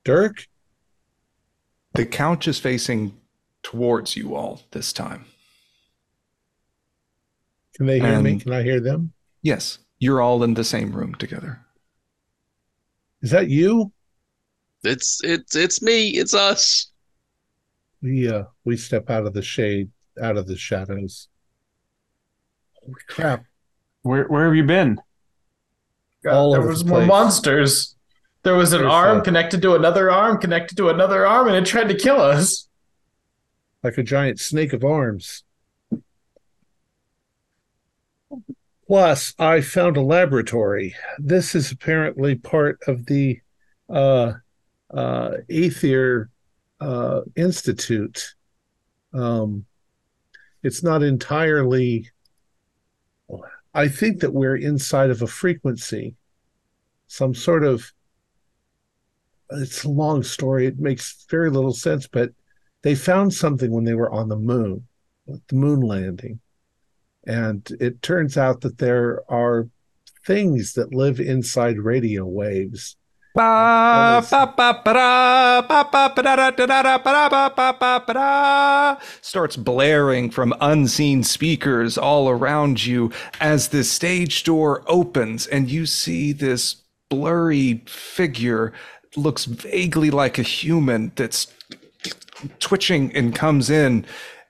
[0.03, 0.47] Dirk.
[1.93, 3.17] The couch is facing
[3.63, 5.25] towards you all this time.
[7.75, 8.39] Can they hear me?
[8.39, 9.13] Can I hear them?
[9.41, 11.59] Yes, you're all in the same room together.
[13.21, 13.91] Is that you?
[14.83, 16.09] It's it's it's me.
[16.09, 16.91] It's us.
[18.01, 19.89] We uh we step out of the shade,
[20.21, 21.27] out of the shadows.
[22.75, 23.45] Holy crap.
[24.03, 24.99] Where where have you been?
[26.23, 27.07] God, All there was the more place.
[27.07, 27.95] monsters.
[28.43, 31.57] There was an There's, arm uh, connected to another arm, connected to another arm, and
[31.57, 32.67] it tried to kill us.
[33.83, 35.43] Like a giant snake of arms.
[38.87, 40.95] Plus, I found a laboratory.
[41.19, 43.39] This is apparently part of the
[43.89, 44.33] uh
[44.93, 46.29] uh Aether
[46.79, 48.35] uh Institute.
[49.13, 49.65] Um
[50.61, 52.11] it's not entirely
[53.73, 56.15] I think that we're inside of a frequency,
[57.07, 57.93] some sort of.
[59.51, 60.67] It's a long story.
[60.67, 62.31] It makes very little sense, but
[62.83, 64.87] they found something when they were on the moon,
[65.27, 66.39] the moon landing.
[67.25, 69.67] And it turns out that there are
[70.25, 72.95] things that live inside radio waves.
[79.21, 85.85] Starts blaring from unseen speakers all around you as the stage door opens and you
[85.85, 86.77] see this
[87.09, 88.73] blurry figure
[89.15, 91.47] looks vaguely like a human that's
[92.59, 94.05] twitching and comes in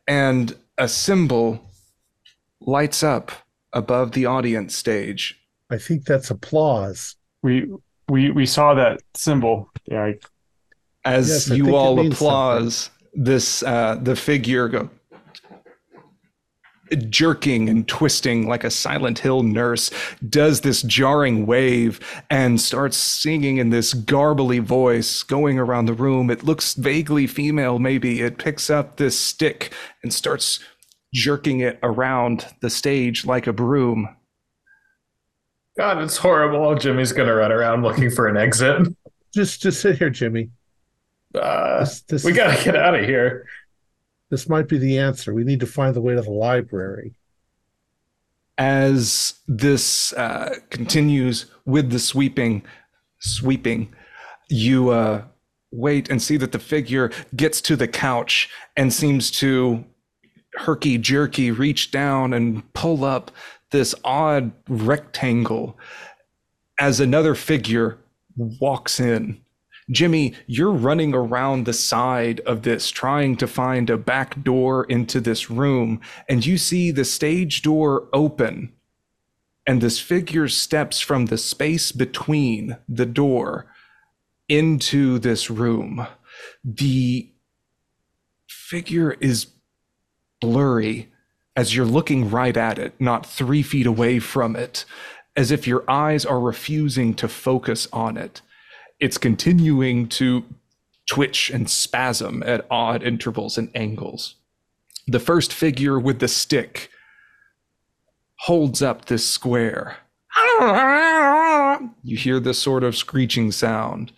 [0.07, 1.61] and a symbol
[2.61, 3.31] lights up
[3.73, 5.39] above the audience stage
[5.69, 7.15] I think that's applause.
[7.43, 7.71] We
[8.09, 9.69] we we saw that symbol.
[9.85, 10.15] Yeah, I-
[11.05, 14.89] as Yes, you all means applause this uh the figure go
[17.09, 19.91] jerking and twisting like a silent hill nurse
[20.27, 21.99] does this jarring wave
[22.29, 26.29] and starts singing in this garbly voice going around the room.
[26.31, 28.21] It looks vaguely female maybe.
[28.21, 29.71] It picks up this stick
[30.03, 30.59] and starts
[31.13, 34.15] jerking it around the stage like a broom
[35.79, 36.75] God, it's horrible.
[36.75, 38.85] Jimmy's gonna run around looking for an exit.
[39.33, 40.49] Just just sit here, Jimmy.
[41.33, 43.47] Uh, This, this, we gotta get out of here.
[44.29, 45.33] this might be the answer.
[45.33, 47.13] We need to find the way to the library.
[48.57, 52.63] As this uh, continues with the sweeping,
[53.19, 53.95] sweeping,
[54.49, 55.23] you uh,
[55.71, 59.85] wait and see that the figure gets to the couch and seems to
[60.55, 63.31] herky jerky reach down and pull up
[63.71, 65.77] this odd rectangle
[66.79, 67.97] as another figure
[68.35, 69.41] walks in.
[69.91, 75.19] Jimmy, you're running around the side of this trying to find a back door into
[75.19, 78.71] this room, and you see the stage door open.
[79.65, 83.67] And this figure steps from the space between the door
[84.47, 86.07] into this room.
[86.63, 87.31] The
[88.47, 89.47] figure is
[90.39, 91.11] blurry
[91.55, 94.85] as you're looking right at it, not three feet away from it,
[95.35, 98.41] as if your eyes are refusing to focus on it.
[98.99, 100.43] It's continuing to
[101.09, 104.35] twitch and spasm at odd intervals and angles.
[105.07, 106.91] The first figure with the stick
[108.41, 109.97] holds up this square.
[112.03, 114.11] You hear this sort of screeching sound.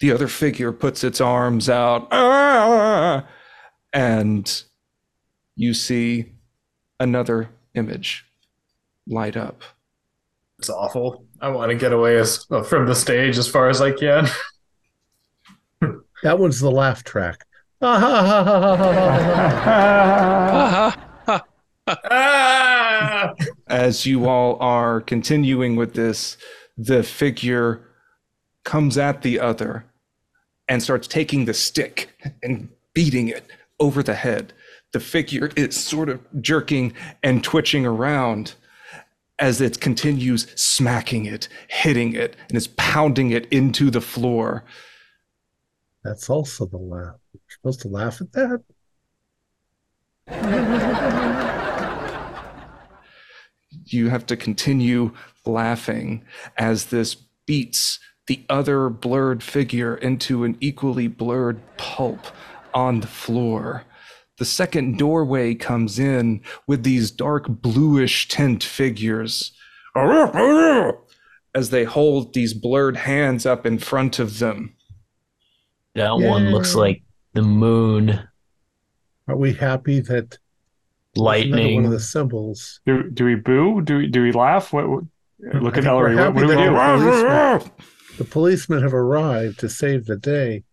[0.00, 2.12] The other figure puts its arms out,
[3.92, 4.62] and
[5.56, 6.32] you see
[7.00, 8.26] another image
[9.06, 9.62] light up.
[10.58, 11.26] It's awful.
[11.40, 14.28] I want to get away as from the stage as far as I can.
[16.24, 17.44] That one's the laugh track.
[21.86, 23.34] ah!
[23.66, 26.38] As you all are continuing with this,
[26.78, 27.82] the figure
[28.64, 29.84] comes at the other
[30.66, 32.08] and starts taking the stick
[32.42, 33.46] and beating it
[33.78, 34.54] over the head.
[34.94, 36.92] The figure is sort of jerking
[37.24, 38.54] and twitching around
[39.40, 44.62] as it continues smacking it, hitting it, and is pounding it into the floor.
[46.04, 47.16] That's also the laugh.
[47.32, 48.62] You're supposed to laugh at that.
[53.86, 55.12] you have to continue
[55.44, 56.24] laughing
[56.56, 57.16] as this
[57.46, 57.98] beats
[58.28, 62.28] the other blurred figure into an equally blurred pulp
[62.72, 63.84] on the floor.
[64.38, 69.52] The second doorway comes in with these dark bluish tint figures
[71.54, 74.74] as they hold these blurred hands up in front of them.
[75.94, 77.02] That one looks like
[77.34, 78.20] the moon,
[79.28, 80.38] Are we happy that
[81.16, 82.80] another one of the symbols?
[82.86, 83.82] Do do we boo?
[83.82, 84.72] Do we do we laugh?
[84.72, 84.88] What?
[84.88, 85.04] what
[85.38, 86.16] look I at think Ellery.
[86.16, 86.70] What, what do we do?
[86.70, 87.70] policemen,
[88.18, 90.64] the policemen have arrived to save the day.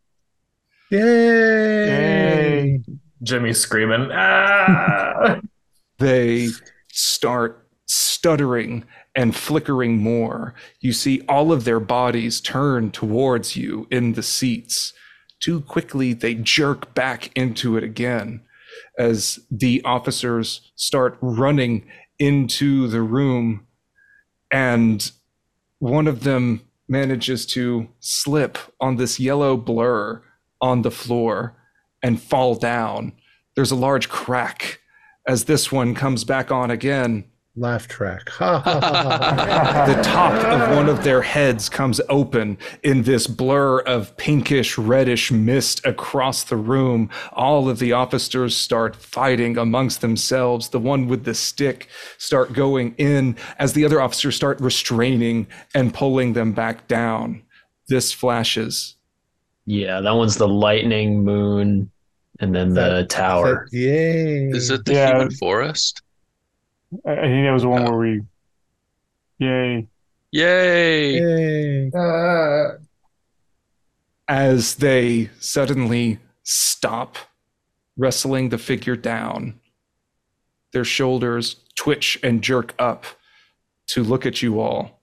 [0.90, 1.86] Yay!
[1.88, 2.80] Yay.
[3.24, 4.10] Jimmy screaming.
[4.12, 5.40] Ah!
[6.00, 6.50] they
[6.90, 8.86] start stuttering
[9.16, 10.56] and flickering more.
[10.80, 14.94] You see all of their bodies turn towards you in the seats.
[15.40, 18.42] Too quickly, they jerk back into it again
[18.98, 21.88] as the officers start running
[22.20, 23.68] into the room.
[24.52, 25.12] And
[25.80, 30.22] one of them manages to slip on this yellow blur
[30.62, 31.56] on the floor
[32.04, 33.14] and fall down.
[33.56, 34.80] There's a large crack
[35.28, 37.26] as this one comes back on again.
[37.58, 38.30] Laugh track.
[38.40, 45.32] The top of one of their heads comes open in this blur of pinkish reddish
[45.32, 47.10] mist across the room.
[47.34, 50.70] All of the officers start fighting amongst themselves.
[50.70, 55.94] The one with the stick start going in as the other officers start restraining and
[55.94, 57.44] pulling them back down.
[57.90, 58.96] This flashes.
[59.66, 61.92] Yeah, that one's the lightning, moon,
[62.40, 63.68] and then the That- tower.
[63.72, 64.50] Yay!
[64.50, 65.12] Is it the Yeah.
[65.12, 66.02] human forest?
[67.06, 68.22] I I think that was the one where we.
[69.40, 69.88] Yay!
[70.32, 71.14] Yay!
[71.20, 71.92] Yay!
[71.96, 72.72] Ah.
[74.28, 77.18] as they suddenly stop
[77.98, 79.60] wrestling the figure down.
[80.72, 83.06] Their shoulders twitch and jerk up
[83.88, 85.02] to look at you all,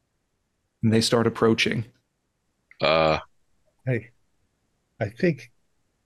[0.82, 1.84] and they start approaching.
[2.80, 3.18] Uh,
[3.86, 4.10] Hey,
[5.00, 5.50] I think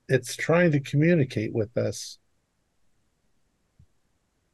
[0.08, 2.18] it's trying to communicate with us.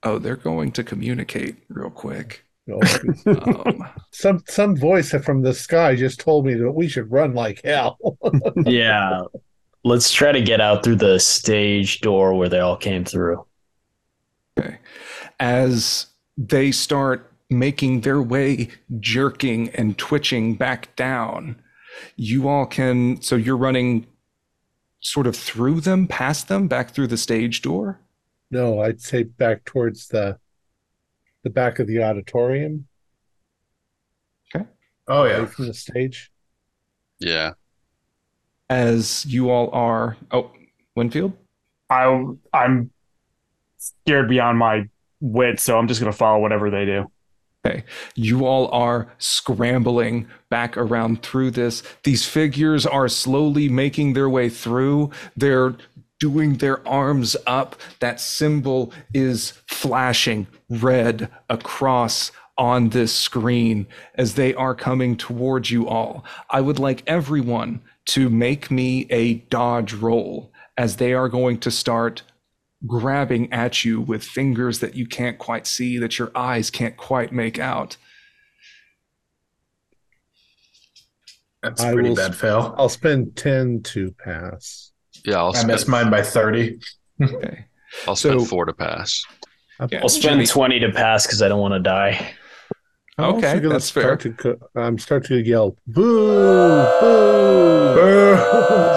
[0.03, 2.45] Oh, they're going to communicate real quick.
[2.71, 2.81] Oh,
[3.27, 7.63] Um, some some voice from the sky just told me that we should run like
[7.65, 7.99] hell.
[8.65, 9.23] Yeah.
[9.85, 13.47] Let's try to get out through the stage door where they all came through.
[14.59, 14.79] Okay,
[15.41, 16.07] as
[16.37, 18.69] they start making their way
[19.01, 21.63] jerking and twitching back down,
[22.17, 23.23] you all can.
[23.23, 24.07] So you're running
[25.01, 28.01] sort of through them, past them, back through the stage door.
[28.51, 30.39] No, I'd say back towards the
[31.45, 32.89] the back of the auditorium,
[34.55, 34.67] Okay.
[35.07, 35.45] Oh away yeah.
[35.47, 36.31] from the stage.
[37.21, 37.53] yeah.
[38.71, 40.17] as you all are.
[40.31, 40.51] Oh,
[40.97, 41.33] Winfield?
[41.91, 42.91] I I'm
[43.79, 44.89] scared beyond my
[45.21, 47.11] wit, so I'm just gonna follow whatever they do.
[48.15, 51.83] You all are scrambling back around through this.
[52.05, 55.11] These figures are slowly making their way through.
[55.37, 55.77] They're
[56.19, 57.77] doing their arms up.
[58.01, 63.87] That symbol is flashing red across on this screen
[64.17, 66.25] as they are coming towards you all.
[66.51, 71.71] I would like everyone to make me a dodge roll as they are going to
[71.71, 72.23] start
[72.87, 77.33] grabbing at you with fingers that you can't quite see, that your eyes can't quite
[77.33, 77.97] make out.
[81.63, 82.75] That's I a pretty will bad fail.
[82.79, 84.93] I'll spend 10 to pass.
[85.25, 86.79] Yeah, I'll I missed spend, mine by 30.
[87.21, 87.65] Okay.
[88.07, 89.25] I'll spend So- four to pass.
[89.91, 90.01] Yeah.
[90.03, 92.33] I'll spend 20 to pass because I don't want to die.
[93.19, 94.17] I'm Okay, that's fair.
[94.17, 98.37] To, I'm starting to yell, boo, boo.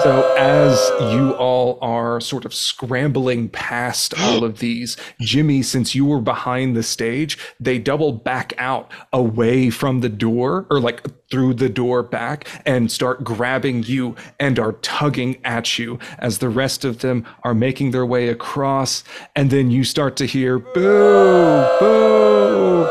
[0.04, 6.04] So as you all are sort of scrambling past all of these, Jimmy, since you
[6.04, 11.54] were behind the stage, they double back out away from the door or like through
[11.54, 16.84] the door back and start grabbing you and are tugging at you as the rest
[16.84, 19.02] of them are making their way across.
[19.34, 22.84] And then you start to hear boo, boo,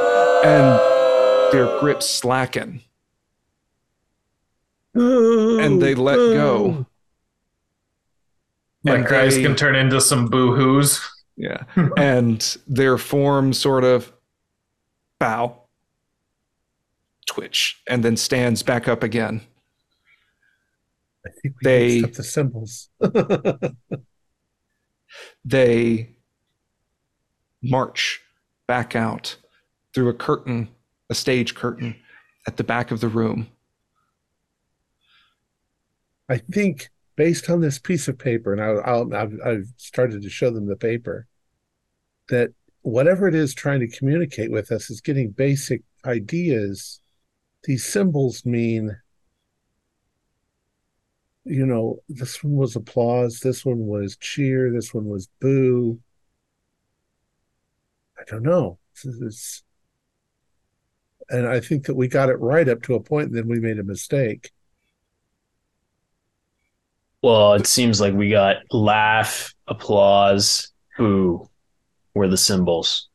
[0.44, 0.91] and
[1.52, 2.82] their grips slacken
[4.94, 6.86] and they let go.
[8.84, 11.00] My And cries they- can turn into some boo-hoos.
[11.38, 11.64] Yeah.
[11.98, 14.12] and their form sort of
[15.20, 15.62] bow,
[17.28, 19.42] twitch, and then stands back up again.
[21.26, 22.90] I think we They- mixed up the symbols.
[25.44, 26.16] They
[27.62, 28.22] march
[28.68, 29.36] back out
[29.94, 30.70] through a curtain,
[31.12, 31.94] a stage curtain
[32.48, 33.48] at the back of the room.
[36.30, 38.62] I think based on this piece of paper, and
[39.14, 41.28] I've, I've started to show them the paper,
[42.30, 47.02] that whatever it is trying to communicate with us is getting basic ideas.
[47.66, 48.98] These symbols mean,
[51.44, 56.00] you know, this one was applause, this one was cheer, this one was boo.
[58.18, 58.80] I don't know.
[59.04, 59.64] This is,
[61.30, 63.60] and I think that we got it right up to a point, and then we
[63.60, 64.52] made a mistake.
[67.22, 71.48] Well, it seems like we got laugh, applause, boo
[72.14, 73.08] were the symbols.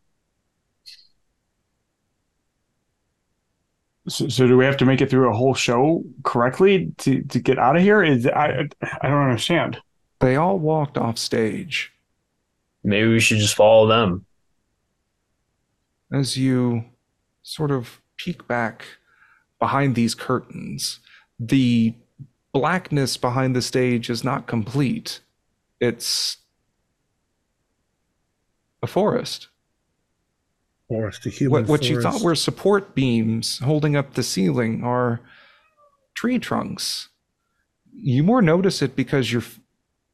[4.08, 7.40] So, so do we have to make it through a whole show correctly to, to
[7.40, 8.02] get out of here?
[8.04, 8.68] Is I
[9.02, 9.78] I don't understand.
[10.20, 11.92] They all walked off stage.
[12.84, 14.24] Maybe we should just follow them.
[16.12, 16.84] as you
[17.46, 18.84] sort of peek back
[19.60, 20.98] behind these curtains,
[21.38, 21.94] the
[22.52, 25.20] blackness behind the stage is not complete.
[25.80, 26.38] It's
[28.82, 29.46] a forest.
[30.88, 35.20] Forest, a human What, what you thought were support beams holding up the ceiling are
[36.14, 37.10] tree trunks.
[37.92, 39.44] You more notice it because your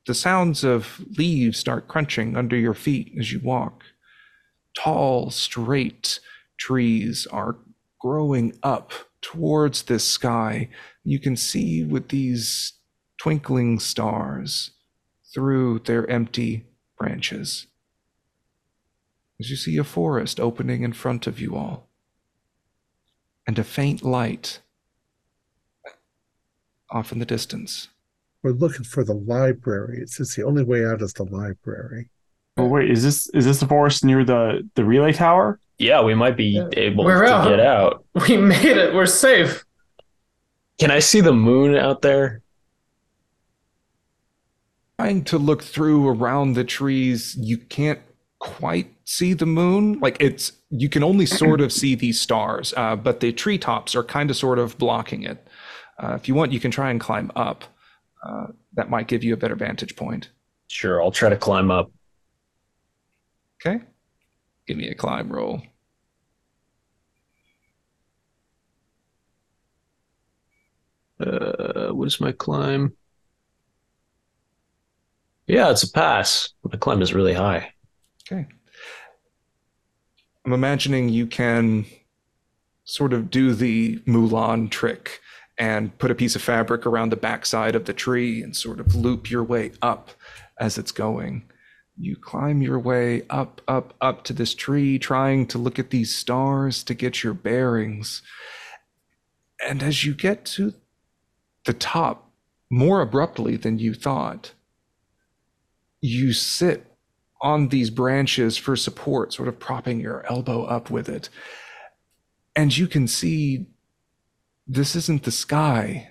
[0.06, 3.84] the sounds of leaves start crunching under your feet as you walk.
[4.76, 6.20] Tall, straight
[6.62, 7.56] trees are
[8.00, 10.68] growing up towards this sky.
[11.02, 12.74] You can see with these
[13.18, 14.70] twinkling stars
[15.34, 16.66] through their empty
[16.96, 17.66] branches
[19.42, 21.88] as you see a forest opening in front of you all,
[23.44, 24.60] and a faint light
[26.92, 27.88] off in the distance.
[28.44, 29.98] We're looking for the library.
[30.00, 32.08] It says the only way out is the library.
[32.56, 35.58] Oh wait, is this is this the forest near the the relay tower?
[35.82, 37.48] Yeah, we might be able We're to out.
[37.48, 38.04] get out.
[38.28, 38.94] We made it.
[38.94, 39.64] We're safe.
[40.78, 42.42] Can I see the moon out there?
[44.98, 47.98] Trying to look through around the trees, you can't
[48.38, 49.98] quite see the moon.
[49.98, 54.04] Like it's, you can only sort of see these stars, uh, but the treetops are
[54.04, 55.44] kind of sort of blocking it.
[55.98, 57.64] Uh, if you want, you can try and climb up.
[58.24, 60.28] Uh, that might give you a better vantage point.
[60.68, 61.90] Sure, I'll try to climb up.
[63.60, 63.82] Okay.
[64.68, 65.60] Give me a climb roll.
[71.22, 72.96] Uh, what is my climb?
[75.46, 76.50] Yeah, it's a pass.
[76.62, 77.72] My climb is really high.
[78.26, 78.46] Okay.
[80.44, 81.86] I'm imagining you can
[82.84, 85.20] sort of do the Mulan trick
[85.58, 88.94] and put a piece of fabric around the backside of the tree and sort of
[88.94, 90.10] loop your way up
[90.58, 91.44] as it's going.
[91.96, 96.14] You climb your way up, up, up to this tree, trying to look at these
[96.14, 98.22] stars to get your bearings.
[99.64, 100.74] And as you get to
[101.64, 102.30] the top,
[102.70, 104.52] more abruptly than you thought,
[106.00, 106.86] you sit
[107.40, 111.28] on these branches for support, sort of propping your elbow up with it.
[112.54, 113.66] And you can see
[114.66, 116.10] this isn't the sky.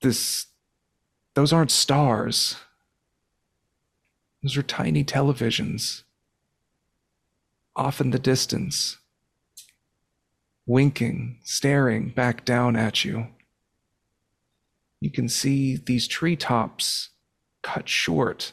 [0.00, 0.46] This,
[1.34, 2.56] those aren't stars.
[4.42, 6.04] Those are tiny televisions
[7.74, 8.96] off in the distance,
[10.64, 13.28] winking, staring back down at you.
[15.00, 17.10] You can see these treetops
[17.62, 18.52] cut short.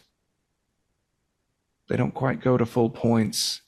[1.89, 3.61] They don't quite go to full points.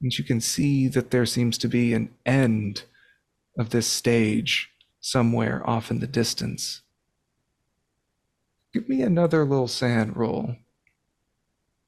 [0.00, 2.84] And you can see that there seems to be an end
[3.58, 6.82] of this stage somewhere off in the distance.
[8.74, 10.56] Give me another little SAN roll.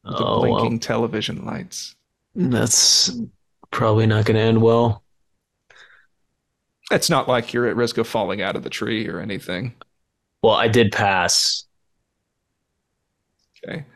[0.05, 0.59] With the Oh, well.
[0.59, 1.97] blinking television lights.
[2.35, 3.11] That's
[3.71, 5.03] probably not going to end well.
[6.91, 9.75] It's not like you're at risk of falling out of the tree or anything.
[10.45, 11.65] Well, I did pass.
[13.67, 13.87] Okay.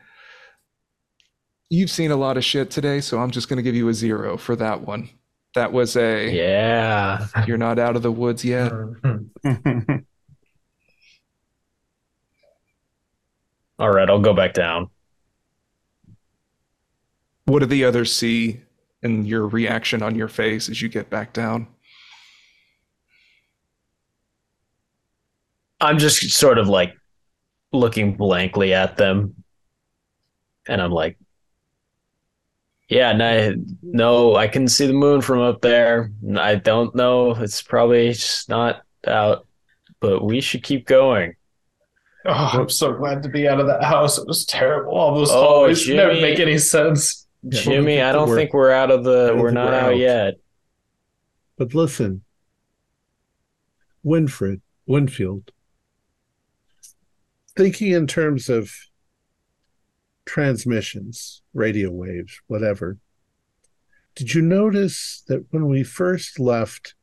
[1.69, 3.93] You've seen a lot of shit today, so I'm just going to give you a
[3.93, 5.11] zero for that one.
[5.55, 7.27] That was a Yeah.
[7.47, 8.73] you're not out of the woods yet.
[13.79, 14.89] All right, I'll go back down.
[17.45, 18.63] What do the others see
[19.03, 21.67] in your reaction on your face as you get back down?
[25.81, 26.95] I'm just sort of like
[27.73, 29.35] looking blankly at them.
[30.67, 31.17] And I'm like,
[32.89, 36.11] yeah, no, no, I can see the moon from up there.
[36.37, 37.33] I don't know.
[37.33, 39.47] It's probably just not out,
[40.01, 41.35] but we should keep going.
[42.25, 44.19] Oh, I'm so glad to be out of that house.
[44.19, 44.93] It was terrible.
[44.93, 47.27] All those Oh, hallways never make any sense.
[47.49, 49.97] Jimmy, I don't think we're out of the, we're not we're out out.
[49.97, 50.35] yet.
[51.57, 52.23] But listen,
[54.05, 55.51] Winfred, Winfield,
[57.59, 58.73] thinking in terms of
[60.25, 62.99] transmissions, radio waves, whatever,
[64.15, 66.95] did you notice that when we first left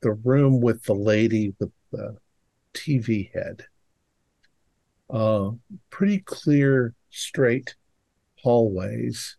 [0.00, 2.16] the room with the lady with the
[2.72, 3.64] TV head,
[5.10, 5.50] uh,
[5.90, 7.74] pretty clear, straight
[8.42, 9.36] hallways,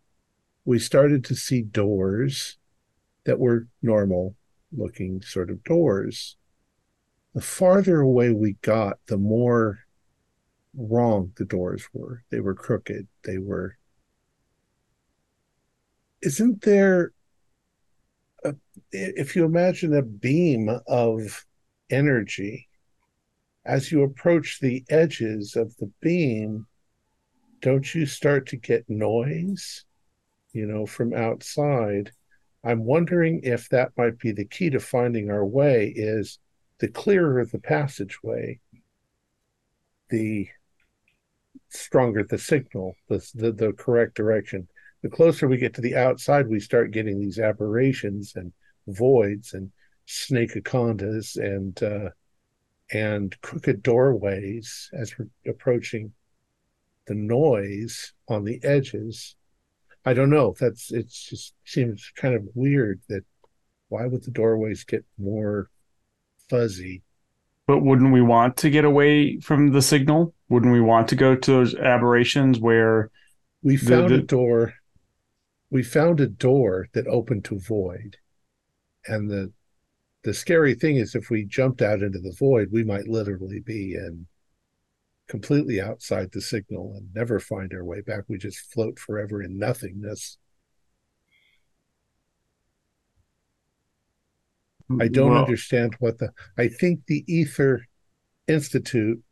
[0.66, 2.58] we started to see doors
[3.24, 4.36] that were normal
[4.74, 6.37] looking sort of doors.
[7.38, 9.82] The farther away we got, the more
[10.76, 12.24] wrong the doors were.
[12.32, 13.08] They were crooked.
[13.26, 13.78] They were.
[16.24, 17.12] Isn't there,
[18.44, 18.56] a,
[18.92, 21.46] if you imagine a beam of
[21.92, 22.70] energy,
[23.64, 26.66] as you approach the edges of the beam,
[27.62, 29.86] don't you start to get noise,
[30.54, 32.12] you know, from outside?
[32.64, 36.40] I'm wondering if that might be the key to finding our way is
[36.80, 38.60] the clearer the passageway,
[40.10, 40.48] the
[41.70, 44.68] stronger the signal, the, the, the correct direction.
[45.04, 48.52] The closer we get to the outside, we start getting these aberrations and
[48.88, 49.72] voids and
[50.06, 52.10] snake acondas and uh,
[52.92, 56.14] and crooked doorways as we're approaching
[57.06, 59.36] the noise on the edges.
[60.06, 60.56] I don't know.
[60.60, 63.26] That's it's just seems kind of weird that
[63.90, 65.70] why would the doorways get more
[66.50, 67.02] fuzzy?
[67.68, 70.34] But wouldn't we want to get away from the signal?
[70.50, 73.10] Wouldn't we want to go to those aberrations where
[73.64, 74.76] We The- found a door.
[75.70, 78.18] We found a door that opened to void,
[79.08, 79.52] and the
[80.24, 83.94] the scary thing is if we jumped out into the void, we might literally be
[83.96, 84.28] in
[85.28, 88.24] completely outside the signal and never find our way back.
[88.28, 90.38] We just float forever in nothingness.
[95.00, 96.32] I don't Well, understand what the.
[96.58, 97.86] I think the Ether
[98.48, 99.24] Institute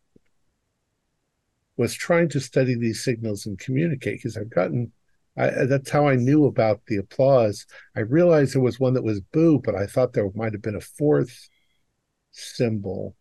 [1.77, 4.91] was trying to study these signals and communicate because I've gotten.
[5.38, 7.65] I, that's how I knew about the applause.
[7.95, 10.76] I realized there was one that was boo, but I thought there might have been
[10.76, 11.49] a fourth
[12.32, 13.15] symbol.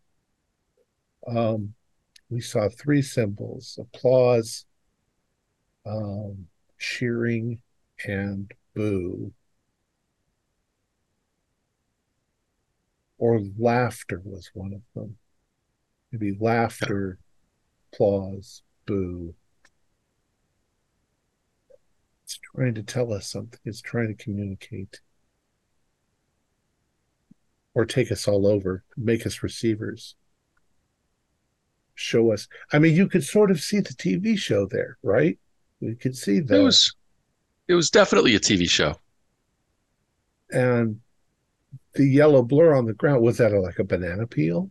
[1.27, 1.75] Um,
[2.29, 4.65] we saw three symbols: applause,
[5.85, 6.47] um,
[6.79, 7.61] cheering,
[8.07, 9.33] and boo.
[13.17, 15.17] Or laughter was one of them.
[16.11, 17.19] Maybe laughter,
[17.91, 19.33] applause, boo.
[22.23, 23.59] It's trying to tell us something.
[23.65, 25.01] It's trying to communicate.
[27.73, 30.15] Or take us all over, make us receivers.
[31.93, 32.47] Show us.
[32.71, 35.37] I mean, you could sort of see the TV show there, right?
[35.81, 36.59] We could see that.
[36.59, 36.95] It was
[37.67, 38.95] it was definitely a TV show.
[40.51, 40.99] and
[41.95, 44.69] the yellow blur on the ground was that a, like a banana peel?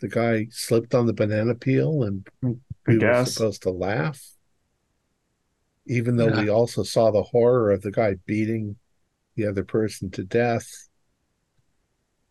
[0.00, 4.22] The guy slipped on the banana peel and mm, I we were supposed to laugh.
[5.86, 8.76] even though we also saw the horror of the guy beating
[9.36, 10.68] the other person to death.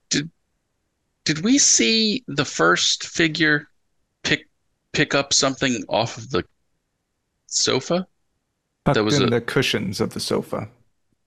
[0.09, 3.67] Did we see the first figure
[4.23, 4.47] pick
[4.91, 6.43] pick up something off of the
[7.47, 8.07] sofa?
[8.85, 10.69] Tucked That was in a- the cushions of the sofa.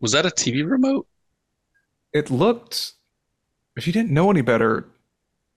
[0.00, 1.08] Was that a TV remote?
[2.12, 2.94] It looked,
[3.76, 4.88] if you didn't know any better,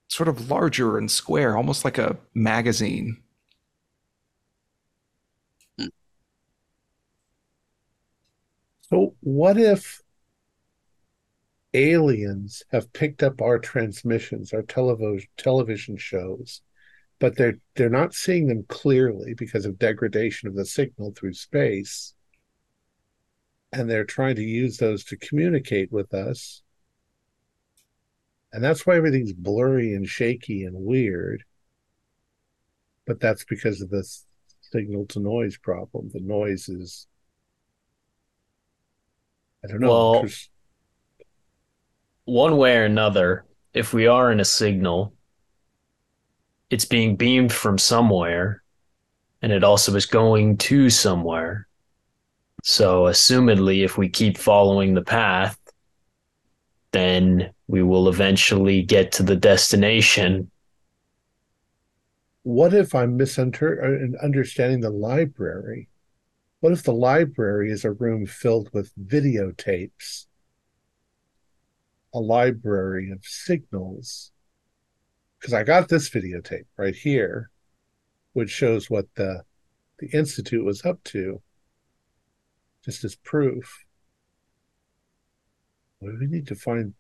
[0.08, 3.22] sort of larger and square, almost like a magazine.
[8.82, 10.02] So, what if
[11.74, 16.62] aliens have picked up our transmissions, our television television shows,
[17.20, 22.14] but they're they're not seeing them clearly because of degradation of the signal through space,
[23.72, 26.62] and they're trying to use those to communicate with us,
[28.54, 31.44] and that's why everything's blurry and shaky and weird.
[33.08, 34.08] But that's because of the
[34.62, 36.10] signal to noise problem.
[36.14, 37.08] The noise is
[39.64, 39.90] I don't know.
[39.90, 40.26] Well,
[42.26, 45.14] One way or another, if we are in a signal,
[46.70, 48.64] it's being beamed from somewhere,
[49.42, 51.68] and it also is going to somewhere.
[52.62, 55.58] So, assumedly, if we keep following the path,
[56.92, 60.52] then we will eventually get to the destination.
[62.44, 65.90] what if I'm misunderstanding uh, the library?
[66.60, 70.28] What if the library is a room filled with videotapes?
[72.14, 74.32] A library of signals.
[75.40, 77.50] Because I got this videotape right here,
[78.34, 79.44] which shows what the
[79.98, 81.42] the institute was up to,
[82.86, 83.86] just as proof.
[86.00, 86.94] What do we need to find?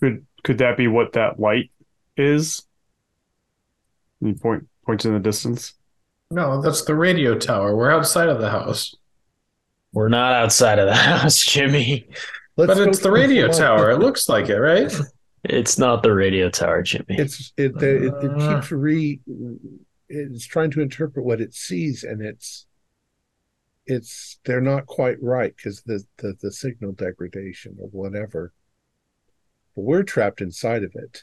[0.00, 1.70] Could could that be what that light
[2.16, 2.62] is?
[4.20, 5.74] And he point points in the distance.
[6.30, 7.76] No, that's the radio tower.
[7.76, 8.94] We're outside of the house.
[9.92, 12.08] We're not outside of the house, Jimmy.
[12.56, 13.56] Let's but it's the radio light.
[13.56, 13.90] tower.
[13.90, 14.92] It looks like it, right?
[15.44, 17.04] It's not the radio tower, Jimmy.
[17.10, 18.54] it's it, the, it, it Uh.
[18.60, 19.20] keeps re
[20.08, 22.66] it's trying to interpret what it sees and it's
[23.86, 28.52] it's they're not quite right because the, the the signal degradation or whatever.
[29.74, 31.22] But we're trapped inside of it.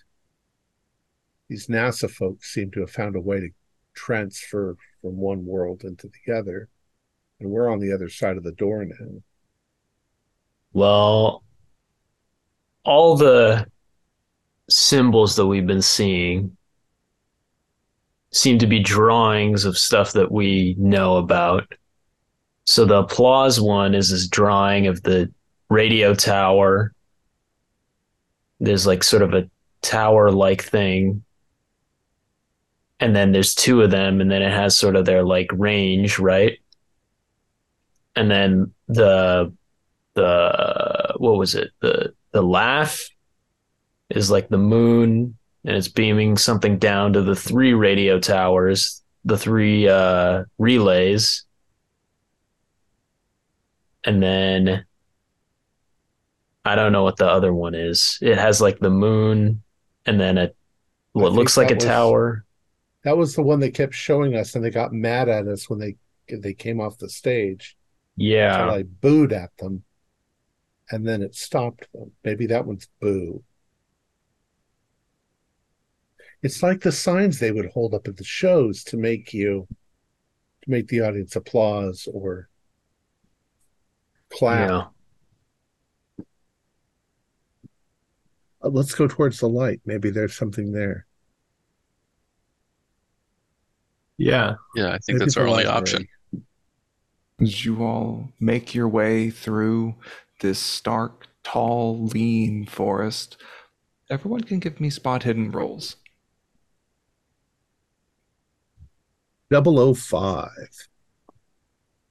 [1.49, 3.49] These nasa folks seem to have found a way to
[3.93, 6.69] transfer from one world into the other
[7.41, 9.21] and we're on the other side of the door now.
[10.73, 11.43] Well,
[12.85, 13.67] all the
[14.69, 16.55] symbols that we've been seeing
[18.31, 21.73] seem to be drawings of stuff that we know about.
[22.65, 25.31] So the applause one is this drawing of the
[25.69, 26.93] radio tower.
[28.59, 29.49] There's like sort of a
[29.81, 31.23] tower like thing.
[32.99, 36.19] And then there's two of them, and then it has sort of their like range,
[36.19, 36.59] right?
[38.15, 39.51] And then the
[40.13, 43.09] the what was it the the laugh
[44.09, 49.37] is like the moon and it's beaming something down to the three radio towers the
[49.37, 51.45] three uh relays
[54.05, 54.85] and then
[56.65, 59.61] i don't know what the other one is it has like the moon
[60.05, 60.51] and then a
[61.13, 62.45] what looks like a was- tower
[63.03, 65.79] that was the one they kept showing us and they got mad at us when
[65.79, 65.95] they
[66.29, 67.75] they came off the stage
[68.17, 69.83] yeah I booed at them,
[70.91, 72.11] and then it stopped them.
[72.23, 73.43] Maybe that one's boo.
[76.43, 79.67] It's like the signs they would hold up at the shows to make you,
[80.63, 82.49] to make the audience applause or
[84.31, 84.69] clap.
[84.69, 84.85] yeah
[88.63, 89.81] Uh, Let's go towards the light.
[89.85, 91.05] Maybe there's something there.
[94.17, 94.53] Yeah.
[94.75, 95.77] Yeah, I think Maybe that's our only library.
[95.77, 96.07] option.
[97.41, 99.95] As you all make your way through
[100.41, 103.37] this stark, tall, lean forest,
[104.11, 105.95] everyone can give me spot hidden rolls.
[109.51, 110.49] 005.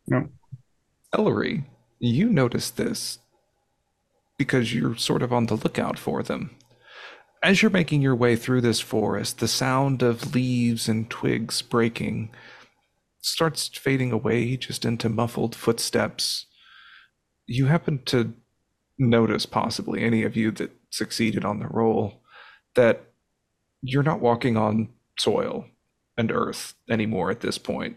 [0.09, 0.28] No.
[1.16, 1.64] Ellery,
[2.01, 3.18] you notice this
[4.39, 6.56] because you're sort of on the lookout for them.
[7.43, 12.31] As you're making your way through this forest, the sound of leaves and twigs breaking
[13.20, 16.47] starts fading away just into muffled footsteps.
[17.47, 18.32] You happen to
[18.98, 22.22] notice, possibly any of you that succeeded on the roll,
[22.74, 23.05] that
[23.82, 25.66] you're not walking on soil
[26.16, 27.97] and earth anymore at this point.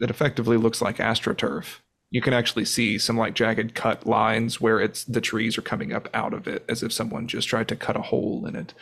[0.00, 1.78] It effectively looks like astroturf
[2.10, 5.92] you can actually see some like jagged cut lines where it's the trees are coming
[5.92, 8.74] up out of it as if someone just tried to cut a hole in it.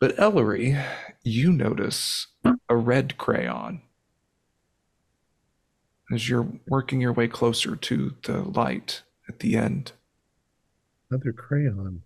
[0.00, 0.76] But Ellery,
[1.24, 2.26] you notice
[2.68, 3.82] a red crayon.
[6.10, 9.92] as you're working your way closer to the light at the end.
[11.10, 12.02] Another crayon.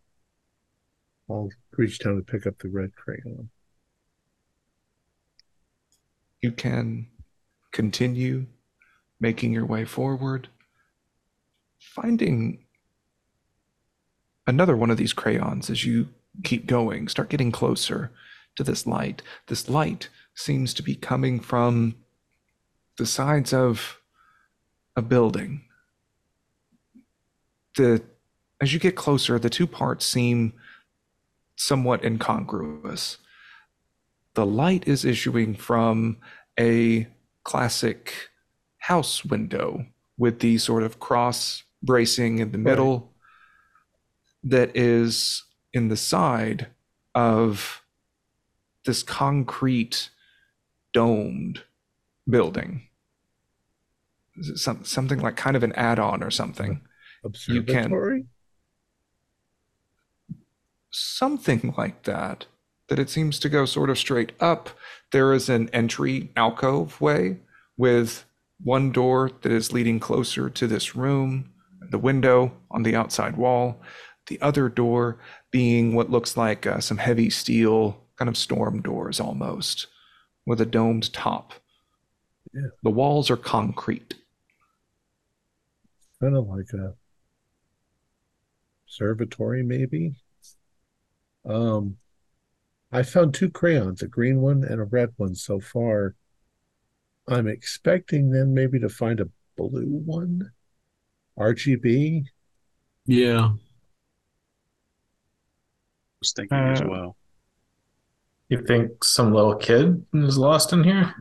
[1.31, 3.51] I'll reach down to pick up the red crayon.
[6.40, 7.09] You can
[7.73, 8.47] continue
[9.23, 10.49] making your way forward,
[11.78, 12.59] finding
[14.47, 16.09] another one of these crayons as you
[16.43, 18.11] keep going, start getting closer
[18.57, 19.23] to this light.
[19.47, 21.94] This light seems to be coming from
[22.99, 24.01] the sides of
[24.97, 25.62] a building.
[27.77, 28.03] The
[28.61, 30.53] as you get closer, the two parts seem
[31.57, 33.19] somewhat incongruous.
[34.35, 36.19] The light is issuing from
[36.59, 37.07] a
[37.44, 38.31] classic
[38.86, 39.86] house window
[40.18, 43.12] with the sort of cross bracing in the middle
[44.42, 46.66] that is in the side
[47.14, 47.82] of
[48.84, 50.10] this concrete
[50.92, 51.62] domed
[52.28, 52.88] building.
[54.36, 56.80] Is it some, something like kind of an add-on or something.
[57.46, 58.26] You can- Observatory?
[60.90, 62.46] Something like that.
[62.88, 64.70] That it seems to go sort of straight up.
[65.12, 67.38] There is an entry alcove way
[67.76, 68.24] with
[68.62, 71.52] one door that is leading closer to this room,
[71.90, 73.80] the window on the outside wall,
[74.28, 75.18] the other door
[75.51, 79.89] being what looks like uh, some heavy steel kind of storm doors almost
[80.47, 81.55] with a domed top.
[82.52, 82.68] Yeah.
[82.82, 84.14] The walls are concrete.
[86.20, 86.94] Kind of like a
[88.86, 90.14] observatory, maybe.
[91.44, 91.97] Um,
[92.93, 96.14] I found two crayons, a green one and a red one so far.
[97.28, 100.51] I'm expecting then maybe to find a blue one.
[101.39, 102.24] RGB.
[103.07, 103.44] Yeah.
[103.47, 103.55] I
[106.20, 107.16] was thinking as Uh, well.
[108.49, 111.15] You think some little kid is lost in here?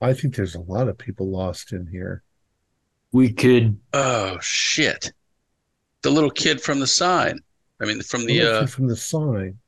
[0.00, 2.22] I think there's a lot of people lost in here.
[3.12, 5.12] We could Oh shit!
[6.02, 7.38] The little kid from the sign.
[7.80, 9.58] I mean, from the Look uh, from the sign.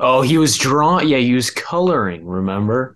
[0.00, 1.08] Oh, he was drawing.
[1.08, 2.24] Yeah, he was coloring.
[2.24, 2.94] Remember?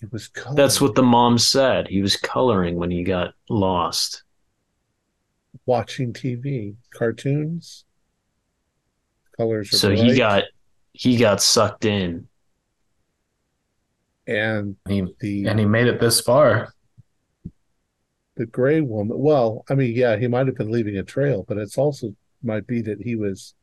[0.00, 0.56] It was colored.
[0.56, 1.86] That's what the mom said.
[1.88, 4.24] He was coloring when he got lost.
[5.66, 7.84] watching TV, cartoons.
[9.36, 10.44] Colors are So he got
[10.92, 12.28] he got sucked in.
[14.26, 16.72] and He, the and he made it this far.
[18.36, 19.18] the gray woman.
[19.18, 22.66] Well, I mean, yeah, he might have been leaving a trail, but it's also might
[22.66, 23.54] be that he was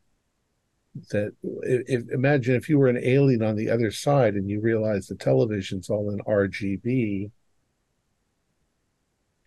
[1.09, 1.33] that.
[1.63, 5.15] If, imagine if you were an alien on the other side and you realize the
[5.15, 7.31] television's all in RGB,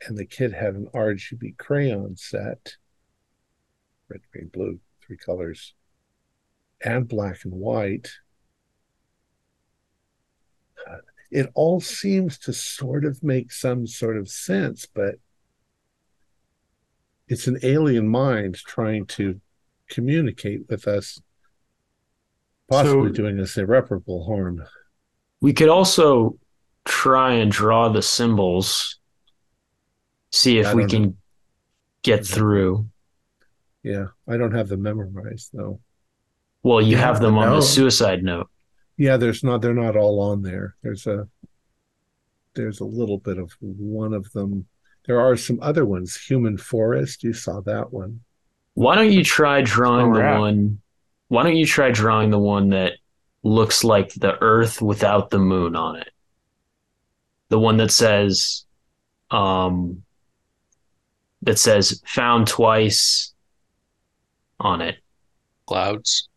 [0.07, 2.77] and the kid had an RGB crayon set,
[4.09, 5.75] red, green, blue, three colors,
[6.85, 8.11] and black and white.
[10.89, 10.97] Uh,
[11.31, 15.17] It all seems to sort of make some sort of sense, but
[17.29, 19.41] it's an alien mind trying to
[19.89, 21.21] communicate with us,
[22.73, 24.65] possibly So- doing us irreparable harm.
[25.41, 26.39] We could also
[26.85, 28.99] try and draw the symbols.
[30.31, 31.17] See if I we don't can
[32.03, 32.89] get through.
[33.83, 35.81] Yeah, I don't have them memorized though.
[36.63, 37.57] Well, you You have have them to on know.
[37.57, 38.49] the suicide note.
[38.97, 39.63] Yeah, there's not.
[39.63, 40.77] They're not all on there.
[40.83, 41.29] There's a.
[42.55, 44.67] There's a little bit of one of them.
[45.07, 46.17] There are some other ones.
[46.17, 47.25] Human Forest.
[47.25, 48.21] You saw that one.
[48.75, 50.39] Why don't you try drawing we're the at.
[50.39, 50.82] one?
[51.33, 52.99] Why don't you try drawing the one that
[53.43, 56.11] looks like the Earth without the moon on it?
[57.49, 58.67] The one that says,
[59.31, 60.03] um,
[61.41, 63.33] that says "found twice"
[64.61, 64.99] on it.
[65.65, 66.29] clouds.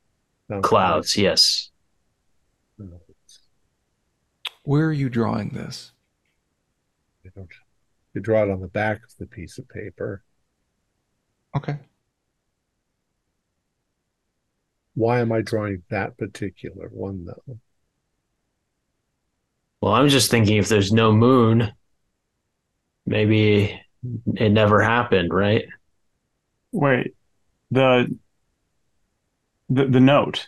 [0.48, 1.72] No, Clouds, yes.
[4.64, 5.92] Where are you drawing this?
[7.26, 7.50] I don't.
[8.14, 10.24] You draw it on the back of the piece of paper.
[11.54, 11.80] Okay.
[14.96, 17.60] Why am I drawing that particular one though?
[19.82, 21.72] Well, I'm just thinking if there's no moon,
[23.06, 23.80] maybe
[24.36, 25.66] it never happened, right?
[26.72, 27.14] Wait,
[27.72, 28.18] the
[29.70, 30.48] the the note.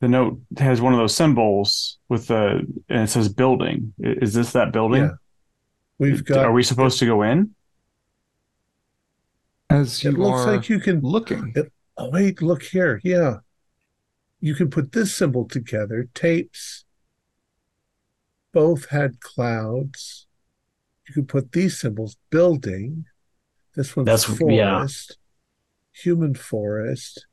[0.00, 3.94] The note has one of those symbols with the and it says building.
[3.98, 5.02] Is this that building?
[5.02, 5.14] Yeah.
[5.98, 6.44] We've got.
[6.44, 7.54] Are we supposed to go in?
[9.70, 11.00] As you It looks are like you can.
[11.00, 11.52] looking,
[11.98, 13.00] Oh wait, look here.
[13.04, 13.38] Yeah,
[14.40, 16.08] you can put this symbol together.
[16.14, 16.84] Tapes.
[18.52, 20.26] Both had clouds.
[21.06, 22.16] You could put these symbols.
[22.30, 23.04] Building.
[23.74, 24.78] This one's That's- yeah.
[24.78, 25.18] forest.
[25.92, 27.26] Human forest.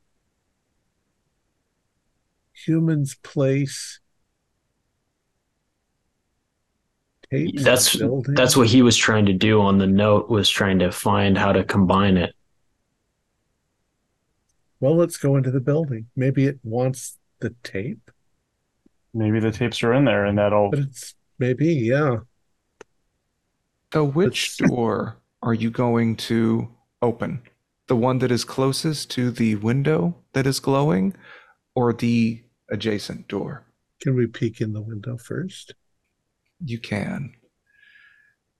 [2.64, 4.00] Humans place.
[7.30, 7.96] Tapes That's
[8.28, 11.52] that's what he was trying to do on the note was trying to find how
[11.52, 12.35] to combine it.
[14.80, 16.06] Well, let's go into the building.
[16.16, 18.10] Maybe it wants the tape,
[19.14, 22.18] Maybe the tapes are in there and that'll but it's maybe, yeah.
[23.92, 26.68] So, which Let's- door are you going to
[27.00, 27.40] open?
[27.86, 31.14] The one that is closest to the window that is glowing,
[31.74, 33.64] or the adjacent door?
[34.02, 35.74] Can we peek in the window first?
[36.62, 37.32] You can.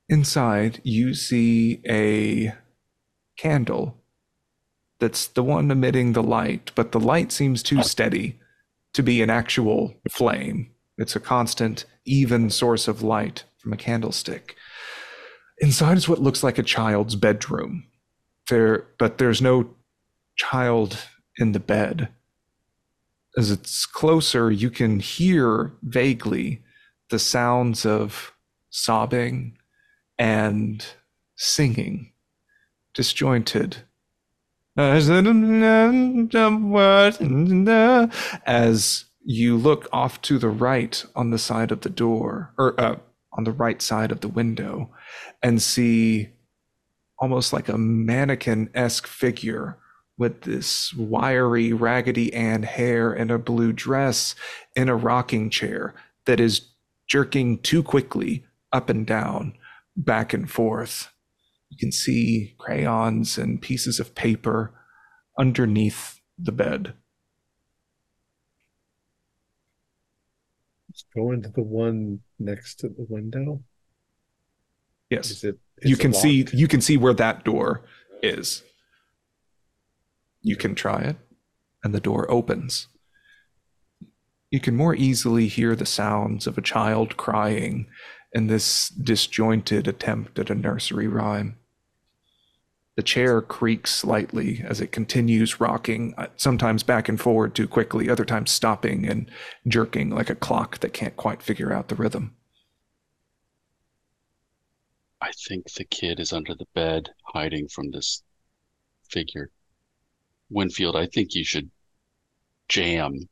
[0.09, 2.55] Inside, you see a
[3.37, 4.01] candle
[4.99, 8.39] that's the one emitting the light, but the light seems too steady
[8.95, 10.71] to be an actual flame.
[10.99, 14.57] It's a constant, even source of light from a candlestick.
[15.59, 17.87] Inside is what looks like a child's bedroom.
[18.49, 19.75] There, but there's no
[20.37, 20.99] child
[21.37, 22.09] in the bed.
[23.37, 26.63] As it's closer, you can hear vaguely
[27.11, 28.33] the sounds of
[28.71, 29.59] sobbing
[30.19, 30.85] and
[31.37, 32.13] singing,
[32.95, 33.79] disjointed.
[38.47, 42.97] As you look off to the right on the side of the door, or uh,
[43.33, 44.91] on the right side of the window,
[45.43, 46.29] and see
[47.19, 49.79] almost like a mannequin esque figure
[50.19, 54.35] with this wiry Raggedy Ann hair and a blue dress
[54.75, 55.95] in a rocking chair
[56.25, 56.69] that is
[57.07, 59.55] jerking too quickly up and down,
[59.97, 61.11] back and forth.
[61.71, 64.73] You can see crayons and pieces of paper
[65.39, 66.95] underneath the bed.
[70.89, 73.63] Let's go into the one next to the window.
[75.11, 75.31] Yes.
[75.31, 75.59] Is it?
[75.79, 77.83] is you can see you can see where that door
[78.23, 78.63] is.
[80.41, 81.17] You can try it
[81.85, 82.89] and the door opens.
[84.51, 87.87] You can more easily hear the sounds of a child crying
[88.37, 91.57] in this disjointed attempt at a nursery rhyme.
[92.95, 98.11] The chair creaks slightly as it continues rocking, uh, sometimes back and forward too quickly,
[98.11, 99.31] other times stopping and
[99.67, 102.37] jerking like a clock that can't quite figure out the rhythm.
[105.23, 108.23] I think the kid is under the bed hiding from this
[109.09, 109.51] figure.
[110.51, 111.71] Winfield, I think you should
[112.69, 113.31] jam.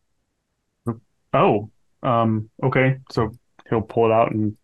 [1.35, 1.71] Oh,
[2.03, 3.01] um, okay.
[3.13, 3.33] So
[3.69, 4.57] he'll pull it out and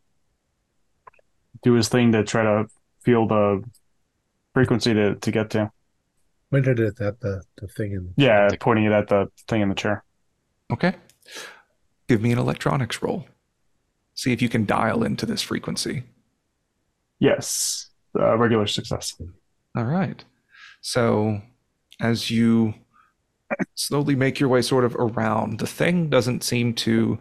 [1.62, 2.66] do his thing to try to
[3.02, 3.62] feel the
[4.54, 5.70] frequency to, to get to.
[6.50, 9.74] Pointed it at the, the thing in Yeah, pointing it at the thing in the
[9.74, 10.04] chair.
[10.72, 10.94] Okay.
[12.08, 13.26] Give me an electronics roll.
[14.14, 16.04] See if you can dial into this frequency.
[17.20, 19.14] Yes, uh, regular success.
[19.76, 20.24] All right.
[20.80, 21.42] So,
[22.00, 22.74] as you
[23.74, 27.18] slowly make your way sort of around, the thing doesn't seem to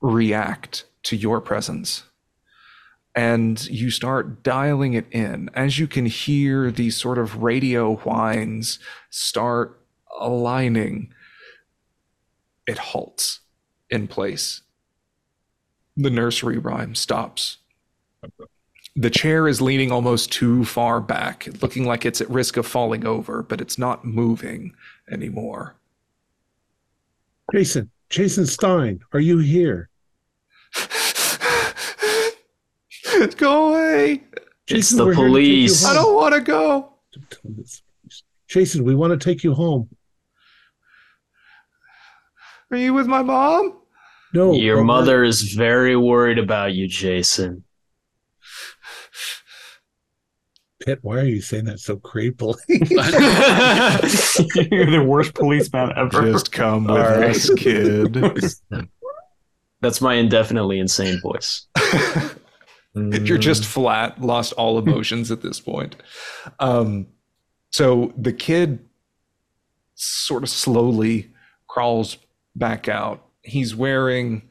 [0.00, 2.04] react to your presence.
[3.18, 5.50] And you start dialing it in.
[5.52, 8.78] As you can hear these sort of radio whines
[9.10, 9.80] start
[10.20, 11.12] aligning,
[12.68, 13.40] it halts
[13.90, 14.62] in place.
[15.96, 17.56] The nursery rhyme stops.
[18.94, 23.04] The chair is leaning almost too far back, looking like it's at risk of falling
[23.04, 24.76] over, but it's not moving
[25.10, 25.74] anymore.
[27.52, 29.88] Jason, Jason Stein, are you here?
[33.26, 34.22] Go away.
[34.68, 35.84] It's the we're here to take you police.
[35.84, 36.92] I don't want to go.
[38.48, 39.88] Jason, we want to take you home.
[42.70, 43.78] Are you with my mom?
[44.34, 47.64] No, Your mother is very worried about you, Jason.
[50.84, 52.56] Pitt, why are you saying that so creepily?
[54.70, 56.30] You're the worst policeman ever.
[56.30, 57.30] Just come with All right.
[57.30, 58.12] us, kid.
[59.80, 61.66] That's my indefinitely insane voice.
[62.94, 65.96] You're just flat, lost all emotions at this point.
[66.58, 67.06] Um,
[67.70, 68.80] so the kid
[69.94, 71.30] sort of slowly
[71.68, 72.18] crawls
[72.54, 73.24] back out.
[73.42, 74.42] He's wearing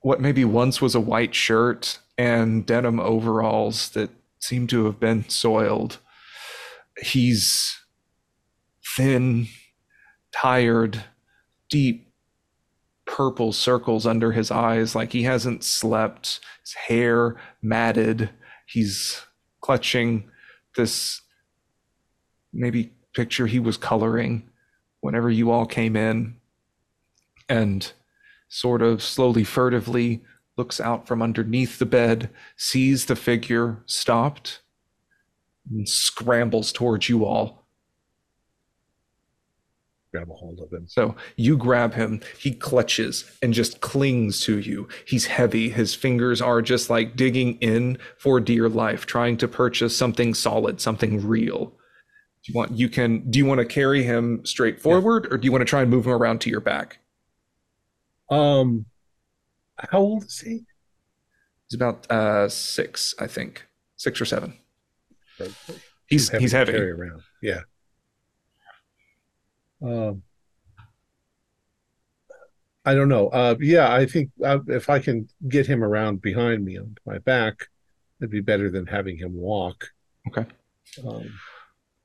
[0.00, 5.28] what maybe once was a white shirt and denim overalls that seem to have been
[5.28, 5.98] soiled.
[7.02, 7.76] He's
[8.96, 9.48] thin,
[10.32, 11.04] tired,
[11.68, 12.05] deep
[13.16, 18.28] purple circles under his eyes like he hasn't slept his hair matted
[18.66, 19.22] he's
[19.62, 20.30] clutching
[20.76, 21.22] this
[22.52, 24.46] maybe picture he was coloring
[25.00, 26.36] whenever you all came in
[27.48, 27.94] and
[28.48, 30.22] sort of slowly furtively
[30.58, 32.28] looks out from underneath the bed
[32.58, 34.60] sees the figure stopped
[35.70, 37.65] and scrambles towards you all
[40.16, 40.86] grab a hold of him.
[40.88, 44.88] So you grab him, he clutches and just clings to you.
[45.06, 45.68] He's heavy.
[45.68, 50.80] His fingers are just like digging in for dear life, trying to purchase something solid,
[50.80, 51.66] something real.
[51.66, 55.44] Do you want you can do you want to carry him straight forward or do
[55.44, 56.98] you want to try and move him around to your back?
[58.30, 58.86] Um,
[59.76, 60.64] how old is he?
[61.68, 63.66] He's about uh six, I think.
[63.96, 64.54] Six or seven.
[66.06, 66.72] He's he's to heavy.
[66.72, 67.22] Carry around.
[67.42, 67.60] Yeah.
[69.82, 70.22] Um,
[72.84, 73.28] I don't know.
[73.28, 77.18] Uh, yeah, I think uh, if I can get him around behind me on my
[77.18, 77.66] back,
[78.20, 79.88] it'd be better than having him walk.
[80.28, 80.46] Okay.
[81.04, 81.40] Um,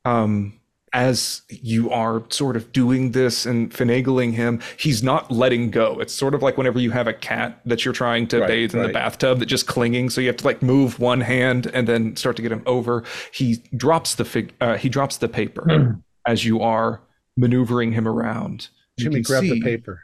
[0.04, 0.60] um,
[0.94, 6.00] as you are sort of doing this and finagling him, he's not letting go.
[6.00, 8.76] It's sort of like whenever you have a cat that you're trying to Right, bathe
[8.76, 11.88] in the bathtub that just clinging, so you have to like move one hand and
[11.88, 13.04] then start to get him over.
[13.32, 14.54] He drops the fig.
[14.60, 17.02] Uh, he drops the paper as you are
[17.42, 18.70] maneuvering him around.
[18.98, 20.04] You Jimmy, can grab the paper.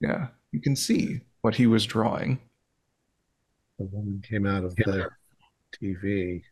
[0.00, 2.40] Yeah, you can see what he was drawing.
[3.78, 5.08] The woman came out of the
[5.80, 6.42] TV.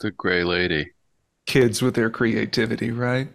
[0.00, 0.90] The gray lady.
[1.46, 3.28] kids with their creativity, right?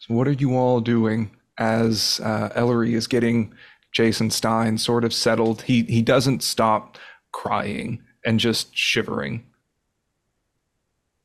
[0.00, 3.54] So, what are you all doing as uh, Ellery is getting
[3.92, 5.62] Jason Stein sort of settled?
[5.62, 6.98] He he doesn't stop
[7.32, 9.46] crying and just shivering.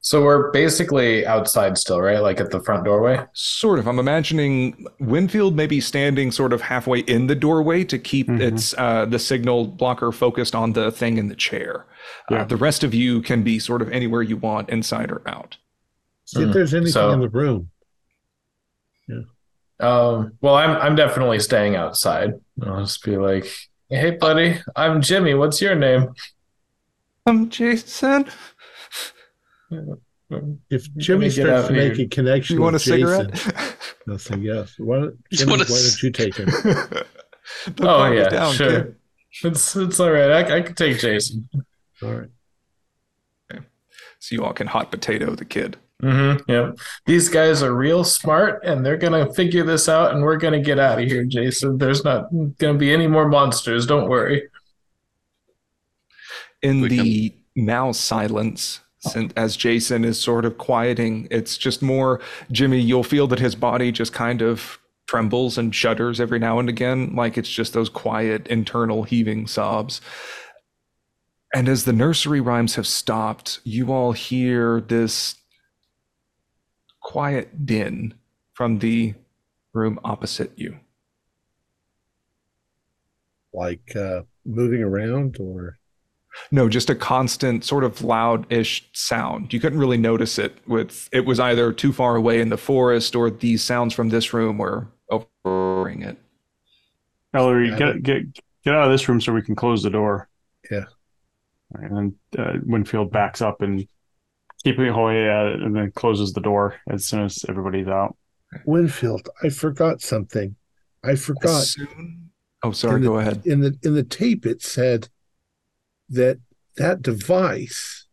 [0.10, 2.20] So we're basically outside still, right?
[2.20, 3.26] Like at the front doorway.
[3.34, 3.90] Sort of.
[3.90, 8.40] I'm imagining Winfield maybe standing sort of halfway in the doorway to keep Mhm.
[8.40, 11.86] its uh, the signal blocker focused on the thing in the chair.
[12.32, 15.58] Uh, the rest of you can be sort of anywhere you want, inside or out.
[16.24, 16.54] See if Hmm.
[16.54, 17.70] there's anything So- in the room.
[19.10, 19.24] Yeah.
[19.82, 22.32] Um, well, I'm I'm definitely staying outside.
[22.66, 23.46] I'll just be like,
[23.90, 25.34] "Hey, buddy, I'm Jimmy.
[25.34, 26.14] What's your name?"
[27.26, 28.26] I'm Jason,
[30.70, 32.06] If Jimmy starts out to make here.
[32.06, 33.78] a connection you want a with Jason, cigarette?
[34.10, 34.74] I'll say yes.
[34.78, 36.50] Why don't, You Jimmy, why don't you take him?
[37.80, 38.70] Oh, yeah, down, sure.
[38.84, 38.96] kid.
[39.44, 40.32] It's it's all right.
[40.52, 41.48] I, I can take Jason.
[42.04, 42.30] All right.
[44.20, 45.78] So you all can hot potato the kid.
[46.04, 46.52] Mm-hmm.
[46.52, 46.78] Yep.
[47.06, 50.78] These guys are real smart, and they're gonna figure this out, and we're gonna get
[50.78, 51.78] out of here, Jason.
[51.78, 52.28] There's not
[52.58, 53.86] gonna be any more monsters.
[53.86, 54.50] Don't worry.
[56.62, 62.20] In We the now silence, sin- as Jason is sort of quieting, it's just more
[62.52, 62.80] Jimmy.
[62.80, 67.16] You'll feel that his body just kind of trembles and shudders every now and again,
[67.16, 70.02] like it's just those quiet internal heaving sobs.
[71.54, 75.36] And as the nursery rhymes have stopped, you all hear this
[77.02, 78.14] quiet din
[78.54, 79.14] from the
[79.74, 80.78] room opposite you.
[83.54, 85.77] Like uh, moving around or
[86.52, 89.54] No, just a constant sort of loud-ish sound.
[89.54, 93.16] You couldn't really notice it with it was either too far away in the forest
[93.16, 96.18] or these sounds from this room were overpowering it.
[97.34, 98.24] Ellery, Yeah, get get
[98.64, 100.30] get out of this room so we can close the door.
[100.72, 100.86] Yeah.
[101.74, 103.86] And then uh, Winfield backs up and
[104.64, 108.16] keeping away at it, and then closes the door as soon as everybody's out.
[108.66, 109.28] Winfield.
[109.44, 110.56] I forgot something.
[111.04, 111.64] I forgot.
[111.64, 112.24] Soon-
[112.64, 113.46] Oh, sorry, in the, go ahead.
[113.46, 115.10] In the in the tape, it said
[116.10, 116.40] that
[116.78, 118.06] that device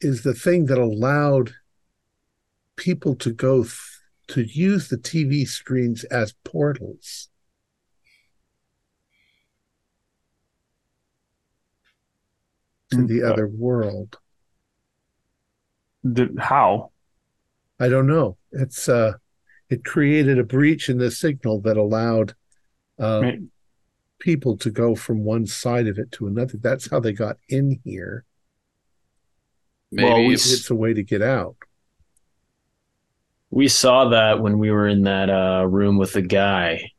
[0.00, 1.52] is the thing that allowed
[2.76, 3.76] people to go th-
[4.28, 7.28] to use the TV screens as portals.
[12.92, 14.18] To the Mm, uh, other world.
[16.02, 16.90] The, how?
[17.78, 18.36] I don't know.
[18.52, 19.14] It's uh,
[19.68, 22.34] it created a breach in the signal that allowed
[22.98, 23.32] uh,
[24.20, 26.56] people to go from one side of it to another.
[26.58, 28.24] That's how they got in here.
[29.90, 31.56] Maybe Well, we if- s- It's a way to get out.
[33.50, 36.92] We saw that when we were in that uh, room with the guy.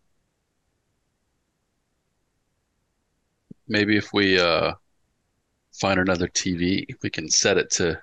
[3.67, 4.73] maybe if we uh
[5.79, 7.97] find another TV, we can set it to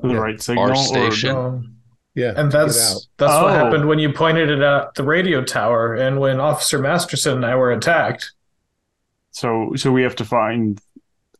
[0.00, 0.14] The Yeah.
[0.14, 0.70] right signal?
[0.70, 1.34] or- station.
[1.34, 1.77] Um,
[2.18, 3.00] Yeah, and get that's out.
[3.16, 3.48] that's what Oh.
[3.48, 7.54] happened when you pointed it at the radio tower, and when Officer Masterson and I
[7.54, 8.32] were attacked.
[9.30, 10.80] So so we have to find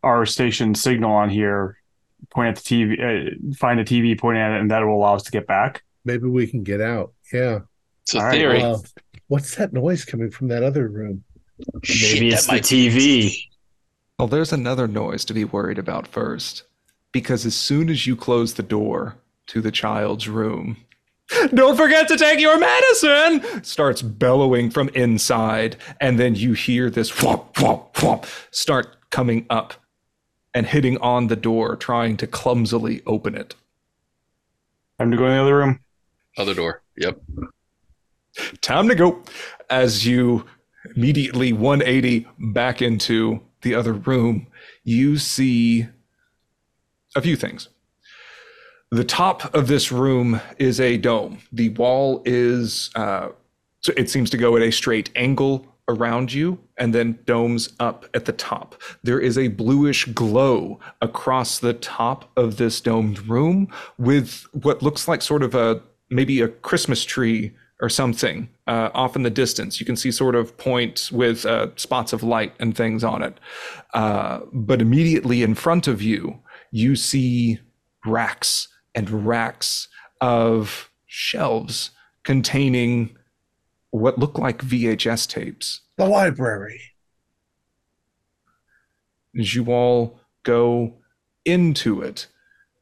[0.04, 1.78] our station signal on here,
[2.30, 5.14] point at the TV, uh, find the TV, point at it, and that will allow
[5.16, 5.82] us to get back.
[6.04, 7.12] Maybe we can get out.
[7.32, 7.60] Yeah.
[8.02, 8.62] It's a All right, theory.
[8.62, 8.78] Uh,
[9.26, 11.24] what's that noise coming from that other room?
[11.88, 13.36] Maybe that it's the TV.
[14.18, 16.62] Well, there's another noise to be worried about first.
[17.10, 19.16] Because as soon as you close the door
[19.48, 20.76] to the child's room,
[21.52, 25.76] don't forget to take your medicine, starts bellowing from inside.
[26.00, 29.74] And then you hear this whomp, whomp, whomp start coming up
[30.54, 33.54] and hitting on the door, trying to clumsily open it.
[34.98, 35.80] Time to go in the other room.
[36.36, 36.82] Other door.
[36.96, 37.20] Yep.
[38.60, 39.22] Time to go.
[39.68, 40.46] As you
[40.96, 44.46] immediately 180 back into the other room,
[44.82, 45.86] you see
[47.14, 47.68] a few things.
[48.90, 51.40] The top of this room is a dome.
[51.52, 53.28] The wall is, uh,
[53.80, 58.06] so it seems to go at a straight angle around you and then domes up
[58.14, 58.80] at the top.
[59.02, 65.06] There is a bluish glow across the top of this domed room with what looks
[65.06, 69.80] like sort of a maybe a Christmas tree or something uh, off in the distance.
[69.80, 73.38] You can see sort of points with uh, spots of light and things on it.
[73.94, 76.40] Uh, but immediately in front of you,
[76.70, 77.60] you see
[78.04, 79.88] racks and racks
[80.20, 81.90] of shelves
[82.24, 83.16] containing
[83.90, 85.80] what look like VHS tapes.
[85.96, 86.80] The library.
[89.38, 90.94] As you all go
[91.44, 92.26] into it,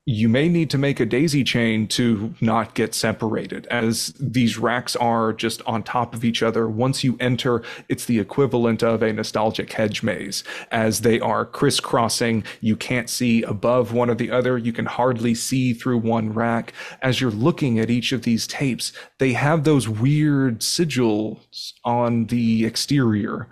[0.09, 4.95] you may need to make a daisy chain to not get separated as these racks
[4.95, 6.69] are just on top of each other.
[6.69, 10.45] Once you enter it's the equivalent of a nostalgic hedge maze.
[10.71, 14.57] As they are crisscrossing you can't see above one or the other.
[14.57, 16.73] You can hardly see through one rack.
[17.03, 22.65] As you're looking at each of these tapes they have those weird sigils on the
[22.65, 23.49] exterior.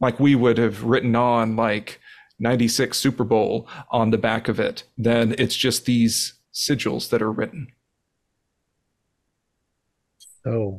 [0.00, 2.00] Like we would have written on like
[2.38, 7.32] 96 Super Bowl on the back of it, then it's just these sigils that are
[7.32, 7.68] written.
[10.44, 10.78] So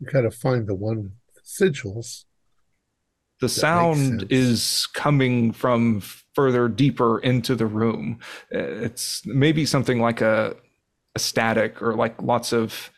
[0.00, 2.24] you gotta find the one with sigils.
[3.40, 6.00] The sound is coming from
[6.34, 8.18] further deeper into the room.
[8.50, 10.56] It's maybe something like a,
[11.14, 12.90] a static or like lots of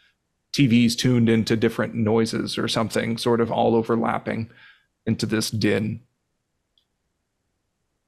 [0.53, 4.51] TVs tuned into different noises or something, sort of all overlapping
[5.07, 6.01] into this din.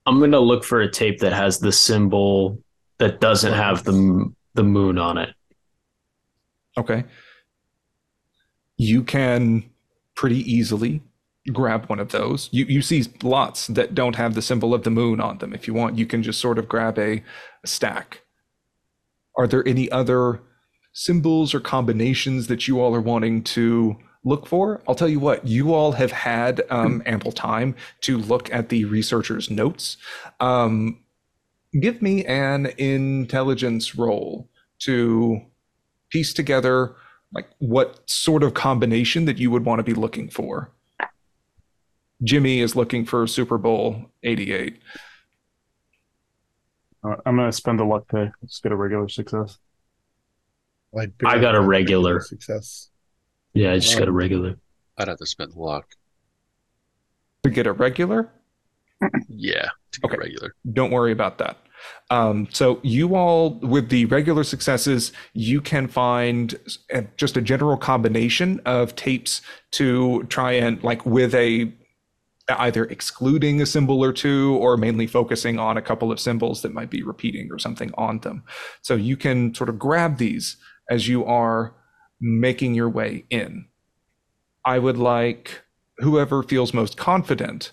[0.07, 2.63] I'm gonna look for a tape that has the symbol
[2.99, 5.35] that doesn't have the the moon on it.
[6.79, 7.05] Okay.
[8.77, 9.65] You can
[10.15, 11.03] pretty easily
[11.53, 12.49] grab one of those.
[12.53, 15.53] You you see lots that don't have the symbol of the moon on them.
[15.53, 17.23] If you want, you can just sort of grab a,
[17.65, 18.23] a stack.
[19.37, 20.41] Are there any other
[20.93, 24.83] symbols or combinations that you all are wanting to look for?
[24.87, 28.85] I'll tell you what, you all have had um, ample time to look at the
[28.85, 29.97] researcher's notes.
[30.41, 31.01] Um,
[31.79, 34.49] give me an intelligence roll
[34.81, 35.41] to
[36.11, 36.97] piece together
[37.33, 40.73] like what sort of combination that you would want to be looking for.
[42.23, 44.79] Jimmy is looking for Super Bowl 88.
[47.03, 49.59] Uh, I'm gonna spend the luck to just get a regular success.
[50.99, 52.21] I, I got a regular.
[52.21, 52.90] success.
[53.55, 54.57] Yeah, I just got a regular.
[54.99, 55.87] I'd have to spend luck.
[57.45, 58.31] To get a regular,
[59.29, 60.19] Yeah, to get Okay.
[60.19, 60.55] regular.
[60.73, 61.57] don't worry about that.
[62.11, 66.55] Um, so you all, with the regular successes, you can find
[67.17, 69.41] just a general combination of tapes
[69.73, 71.73] to try and like with a
[72.59, 76.75] either excluding a symbol or two or mainly focusing on a couple of symbols that
[76.75, 78.43] might be repeating or something on them.
[78.83, 80.57] So you can sort of grab these
[80.91, 81.75] as you are
[82.21, 83.67] making your way in.
[84.65, 85.63] I would like
[85.99, 87.73] whoever feels most confident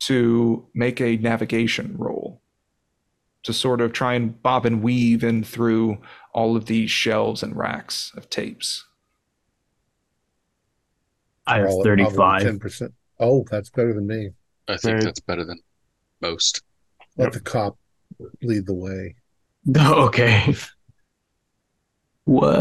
[0.00, 2.40] to make a navigation roll
[3.42, 5.98] to sort of try and bob and weave in through
[6.34, 8.84] all of these shelves and racks of tapes.
[11.46, 12.60] I have Ten 35.
[12.60, 12.94] percent.
[13.18, 14.30] Oh, that's better than me.
[14.68, 15.04] I think Right.
[15.04, 15.58] that's better than
[16.20, 16.62] most.
[17.16, 17.76] Let the cop
[18.42, 19.16] lead the way.
[19.76, 20.54] Okay.
[22.24, 22.56] What?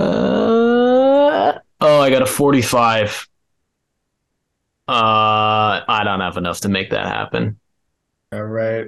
[1.82, 3.28] Oh, I got a 45.
[4.88, 4.92] Uh,
[5.88, 7.60] I don't have enough to make that happen.
[8.34, 8.88] All right.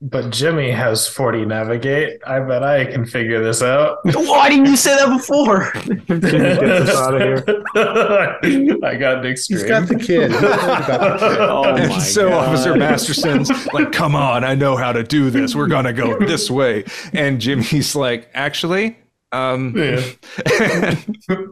[0.00, 2.20] But Jimmy has 40 navigate.
[2.24, 3.98] I bet I can figure this out.
[4.04, 5.72] Why didn't you say that before?
[6.06, 7.44] Get this out of here.
[8.84, 10.30] I got Nick He's got the kid.
[10.30, 11.20] He's worried about.
[11.20, 12.48] Oh and my so God.
[12.48, 15.56] Officer Masterson's like, come on, I know how to do this.
[15.56, 16.84] We're gonna go this way.
[17.12, 18.98] And Jimmy's like, actually,
[19.32, 20.02] um Yeah.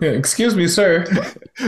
[0.03, 1.05] Excuse me, sir.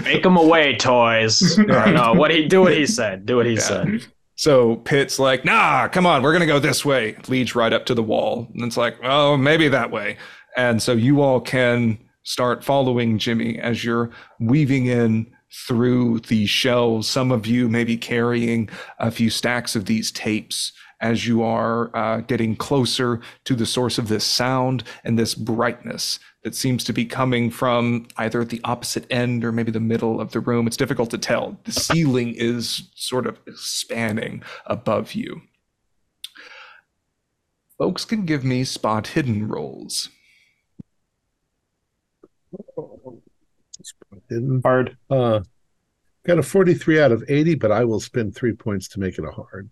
[0.04, 1.58] Make him away, toys.
[1.68, 3.26] Or no, what he do what he said.
[3.26, 4.06] Do what he said.
[4.36, 7.16] so Pitt's like, nah, come on, we're gonna go this way.
[7.28, 8.48] Leads right up to the wall.
[8.54, 10.16] And it's like, oh, maybe that way.
[10.56, 15.26] And so you all can start following Jimmy as you're weaving in
[15.66, 17.08] through the shelves.
[17.08, 21.94] Some of you may be carrying a few stacks of these tapes as you are
[21.97, 26.93] uh, getting closer to the source of this sound and this brightness that seems to
[26.93, 30.67] be coming from either the opposite end or maybe the middle of the room.
[30.67, 31.59] It's difficult to tell.
[31.65, 35.43] The ceiling is sort of spanning above you.
[37.78, 40.10] Folks can give me spot hidden rolls.
[44.28, 44.97] Didn't Hard.
[45.10, 45.41] uh
[46.27, 49.25] got a 43 out of 80, but I will spend three points to make it
[49.25, 49.70] a hard.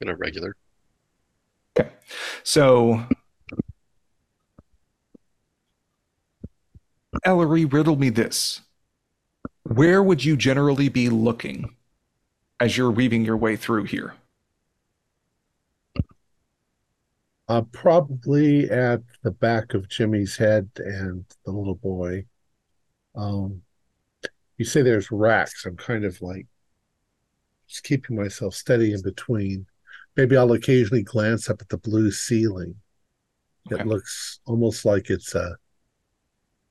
[0.00, 0.54] In a regular.
[1.78, 1.90] Okay.
[2.42, 3.06] So,
[7.24, 8.60] Ellery, riddle me this.
[9.64, 11.74] Where would you generally be looking
[12.60, 14.14] as you're weaving your way through here?
[17.48, 22.26] Uh probably at the back of Jimmy's head and the little boy.
[23.14, 23.62] Um
[24.58, 25.64] you say there's racks.
[25.66, 26.46] I'm kind of like
[27.68, 29.66] just keeping myself steady in between.
[30.16, 32.76] Maybe I'll occasionally glance up at the blue ceiling.
[33.70, 33.82] Okay.
[33.82, 35.56] It looks almost like it's a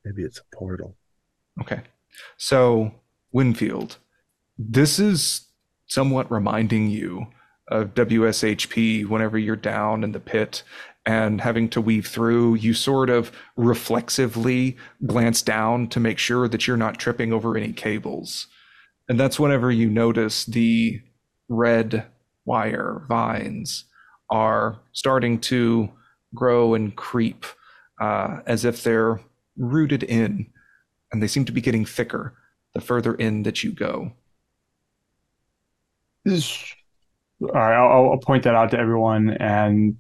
[0.04, 0.96] maybe it's a portal.
[1.62, 1.82] Okay.
[2.38, 2.94] So,
[3.32, 3.98] Winfield,
[4.58, 5.48] this is
[5.88, 7.28] somewhat reminding you
[7.68, 10.64] of WSHP whenever you're down in the pit
[11.06, 12.56] and having to weave through.
[12.56, 17.74] You sort of reflexively glance down to make sure that you're not tripping over any
[17.74, 18.48] cables.
[19.08, 21.02] And that's whenever you notice the
[21.48, 22.08] red
[22.46, 23.86] wire vines
[24.30, 25.90] are starting to
[26.34, 27.46] grow and creep
[28.02, 29.20] uh, as if they're
[29.58, 30.48] rooted in,
[31.12, 32.36] and they seem to be getting thicker
[32.74, 34.12] the further in that you go.
[36.28, 39.30] All right, I'll, I'll point that out to everyone.
[39.30, 39.98] And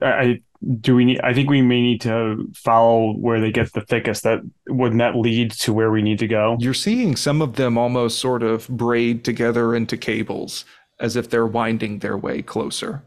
[0.00, 0.42] I I-
[0.80, 1.20] do we need?
[1.20, 4.24] I think we may need to follow where they get the thickest.
[4.24, 6.56] That wouldn't that lead to where we need to go?
[6.58, 10.64] You're seeing some of them almost sort of braid together into cables
[11.00, 13.04] as if they're winding their way closer.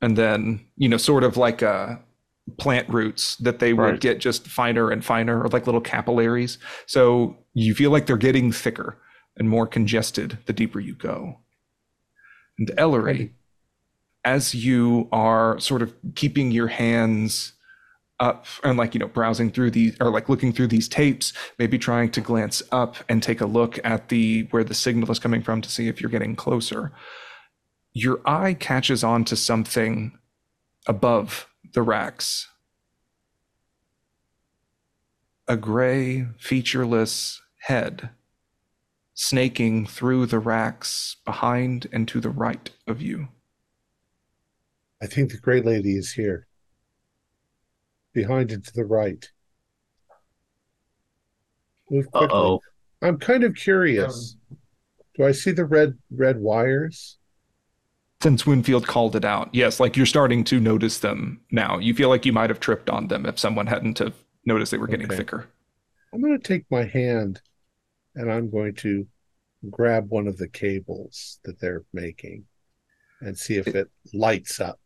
[0.00, 1.96] And then, you know, sort of like uh,
[2.58, 6.58] plant roots that they would get just finer and finer, or like little capillaries.
[6.86, 8.98] So you feel like they're getting thicker
[9.36, 11.38] and more congested the deeper you go.
[12.58, 13.34] And Ellery,
[14.24, 17.52] as you are sort of keeping your hands
[18.20, 21.78] up and like you know browsing through these or like looking through these tapes maybe
[21.78, 25.42] trying to glance up and take a look at the where the signal is coming
[25.42, 26.92] from to see if you're getting closer.
[27.92, 30.18] Your eye catches on to something
[30.86, 32.48] above the racks.
[35.48, 38.10] A gray featureless head
[39.14, 43.28] snaking through the racks behind and to the right of you.
[45.02, 46.46] I think the great lady is here.
[48.12, 49.30] Behind and to the right.
[51.90, 52.28] Move quickly.
[52.36, 52.60] oh.
[53.02, 54.36] I'm kind of curious.
[54.50, 54.58] Um,
[55.16, 57.18] Do I see the red red wires?
[58.22, 59.52] since Winfield called it out.
[59.52, 61.78] Yes, like you're starting to notice them now.
[61.80, 64.14] You feel like you might have tripped on them if someone hadn't have
[64.46, 65.16] noticed they were getting Okay.
[65.16, 65.48] thicker.
[66.14, 67.40] I'm going to take my hand
[68.14, 69.08] and I'm going to
[69.70, 72.44] grab one of the cables that they're making
[73.20, 74.78] and see if it lights up.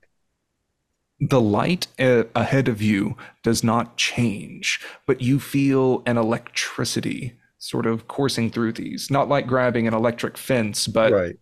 [1.21, 7.87] The light uh, ahead of you does not change, but you feel an electricity sort
[7.87, 9.11] of coursing through these.
[9.11, 11.37] Not like grabbing an electric fence, but right.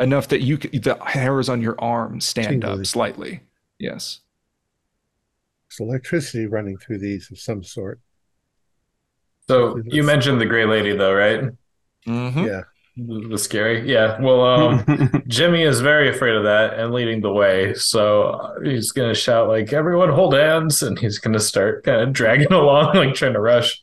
[0.00, 2.80] enough that you the hairs on your arm stand Tingly.
[2.80, 3.40] up slightly.
[3.78, 4.20] Yes.
[5.68, 8.00] It's electricity running through these of some sort.
[9.46, 11.44] So you mentioned the gray lady, though, right?
[12.06, 12.46] Mhm.
[12.46, 12.62] Yeah.
[12.96, 13.90] The the scary.
[13.90, 14.20] Yeah.
[14.20, 17.74] Well, um, Jimmy is very afraid of that and leading the way.
[17.74, 22.12] So uh, he's gonna shout like, "Everyone, hold hands!" And he's gonna start kind of
[22.12, 23.82] dragging along, like trying to rush.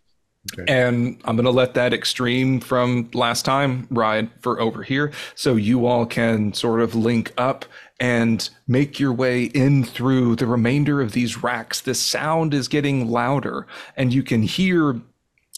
[0.68, 5.12] And I'm going to let that extreme from last time ride for over here.
[5.36, 7.66] So you all can sort of link up
[8.00, 11.82] and make your way in through the remainder of these racks.
[11.82, 15.02] The sound is getting louder, and you can hear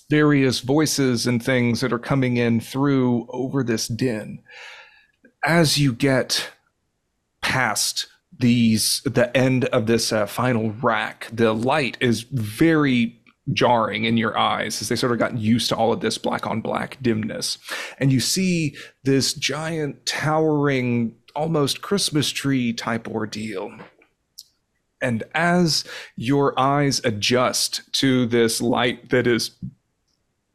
[0.09, 4.41] various voices and things that are coming in through over this din.
[5.43, 6.51] As you get
[7.41, 8.07] past
[8.37, 13.19] these the end of this uh, final rack the light is very
[13.51, 16.45] jarring in your eyes as they sort of got used to all of this black
[16.45, 17.57] on black dimness
[17.97, 23.71] and you see this giant towering almost christmas tree type ordeal
[25.01, 25.83] and as
[26.15, 29.51] your eyes adjust to this light that is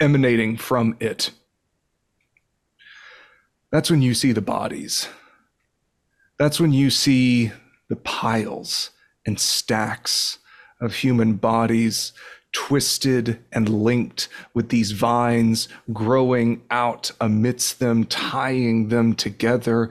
[0.01, 1.31] emanating from it
[3.71, 5.09] that's when you see the bodies
[6.39, 7.53] that's when you see
[7.89, 8.91] the piles
[9.27, 10.39] and stacks
[10.81, 12.13] of human bodies
[12.55, 19.91] twisted and linked with these vines growing out amidst them, tying them together.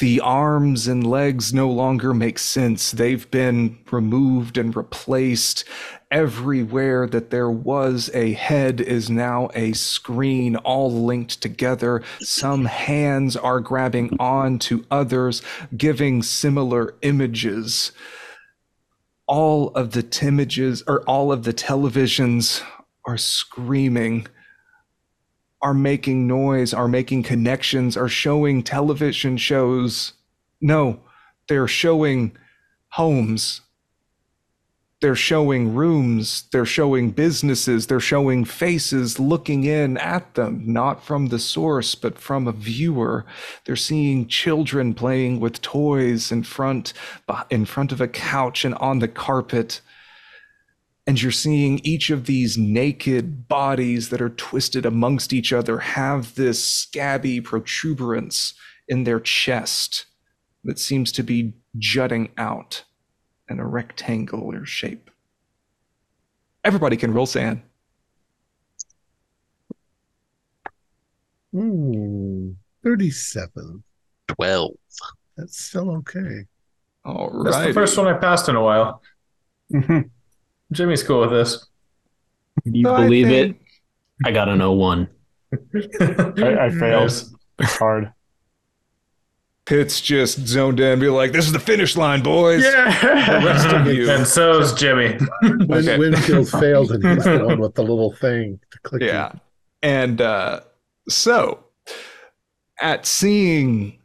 [0.00, 2.90] The arms and legs no longer make sense.
[2.90, 5.64] They've been removed and replaced.
[6.10, 12.02] Everywhere that there was a head is now a screen, all linked together.
[12.20, 15.42] Some hands are grabbing on to others,
[15.76, 17.92] giving similar images.
[19.26, 22.62] All of the images or all of the televisions
[23.04, 24.26] are screaming
[25.62, 30.14] are making noise, are making connections, are showing television shows.
[30.60, 31.00] No,
[31.48, 32.36] they're showing
[32.88, 33.60] homes.
[35.00, 36.44] They're showing rooms.
[36.52, 37.86] They're showing businesses.
[37.86, 43.24] They're showing faces looking in at them, not from the source, but from a viewer.
[43.64, 46.92] They're seeing children playing with toys in front,
[47.48, 49.80] in front of a couch and on the carpet
[51.10, 56.36] and you're seeing each of these naked bodies that are twisted amongst each other have
[56.36, 58.54] this scabby protuberance
[58.86, 60.06] in their chest
[60.62, 62.84] that seems to be jutting out
[63.48, 65.10] in a rectangular shape.
[66.62, 67.60] Everybody can roll SAN.
[71.52, 72.50] Hmm,
[72.84, 73.82] 37.
[74.28, 74.70] 12.
[75.36, 76.44] That's still okay.
[77.04, 77.50] All right.
[77.50, 79.02] That's the first one I passed in a while.
[80.72, 81.66] Jimmy's cool with this.
[82.64, 84.28] You I believe think- it?
[84.28, 85.08] I got an 01.
[85.74, 87.12] I, I failed
[87.60, 88.12] hard.
[89.66, 93.38] Pitt's just zoned in, be like, "This is the finish line, boys." Yeah.
[93.40, 95.16] The rest of you, And so's Jimmy.
[95.42, 95.96] Win- Okay.
[95.98, 99.02] Winfield failed, and he's the one with the little thing to click.
[99.02, 99.32] yeah.
[99.82, 100.60] And uh,
[101.08, 101.64] so,
[102.80, 103.99] at seeing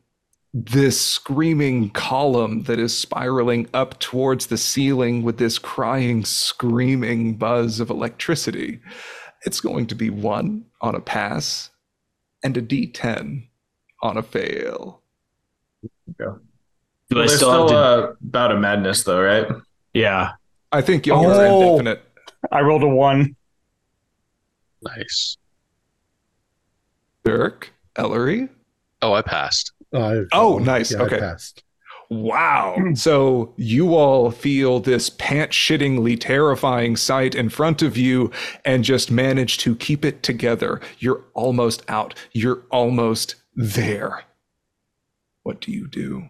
[0.57, 7.81] this screaming column that is spiraling up towards the ceiling with this crying, screaming buzz
[7.81, 8.79] of electricity,
[9.45, 11.71] it's going to be one on a pass
[12.41, 13.47] and a d10
[14.01, 15.01] on a fail.
[16.17, 16.35] Yeah.
[17.09, 17.75] Do I still, still have to?
[17.77, 19.47] uh, bout of madness, though, right?
[19.93, 20.31] yeah.
[20.71, 21.61] I think y'all are Oh.
[21.79, 22.01] indefinite.
[22.51, 23.35] I rolled a one.
[24.81, 25.35] Nice.
[27.25, 28.47] Dirk, Ellery.
[29.01, 29.71] Oh, I passed.
[30.01, 30.91] I- Oh, nice.
[30.91, 31.19] Yeah, Okay.
[31.19, 31.63] passed.
[32.07, 32.77] Wow.
[32.93, 38.29] so you all feel this pant shittingly terrifying sight in front of you
[38.63, 40.79] and just manage to keep it together.
[40.99, 42.13] You're almost out.
[42.31, 44.23] You're almost there.
[45.41, 46.25] What do you do?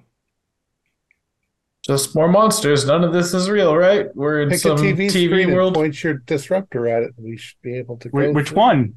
[1.85, 2.85] Just more monsters.
[2.85, 4.07] None of this is real, right?
[4.15, 5.75] We're in Pick some a TV, TV, screen world.
[5.75, 8.31] and point your disruptor at it, and we should be able to go.
[8.31, 8.95] Which through- one?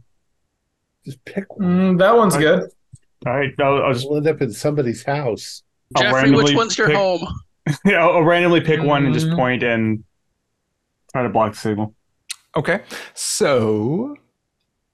[1.05, 1.97] Just pick one.
[1.97, 2.71] Mm, that one's good.
[3.27, 5.63] All right, I'll, I'll just We'll end up in somebody's house.
[5.97, 7.27] I'll Jeffrey, which one's your pick- home?
[7.85, 9.37] yeah, I'll, I'll randomly pick one and just Mhm.
[9.37, 10.05] point and
[11.13, 11.95] try to block the signal.
[12.57, 12.81] Okay.
[13.15, 14.17] So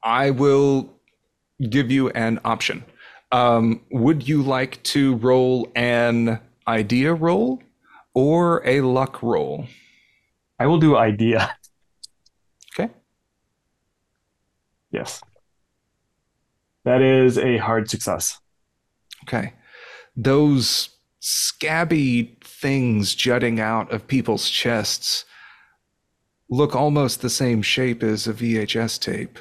[0.03, 0.91] I will
[1.71, 2.85] give you an option.
[3.33, 7.63] Um, would you like to roll an idea roll
[8.15, 9.67] or a luck roll?
[10.59, 11.55] I will do idea.
[12.79, 12.93] Okay.
[14.91, 15.21] Yes.
[16.85, 18.39] That is a hard success.
[19.25, 19.53] Okay.
[20.17, 20.91] Those
[21.21, 25.25] scabby things jutting out of people's chests
[26.51, 29.39] look almost the same shape as a VHS tape.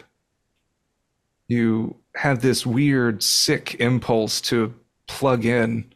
[1.48, 4.74] You have this weird, sick impulse to
[5.08, 5.94] plug in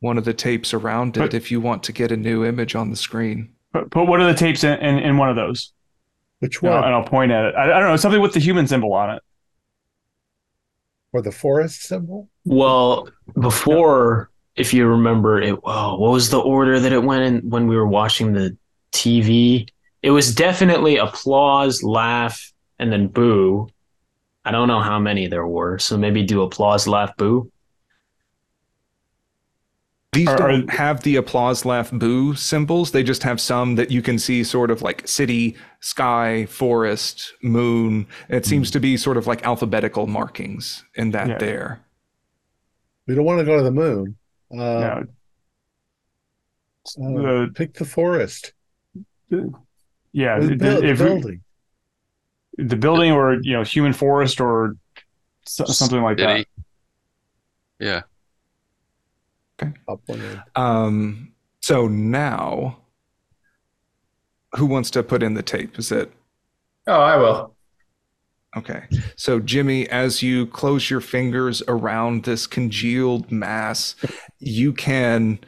[0.00, 2.74] one of the tapes around it But- if you want to get a new image
[2.76, 3.50] on the screen.
[3.72, 5.72] Put, put one of the tapes in, in, in one of those.
[6.38, 6.84] Which And I'll, one?
[6.84, 7.54] and I'll point at it.
[7.56, 9.22] I, I don't know, something with the human symbol on it.
[11.12, 12.28] Or the forest symbol?
[12.44, 13.08] Well,
[13.40, 15.58] before, if you remember, it.
[15.64, 18.56] Oh, what was the order that it went in when we were watching the
[18.92, 19.68] TV?
[20.02, 23.68] It was definitely applause, laugh, and then boo.
[24.44, 27.50] I don't know how many there were, so maybe do applause, laugh, boo.
[30.12, 32.92] These Are- don't are- have the applause, laugh, boo symbols.
[32.92, 38.06] They just have some that you can see sort of like city, sky, forest, moon.
[38.30, 41.38] It seems to be sort of like alphabetical markings in that Yeah.
[41.38, 41.80] there.
[43.06, 44.16] We don't want to go to the moon.
[44.50, 45.02] Uh, Yeah.
[46.98, 47.12] uh,
[47.46, 48.54] The- pick the forest.
[49.30, 51.40] Yeah, the, the, buil- the if we- building.
[52.56, 54.74] the building or you know human forest or
[55.44, 56.46] so, something like that.
[57.78, 58.02] City.
[59.60, 59.70] Yeah.
[59.88, 60.42] Up one.
[60.56, 62.78] Um, so now,
[64.56, 65.78] who wants to put in the tape?
[65.78, 66.12] Is it
[66.86, 67.54] Oh, I will.
[68.56, 68.84] okay?
[69.16, 73.94] So, Jimmy, as you close your fingers around this congealed mass,
[74.38, 75.38] you can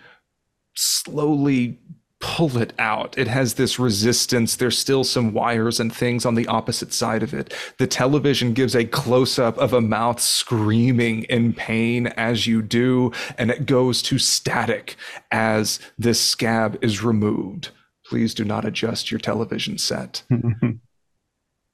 [0.77, 1.79] slowly
[2.21, 3.17] pull it out.
[3.19, 4.57] It has this resistance.
[4.57, 7.53] There's still some wires and things on the opposite side of it.
[7.79, 13.13] The television gives a close up of a mouth screaming in pain as you do,
[13.39, 14.97] and it goes to static
[15.31, 17.71] as this scab is removed.
[18.07, 20.23] Please do not adjust your television set.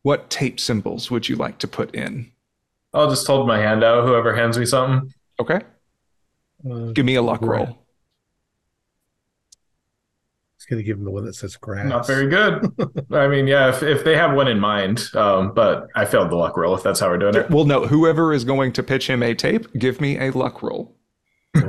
[0.02, 2.30] What tape symbols would you like to put in?
[2.94, 4.06] I'll just hold my hand out.
[4.06, 5.12] Whoever hands me something.
[5.40, 5.58] Okay.
[6.64, 7.76] Uh, Give me a luck Right.
[10.70, 10.76] Roll.
[10.76, 11.86] going to give him the one that says grass.
[11.86, 12.72] Not very good.
[13.12, 16.36] I mean, yeah, if, if they have one in mind, um, but I failed the
[16.36, 17.50] luck roll if that's how we're doing it.
[17.50, 20.96] Well, no, whoever is going to pitch him a tape, give me a luck roll.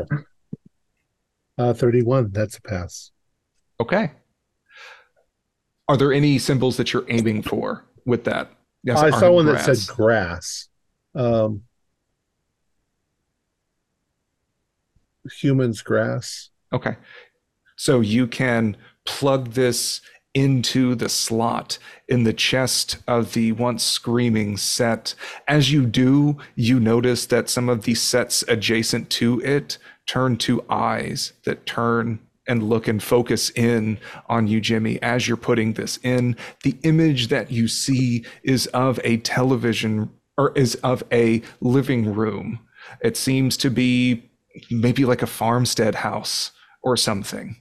[1.60, 2.30] Uh, 31.
[2.34, 3.10] That's a pass.
[3.80, 4.12] Okay.
[5.88, 8.52] Are there any symbols that you're aiming for with that?
[8.84, 9.86] Yes, I saw one that grass.
[9.88, 10.70] said grass.
[11.16, 11.64] Um,
[15.40, 16.52] humans grass.
[16.72, 16.96] Okay.
[17.76, 18.76] So you can
[19.08, 20.02] plug this
[20.36, 25.16] into the slot in the chest of the once screaming set.
[25.48, 30.64] As you do, you notice that some of the sets adjacent to it turn to
[30.70, 33.98] eyes that turn and look and focus in
[34.30, 35.02] on you, Jimmy.
[35.02, 40.56] As you're putting this in, the image that you see is of a television or
[40.56, 42.60] is of a living room.
[43.02, 44.30] It seems to be
[44.70, 46.52] maybe like a farmstead house
[46.84, 47.58] or something.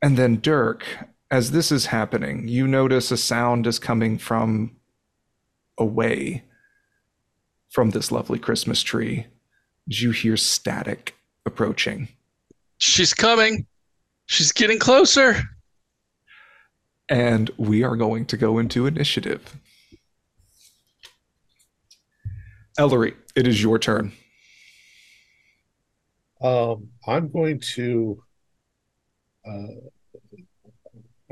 [0.00, 0.84] And then Dirk,
[1.30, 4.76] as this is happening, you notice a sound is coming from
[5.76, 6.44] away
[7.70, 9.26] from this lovely Christmas tree.
[9.90, 11.14] As you hear static
[11.46, 12.08] approaching.
[12.78, 13.66] She's coming.
[14.26, 15.42] She's getting closer.
[17.08, 19.56] And we are going to go into initiative.
[22.76, 24.12] Ellery, it is your turn.
[26.40, 28.22] Um, I'm going to.
[29.48, 30.36] Uh,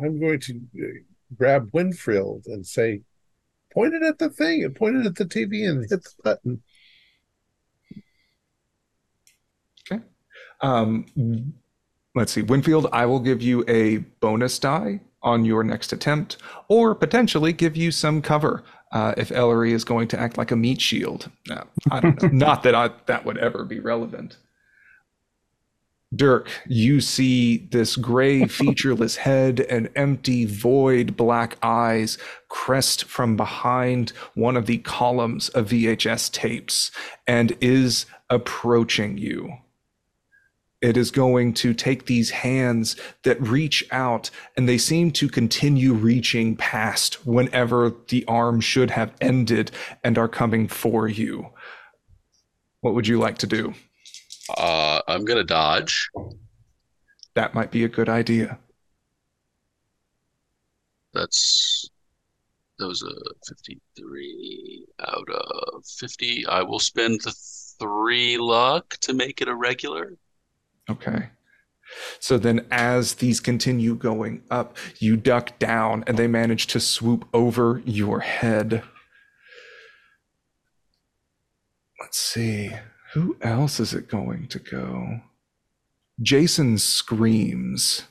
[0.03, 0.87] I'm going to uh,
[1.37, 3.03] grab Winfield and say,
[3.73, 6.63] point it at the thing and point it at the TV and hit the button.
[10.61, 11.07] Um,
[12.15, 16.37] let's see, Winfield, I will give you a bonus die on your next attempt,
[16.69, 18.63] or potentially give you some cover
[18.93, 21.31] uh, if Ellery is going to act like a meat shield.
[21.91, 22.29] I don't know.
[22.33, 24.37] Not that I, that would ever be relevant.
[26.15, 32.17] Dirk, you see this gray, featureless head and empty, void black eyes
[32.49, 36.91] crest from behind one of the columns of VHS tapes
[37.27, 39.53] and is approaching you.
[40.83, 45.95] It is going to take these hands that reach out and they seem to continue
[45.95, 49.71] reaching past whenever the arm should have ended
[50.05, 51.49] and are coming for you.
[52.83, 53.75] What would you like to do?
[54.49, 56.09] Uh, I'm gonna dodge.
[57.35, 58.59] That might be a good idea.
[61.13, 61.91] That's
[62.79, 63.15] that was a
[63.49, 66.47] 53 out of 50.
[66.47, 67.35] I will spend the
[67.79, 70.13] three luck to make it a regular.
[70.89, 71.31] Okay.
[72.19, 77.27] So then, as these continue going up, you duck down and they manage to swoop
[77.33, 78.83] over your head.
[82.01, 82.73] Let's see.
[83.17, 85.23] Who else is it going to go?
[86.21, 88.05] Jason screams.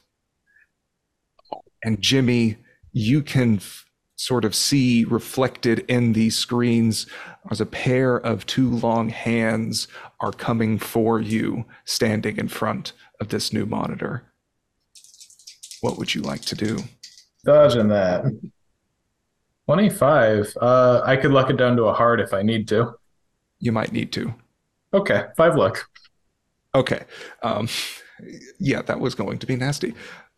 [1.84, 2.58] And Jimmy,
[2.92, 3.86] you can f-
[4.16, 7.06] sort of see reflected in these screens
[7.52, 9.88] as a pair of two long hands
[10.22, 14.24] are coming for you, standing in front of this new monitor.
[15.82, 16.80] What would you like to do?
[17.46, 18.24] Dodging that.
[19.66, 20.58] 25.
[20.60, 22.96] Uh, I could luck it down to a heart if I need to.
[23.60, 24.34] You might need to.
[24.96, 25.90] Okay, five luck.
[26.74, 27.04] Okay.
[27.44, 27.68] Um,
[28.60, 29.94] yeah, that was going to be nasty.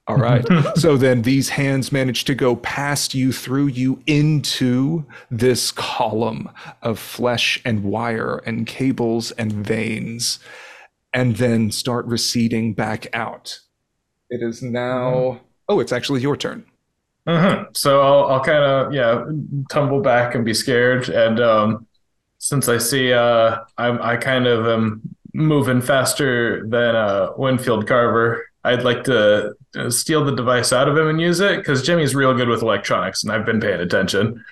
[0.07, 0.45] All right.
[0.75, 6.49] so then these hands manage to go past you, through you, into this column
[6.81, 10.39] of flesh and wire and cables and veins,
[11.13, 13.59] and then start receding back out.
[14.29, 15.41] It is now.
[15.69, 16.65] Oh, it's actually your turn.
[17.25, 17.65] Uh-huh.
[17.73, 19.25] So I'll, I'll kind of yeah
[19.69, 21.86] tumble back and be scared, and um,
[22.47, 25.01] since I see uh, I'm I kind of am
[25.33, 30.97] moving faster than uh, Winfield Carver, I'd like to uh, steal the device out of
[30.97, 34.45] him and use it because Jimmy's real good with electronics, and I've been paying attention.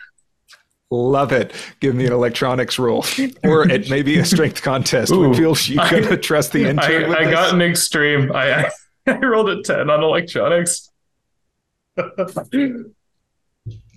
[0.91, 1.53] Love it.
[1.79, 3.05] Give me an electronics roll,
[3.45, 5.11] or it may be a strength contest.
[5.13, 5.21] Ooh.
[5.29, 7.15] Winfield, you I- gonna trust the I, intern?
[7.15, 7.33] I this?
[7.33, 8.31] got an extreme.
[8.33, 8.69] I
[9.07, 10.91] I rolled a ten on electronics.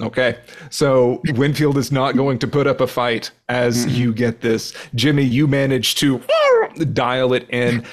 [0.01, 0.39] Okay.
[0.71, 3.95] So Winfield is not going to put up a fight as mm-hmm.
[3.97, 4.73] you get this.
[4.95, 6.23] Jimmy, you manage to
[6.93, 7.85] dial it in.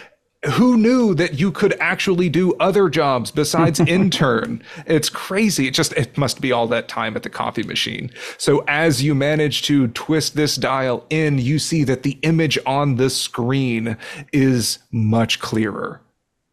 [0.53, 4.61] Who knew that you could actually do other jobs besides intern?
[4.85, 5.67] It's crazy.
[5.67, 8.11] It just it must be all that time at the coffee machine.
[8.37, 12.97] So as you manage to twist this dial in, you see that the image on
[12.97, 13.97] the screen
[14.31, 16.01] is much clearer.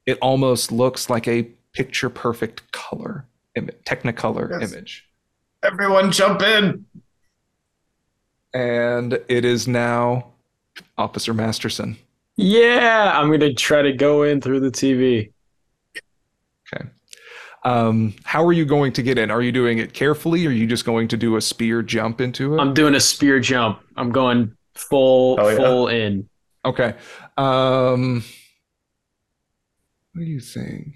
[0.07, 1.43] It almost looks like a
[1.75, 4.73] picture perfect color image, technicolor Yes.
[4.73, 5.07] image.
[5.63, 6.85] Everyone, jump in!
[8.55, 10.33] And it is now
[10.99, 11.97] Officer Masterson.
[12.37, 15.33] Yeah, I'm gonna try to go in through the TV.
[16.75, 16.89] Okay.
[17.65, 19.31] Um, how are you going to get in?
[19.31, 20.45] Are you doing it carefully?
[20.47, 22.61] Or are you just going to do a spear jump into it?
[22.61, 23.81] I'm doing a spear jump.
[23.97, 25.57] I'm going full Oh, yeah.
[25.57, 26.29] full in.
[26.65, 26.95] Okay.
[27.37, 28.25] Um,
[30.13, 30.95] what do you think?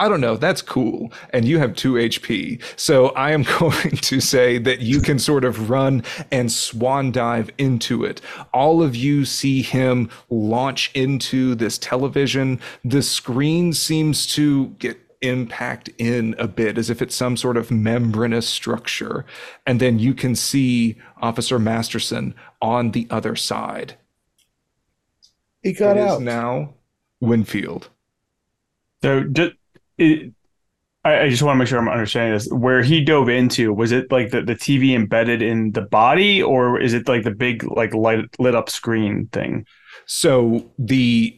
[0.00, 0.36] I don't know.
[0.36, 1.12] That's cool.
[1.30, 2.62] And you have two HP.
[2.76, 7.50] So I am going to say that you can sort of run and swan dive
[7.58, 8.20] into it.
[8.54, 12.60] All of you see him launch into this television.
[12.84, 17.72] The screen seems to get impact in a bit as if it's some sort of
[17.72, 19.26] membranous structure.
[19.66, 23.96] And then you can see Officer Masterson on the other side.
[25.62, 26.20] He got It is out.
[26.20, 26.74] now
[27.20, 27.90] Winfield.
[29.02, 29.54] So just,
[29.98, 30.32] it,
[31.04, 32.48] I, I just want to make sure I'm understanding this.
[32.50, 36.80] Where he dove into, was it like the, the TV embedded in the body, or
[36.80, 39.66] is it like the big like light lit up screen thing?
[40.06, 41.34] So the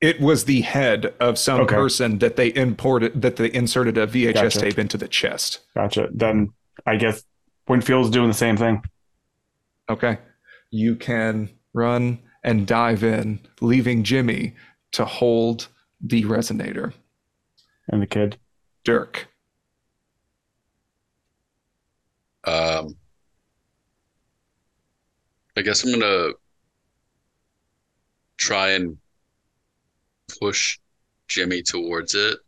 [0.00, 1.74] it was the head of some Okay.
[1.76, 4.60] person that they imported that they inserted a VHS Gotcha.
[4.60, 5.60] tape into the chest.
[5.74, 6.08] Gotcha.
[6.12, 6.50] Then
[6.86, 7.22] I guess
[7.68, 8.82] Winfield's doing the same thing.
[9.88, 10.18] Okay.
[10.70, 14.54] You can run and dive in, leaving Jimmy
[14.92, 15.68] to hold
[16.00, 16.92] the resonator.
[17.88, 18.38] And the kid.
[18.84, 19.28] Dirk.
[22.44, 22.96] Um,
[25.56, 26.32] I guess I'm gonna
[28.36, 28.98] try and
[30.40, 30.78] push
[31.28, 32.38] Jimmy towards it.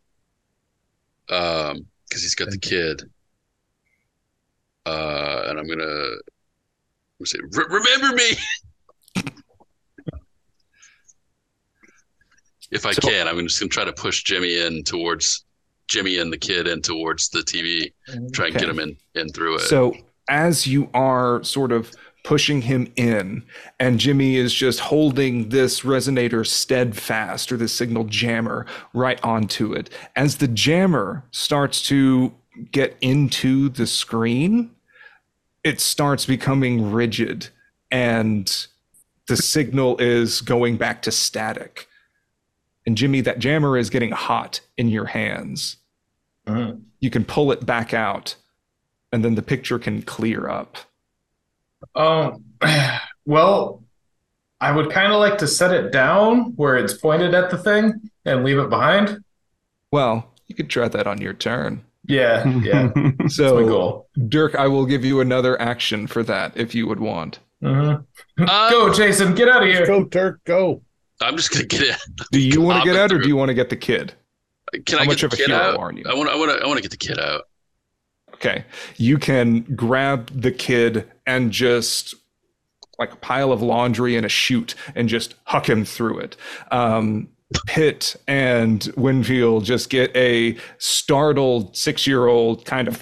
[1.29, 3.03] Um, because he's got the kid.
[4.85, 6.19] Uh, and I'm gonna, I'm
[7.19, 8.31] gonna say, "Remember me."
[12.75, 15.45] If I So- can, I'm just gonna try to push Jimmy in towards
[15.87, 17.93] Jimmy and the kid in towards the TV.
[18.33, 18.65] Try and Okay.
[18.65, 19.61] get him in in through it.
[19.61, 19.95] So
[20.27, 21.89] as you are sort of
[22.25, 23.43] pushing him in,
[23.79, 29.89] and Jimmy is just holding this resonator steadfast or this signal jammer right onto it,
[30.17, 32.33] as the jammer starts to
[32.73, 34.71] get into the screen,
[35.63, 37.47] it starts becoming rigid
[37.91, 38.67] and
[39.27, 41.87] the signal is going back to static.
[42.85, 45.77] And Jimmy, that jammer is getting hot in your hands.
[46.47, 46.81] Mhm.
[46.99, 48.35] You can pull it back out
[49.11, 50.77] and then the picture can clear up.
[51.95, 52.43] Um,
[53.25, 53.83] well,
[54.61, 58.09] I would kind of like to set it down where it's pointed at the thing
[58.25, 59.19] and leave it behind.
[59.91, 61.83] Well, you could try that on your turn.
[62.07, 64.09] Yeah, yeah, that's my So, goal.
[64.27, 67.39] Dirk, I will give you another action for that if you would want.
[67.63, 68.05] Mhm.
[68.37, 69.85] Um, Go, Jason, get out of here.
[69.87, 70.81] go, Dirk, go.
[71.21, 71.95] I'm just gonna get it.
[72.31, 73.23] Do you want to get out or through.
[73.23, 74.13] do you want to get the kid?
[74.85, 75.79] Can How I much get of the a hero out?
[75.79, 76.03] are you?
[76.09, 76.29] I want.
[76.29, 76.63] I want to.
[76.63, 77.43] I want to get the kid out.
[78.33, 78.65] Okay.
[78.97, 82.13] You can grab the kid and just
[82.99, 86.37] like a pile of laundry and a chute and just huck him through it.
[86.71, 87.29] Um,
[87.67, 93.01] Pitt and Winfield just get a startled six year old kind of!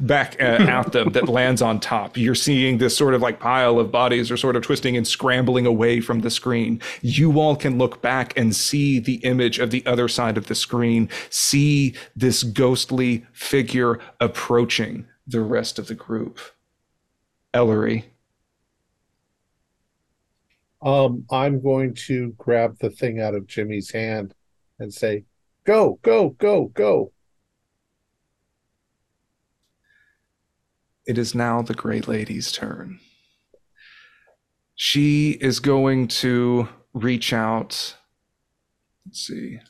[0.00, 2.16] Back uh, at them that lands on top.
[2.16, 5.66] You're seeing this sort of like pile of bodies are sort of twisting and scrambling
[5.66, 6.80] away from the screen.
[7.02, 10.54] You all can look back and see the image of the other side of the
[10.54, 16.38] screen, see this ghostly figure approaching the rest of the group.
[17.52, 18.10] Ellery.
[20.82, 24.34] Um, I'm going to grab the thing out of Jimmy's hand
[24.78, 25.24] and say,
[25.64, 27.13] "Go, go, go, go."
[31.06, 33.00] It is now the gray Lady's turn.
[34.74, 37.96] She is going to reach out.
[39.06, 39.60] Let's see.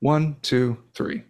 [0.00, 1.24] One, two, three.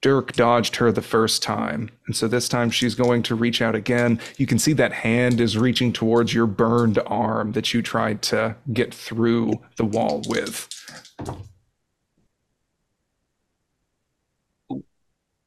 [0.00, 1.88] Dirk dodged her the first time.
[2.06, 4.20] And so this time she's going to reach out again.
[4.36, 8.56] You can see that hand is reaching towards your burned arm that you tried to
[8.72, 10.68] get through the wall with.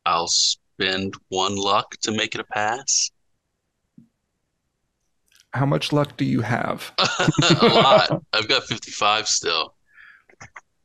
[0.07, 3.11] I'll spend one luck to make it a pass.
[5.53, 6.93] How much luck do you have?
[7.61, 8.23] a lot.
[8.31, 9.73] I've got 55 still.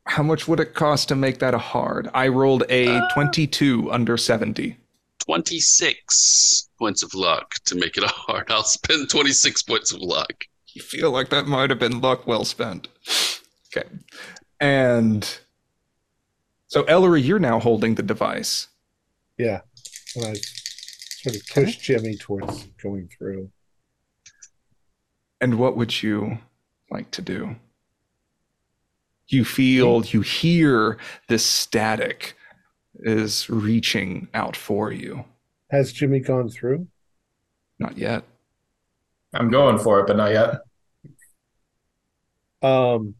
[0.05, 2.09] How much would it cost to make that a hard?
[2.13, 4.75] I rolled a uh, 22 under 70.
[5.25, 8.51] 26 points of luck to make it a hard.
[8.51, 10.45] I'll spend 26 points of luck.
[10.73, 12.89] You feel like that might have been luck well spent.
[13.73, 13.87] Okay.
[14.59, 15.37] And
[16.67, 18.67] so, Ellery, you're now holding the device.
[19.37, 19.61] Yeah,
[20.15, 23.49] and I sort of push Jimmy towards going through.
[25.41, 26.39] And what would you
[26.91, 27.55] like to do?
[29.27, 30.97] You feel, you hear
[31.27, 32.35] this static
[32.95, 35.25] is reaching out for you.
[35.71, 36.87] Has Jimmy gone through?
[37.79, 38.23] Not yet.
[39.33, 40.59] I'm going for it, but not yet.
[42.61, 43.15] Um,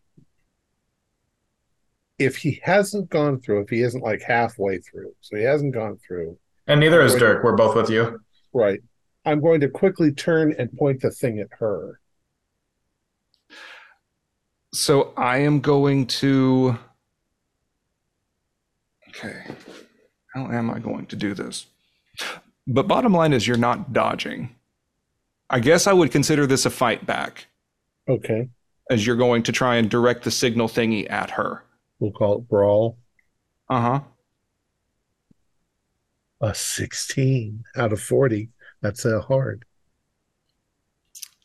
[2.23, 5.97] if he hasn't gone through, if he isn't like halfway through, so he hasn't gone
[6.05, 6.37] through,
[6.67, 7.43] And neither is Dirk.
[7.43, 8.19] We're both with you.
[8.53, 8.81] right?
[9.25, 11.99] I'm going to quickly turn and point the thing at her.
[14.73, 16.77] So I am going to.
[19.09, 19.43] Okay.
[20.33, 21.67] How am I going to do this?
[22.65, 24.55] But bottom line is, you're not dodging.
[25.49, 27.45] I guess I would consider this a fight back,
[28.09, 28.49] Okay,
[28.89, 31.63] as you're going to try and direct the signal thingy at her.
[32.03, 32.97] We'll call it brawl.
[33.69, 33.99] Uh huh.
[36.41, 38.49] A 16 out of 40.
[38.81, 39.63] That's a hard.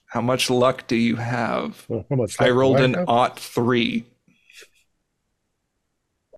[0.07, 1.85] How much luck do you have?
[1.89, 2.41] Well, how much?
[2.41, 4.05] I rolled an aught three.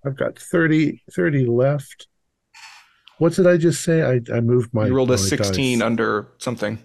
[0.05, 2.07] I've got 30, 30 left.
[3.17, 4.03] What did I just say?
[4.03, 4.87] I, I moved my.
[4.87, 5.85] you rolled a 16 dice.
[5.85, 6.79] under something.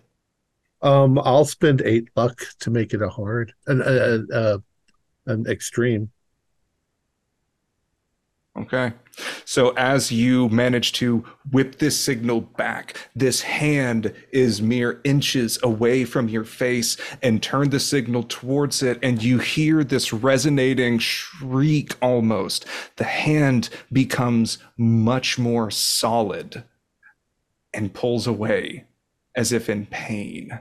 [0.81, 4.59] Um, I'll spend eight luck to make it a hard, an uh, uh,
[5.27, 6.11] an extreme.
[8.59, 8.93] Okay.
[9.45, 16.05] So as you manage to whip this signal back, this hand is mere inches away
[16.05, 21.95] from your face and turn the signal towards it, and you hear this resonating shriek
[22.03, 22.67] almost.
[22.97, 26.65] The hand becomes much more solid
[27.75, 28.85] and pulls away
[29.35, 30.59] as if in pain.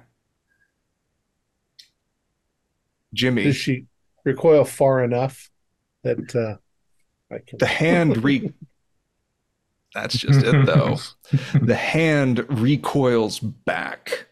[3.13, 3.43] Jimmy.
[3.45, 3.85] Does she
[4.25, 5.49] recoil far enough
[6.03, 6.57] that uh?
[7.59, 8.51] The hand re
[9.93, 10.97] that's just it though
[11.61, 14.27] the hand recoils back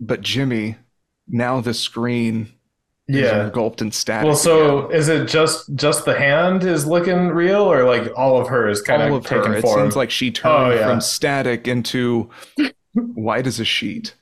[0.00, 0.76] but jimmy
[1.28, 2.48] now the screen
[3.06, 3.46] is Yeah.
[3.46, 4.98] engulfed in static Well, so again.
[4.98, 8.82] is it just just the hand is looking real, or like all of her is
[8.82, 10.86] kind all of of her taking it seems like she turned Oh, yeah.
[10.86, 12.28] from static into
[12.92, 14.14] white as a sheet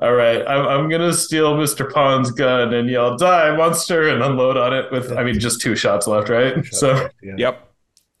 [0.00, 1.92] All right, I'm, I'm gonna steal Mr.
[1.92, 5.12] Pond's gun and yell "Die, monster!" and unload on it with.
[5.12, 6.64] I mean, just two shots left, right?
[6.66, 7.34] So yeah.
[7.36, 7.62] yep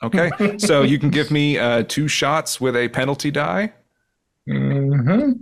[0.02, 3.72] okay so you can give me uh, two shots with a penalty die
[4.46, 5.32] hmm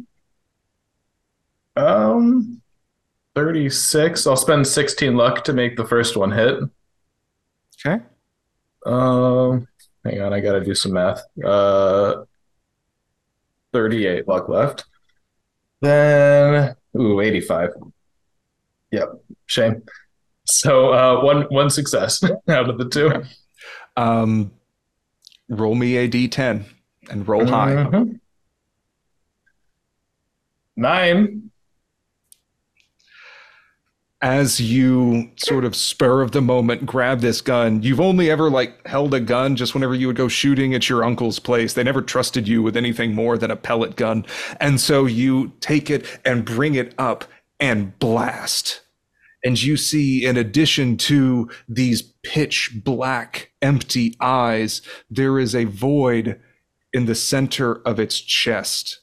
[1.77, 2.63] Um,
[3.35, 4.27] 36.
[4.29, 6.59] I'll spend 16 luck to make the first one hit.
[7.85, 8.03] okay
[8.87, 9.67] Um,
[10.05, 11.21] hang on, I gotta do some math.
[11.45, 12.25] Uh,
[13.73, 14.85] 38 luck left.
[15.81, 17.71] Then, ooh, 85.
[18.93, 19.09] Yep,
[19.47, 19.83] shame.
[20.47, 23.11] So, uh, one one success out of the two.
[23.97, 24.51] um
[25.49, 26.65] roll me a d10
[27.11, 28.19] and roll high Mhm.
[30.77, 31.51] Nine.
[34.23, 38.87] As you sort of spur of the moment grab this gun you've only ever like
[38.87, 41.75] held a gun just whenever you would go shooting at your uncle's place.
[41.75, 44.25] They never trusted you with anything more than a pellet gun.
[44.61, 47.25] And so you take it and bring it up
[47.61, 48.81] and blast.
[49.45, 56.41] And you see in addition to these pitch black empty eyes there is a void
[56.93, 59.01] in the center of its chest.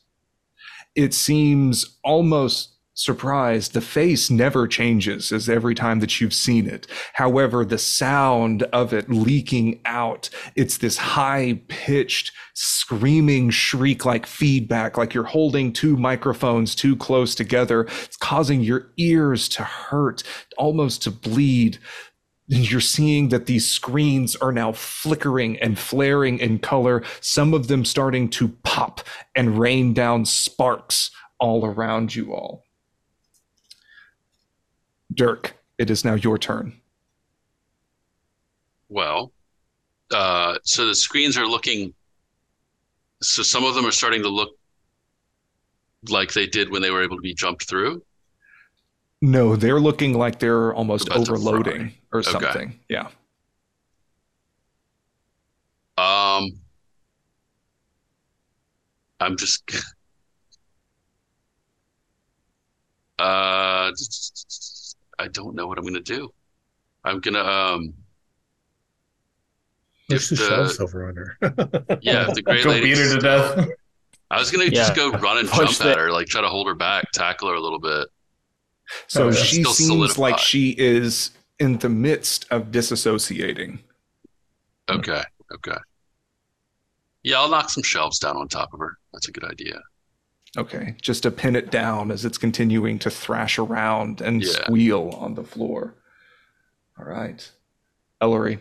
[0.96, 2.71] It seems almost
[3.04, 3.74] surprised.
[3.74, 6.88] The face never changes as every time that you've seen it.
[7.14, 14.98] However, the sound of it leaking out, it's this high pitched, screaming shriek like feedback,
[14.98, 17.84] like you're holding two microphones too close together.
[18.04, 20.24] It's causing your ears to hurt,
[20.58, 21.80] almost to bleed.
[22.50, 27.68] And you're seeing that these screens are now flickering and flaring in color, some of
[27.68, 29.02] them starting to pop
[29.36, 32.66] and rain down sparks all around you all.
[35.14, 36.74] Dirk, it is now your turn.
[38.90, 39.32] Well,
[40.14, 41.94] uh, so the screens are looking.
[43.22, 44.50] So some of them are starting to look
[46.10, 48.04] like they did when they were able to be jumped through.
[49.22, 52.32] No, they're looking like they're almost About overloading or Okay.
[52.32, 52.80] something.
[52.90, 53.10] Yeah.
[55.98, 56.50] Um,
[59.20, 59.64] I'm just.
[63.20, 63.92] Uh,
[65.22, 66.34] I don't know what I'm gonna do.
[67.04, 67.94] I'm gonna um.
[70.10, 71.38] Push If the the- shelves over on her.
[72.02, 72.90] Yeah, if the great Go lady.
[72.90, 73.68] beat her to death.
[74.30, 74.72] I was gonna Yeah.
[74.72, 77.50] just go run and Push jump at her, like try to hold her back, tackle
[77.50, 78.08] her a little bit.
[79.08, 83.80] So Oh, she Still seems like she is in the midst of disassociating.
[84.90, 85.22] Okay,
[85.54, 85.78] okay.
[87.24, 88.98] Yeah, I'll knock some shelves down on top of her.
[89.14, 89.80] That's a good idea.
[90.58, 94.52] Okay, just to pin it down as it's continuing to thrash around and Yeah.
[94.52, 95.96] squeal on the floor.
[97.00, 97.50] All right.
[98.20, 98.60] Ellery.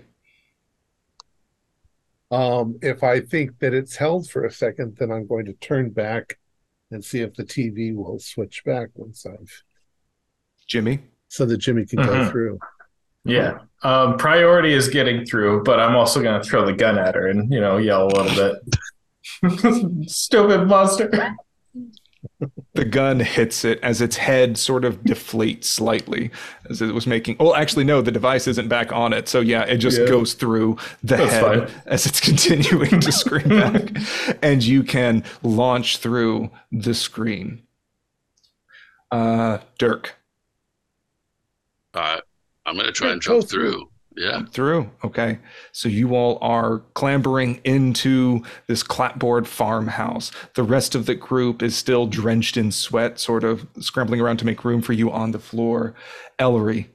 [2.30, 5.90] Um, if I think that it's held for a second, then I'm going to turn
[5.90, 6.38] back
[6.92, 9.62] and see if the TV will switch back once I've
[10.68, 11.00] Jimmy.
[11.28, 12.30] so that Jimmy can go Mhm.
[12.30, 12.58] through.
[13.24, 13.58] Yeah.
[13.82, 17.26] Um, priority is getting through, but I'm also going to throw the gun at her
[17.26, 18.52] and, you know, yell a little
[19.42, 20.08] bit.
[20.08, 21.10] Stupid monster.
[22.80, 26.30] The gun hits it as its head sort of deflates slightly
[26.70, 27.36] as it was making.
[27.38, 29.28] Oh, actually, no, the device isn't back on it.
[29.28, 30.06] So, yeah, it just Yeah.
[30.06, 31.82] goes through the That's head fine.
[31.84, 33.90] as it's continuing to scream back.
[34.42, 37.64] And you can launch through the screen.
[39.10, 40.14] Uh, Dirk,
[41.92, 42.20] Uh,
[42.64, 43.89] I'm gonna try and go jump through.
[44.14, 44.24] Through.
[44.24, 44.42] Yeah.
[44.50, 44.90] through.
[45.04, 45.38] Okay.
[45.72, 50.32] So you all are clambering into this clapboard farmhouse.
[50.54, 54.46] The rest of the group is still drenched in sweat, sort of scrambling around to
[54.46, 55.94] make room for you on the floor.
[56.38, 56.90] Ellery,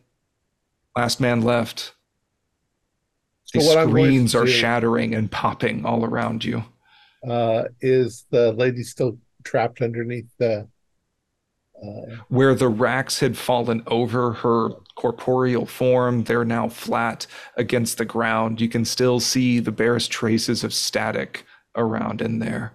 [0.95, 1.93] last man left.
[3.53, 6.63] The So what I'm going to screens are do- shattering and popping all around you.
[7.27, 10.67] Uh, is the lady still trapped underneath the?
[11.83, 18.05] Uh, Where the racks had fallen over her corporeal form, they're now flat against the
[18.05, 18.61] ground.
[18.61, 22.73] You can still see the barest traces of static around in there.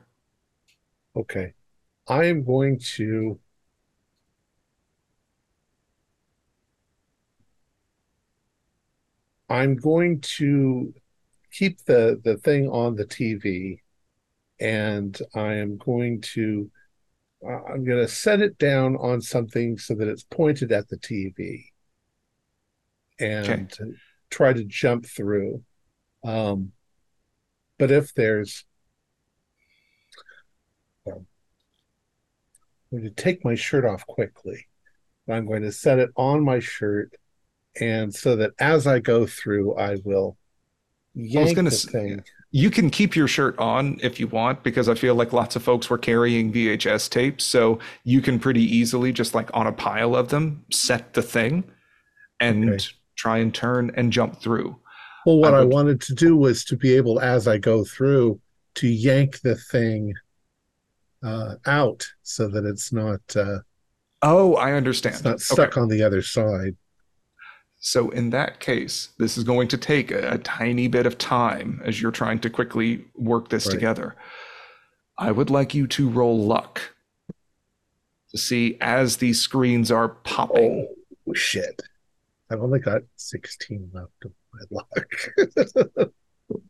[1.16, 1.54] okay,
[2.08, 3.38] I am going to.
[9.48, 10.94] I'm going to
[11.52, 13.80] keep the the thing on the TV,
[14.60, 16.70] and I am going to.
[17.46, 20.98] uh, I'm going to set it down on something so that it's pointed at the
[20.98, 21.69] TV,
[23.20, 23.72] and
[24.30, 25.62] try to jump through.
[26.24, 26.72] Um,
[27.78, 28.64] but if there's
[31.06, 34.66] I'm going to take my shirt off quickly.
[35.28, 37.12] I'm going to set it on my shirt,
[37.80, 40.36] and so that as I go through, I will
[41.14, 42.24] yank gonna the s- thing.
[42.50, 45.62] You can keep your shirt on if you want, because I feel like lots of
[45.62, 47.44] folks were carrying VHS tapes.
[47.44, 51.62] So you can pretty easily, just like on a pile of them, set the thing
[52.40, 52.84] and Okay.
[53.20, 54.76] Try and turn and jump through.
[55.26, 58.40] Well, what I I wanted to do was to be able, as I go through,
[58.76, 60.14] to yank the thing
[61.22, 63.58] uh, out so that it's not uh,
[64.22, 65.16] Oh, I understand.
[65.16, 65.42] it's not Okay.
[65.44, 66.76] stuck on the other side.
[67.80, 71.80] So in that case, this is going to take a, a tiny bit of time
[71.84, 73.74] as you're trying to quickly work this Right.
[73.74, 74.16] together.
[75.18, 76.80] I would like you to roll luck
[78.30, 80.88] to see as these screens are popping.
[81.28, 81.82] Oh shit!
[82.50, 86.10] I've only got sixteen left of my luck.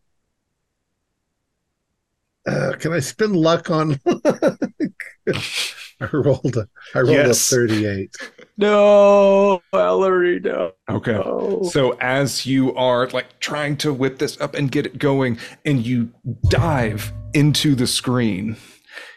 [2.47, 3.99] uh, can I spend luck on?
[6.03, 7.53] I rolled a I rolled Yes.
[7.53, 8.15] a thirty-eight.
[8.57, 10.73] No, Ellery, no.
[10.89, 11.21] Okay.
[11.71, 15.85] So as you are like trying to whip this up and get it going, and
[15.85, 16.11] you
[16.49, 18.57] dive into the screen,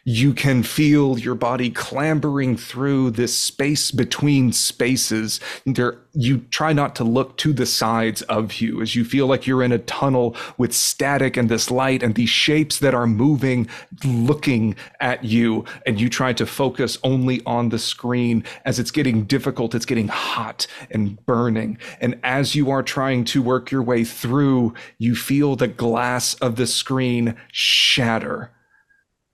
[0.06, 5.40] you can feel your body clambering through this space between spaces.
[5.66, 9.48] There, you try not to look to the sides of you as you feel like
[9.48, 13.70] you're in a tunnel with static and this light and these shapes that are moving,
[14.04, 15.64] looking at you.
[15.86, 19.74] And you try to focus only on the screen as it's getting difficult.
[19.74, 21.78] It's getting hot and burning.
[22.02, 26.58] And as you are trying to work your way through, you feel the glass of
[26.58, 28.52] the screen shatter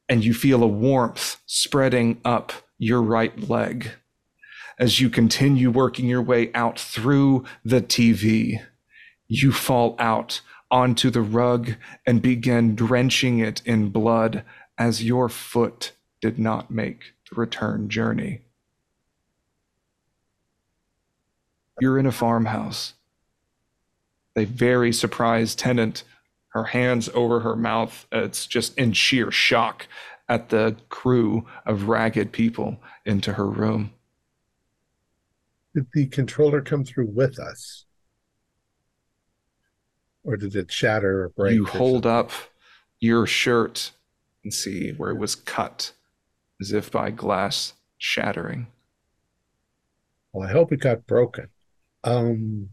[0.09, 3.91] and you feel a warmth spreading up your right leg.
[4.79, 8.59] As you continue working your way out through the TV,
[9.27, 14.43] you fall out onto the rug and begin drenching it in blood
[14.77, 18.41] as your foot did not make the return journey.
[21.79, 22.93] You're in a farmhouse.
[24.35, 26.03] A very surprised tenant
[26.49, 28.07] her hands over her mouth.
[28.11, 29.87] It's just in sheer shock
[30.27, 33.91] at the crew of ragged people into her room.
[35.75, 37.85] Did the controller come through with us,
[40.23, 41.53] or did it shatter or break?
[41.53, 42.11] you or hold something?
[42.11, 42.31] up
[42.99, 43.91] your shirt
[44.43, 45.93] and see where it was cut
[46.59, 48.67] as if by glass shattering.
[50.33, 51.47] Well, I hope it got broken.
[52.03, 52.69] Um,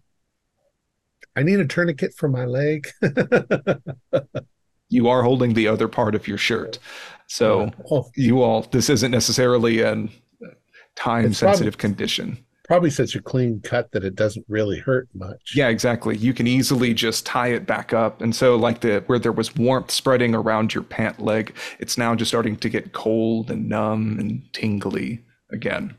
[1.36, 2.88] I need a tourniquet for my leg.
[4.88, 6.78] You are holding the other part of your shirt.
[7.26, 10.08] So oh, you all, this isn't necessarily a
[10.94, 12.38] time sensitive condition.
[12.64, 15.54] probably such a clean cut that it doesn't really hurt much.
[15.56, 16.16] Yeah, exactly.
[16.16, 18.20] You can easily just tie it back up.
[18.22, 22.14] And so like the where there was warmth spreading around your pant leg, it's now
[22.14, 25.96] just starting to get cold and numb and tingly again.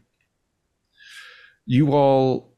[1.66, 2.54] You all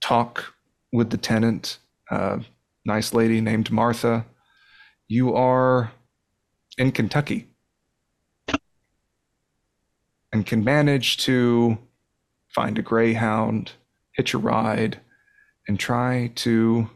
[0.00, 0.55] talk
[0.92, 1.78] with the tenant,
[2.10, 2.38] uh,
[2.84, 4.26] nice lady named Martha.
[5.08, 5.92] You are
[6.78, 7.48] in Kentucky.
[10.36, 11.78] and can manage to
[12.54, 13.72] find a greyhound,
[14.12, 15.00] hitch a ride,
[15.66, 16.90] and try to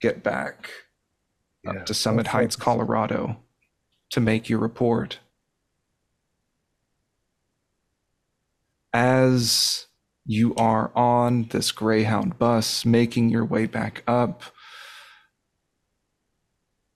[0.00, 0.70] get back
[1.64, 3.38] Yeah, up to Summit Heights, Colorado
[4.10, 5.18] to make your report.
[8.92, 9.86] As
[10.26, 14.42] you are on this Greyhound bus making your way back up,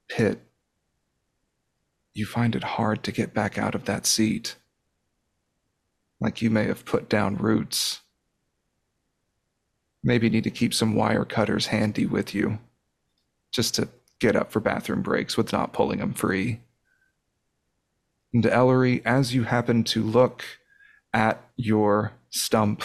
[0.09, 0.41] Pit,
[2.13, 4.57] you find it hard to get back out of that seat.
[6.21, 8.01] Like you may have put down roots.
[10.03, 12.59] Maybe need to keep some wire cutters handy with you
[13.53, 16.61] just to get up for bathroom breaks with not pulling them free.
[18.33, 20.45] And Ellery, as you happen to look
[21.13, 22.83] at your stump,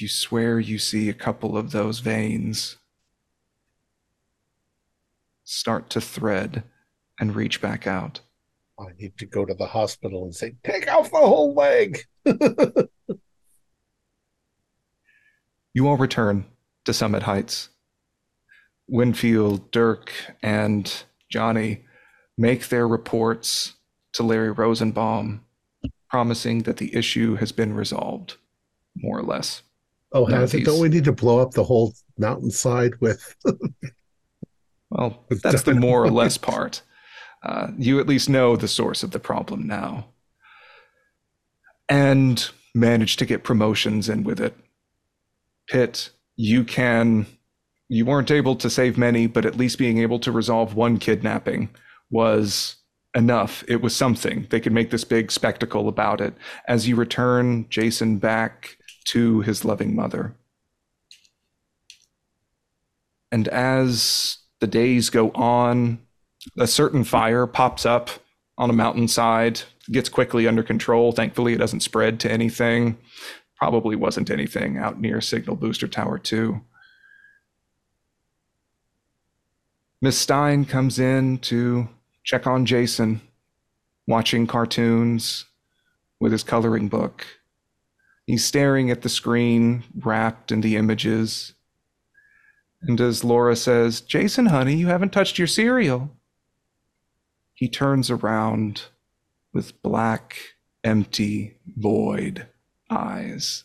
[0.00, 2.76] you swear you see a couple of those veins
[5.44, 6.64] start to thread
[7.20, 8.20] and reach back out.
[8.78, 12.00] I need to go to the hospital and say, take off the whole leg.
[15.76, 16.44] You all return
[16.84, 17.70] to Summit Heights.
[18.86, 21.84] Winfield, Dirk, and Johnny
[22.38, 23.74] make their reports
[24.12, 25.44] to Larry Rosenbaum,
[26.08, 28.36] promising that the issue has been resolved,
[28.94, 29.63] more or less.
[30.14, 30.64] Oh, has it?
[30.64, 33.34] Don't we need to blow up the whole mountainside with?
[34.94, 36.82] Well, With that's the more or less part.
[37.42, 40.06] Uh, you at least know the source of the problem now.
[41.88, 44.56] And manage to get promotions in with it.
[45.68, 47.26] Pitt, you can.
[47.88, 51.68] You weren't able to save many, but at least being able to resolve one kidnapping
[52.10, 52.76] was
[53.14, 53.62] enough.
[53.68, 54.46] It was something.
[54.48, 56.34] They could make this big spectacle about it
[56.66, 60.34] as you return Jason back to his loving mother.
[63.30, 65.98] And as the days go on,
[66.58, 68.10] a certain fire pops up
[68.56, 71.12] on a mountainside, gets quickly under control.
[71.12, 72.96] Thankfully, it doesn't spread to anything.
[73.56, 76.60] Probably wasn't anything out near Signal Booster Tower 2.
[80.00, 81.88] Miss Stein comes in to
[82.22, 83.20] check on Jason,
[84.06, 85.46] watching cartoons
[86.20, 87.26] with his coloring book.
[88.26, 91.52] He's staring at the screen, wrapped in the images.
[92.82, 96.10] And as Laura says, Jason, honey, you haven't touched your cereal.
[97.54, 98.82] He turns around
[99.52, 100.36] with black,
[100.82, 102.48] empty, void
[102.90, 103.64] eyes.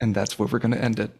[0.00, 1.12] And that's where we're going to end it.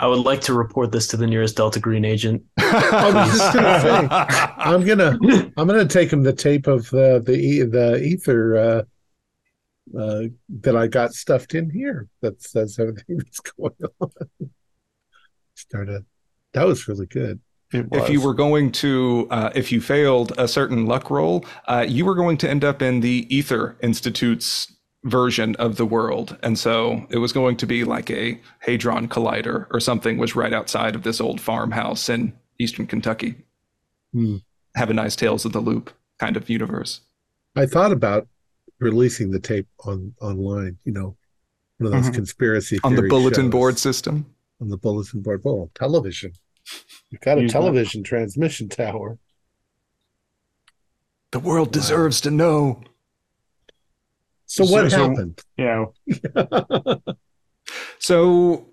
[0.00, 2.42] I would like to report this to the nearest Delta Green agent.
[2.58, 4.08] I was just gonna say,
[4.56, 5.18] I'm gonna
[5.58, 8.82] I'm gonna take him the tape of the the e- the ether uh,
[9.98, 10.22] uh,
[10.60, 12.08] that I got stuffed in here.
[12.22, 14.10] That says everything that's going on.
[15.54, 16.06] Started.
[16.54, 17.38] That was really good.
[17.70, 21.84] It If you were going to, uh, if you failed a certain luck roll, uh,
[21.86, 24.72] you were going to end up in the Ether Institute's
[25.04, 26.36] version of the world.
[26.42, 30.52] And so it was going to be like a Hadron Collider or something was right
[30.52, 33.34] outside of this old farmhouse in Eastern Kentucky.
[34.12, 34.36] Hmm.
[34.74, 37.00] Have a nice Tales of the Loop kind of universe.
[37.56, 38.28] I thought about
[38.78, 40.76] releasing the tape on online.
[40.84, 41.16] You know,
[41.78, 42.14] one of those Mhm.
[42.14, 43.50] conspiracy On the bulletin shows.
[43.52, 44.26] board system.
[44.60, 45.40] On the bulletin board.
[45.44, 46.32] Well, television.
[47.08, 47.58] You've got a Use that.
[47.58, 49.18] television transmission tower.
[51.32, 52.82] The world deserves to know.
[54.50, 55.40] So So- what so- happened?
[55.56, 55.84] yeah,
[58.00, 58.66] So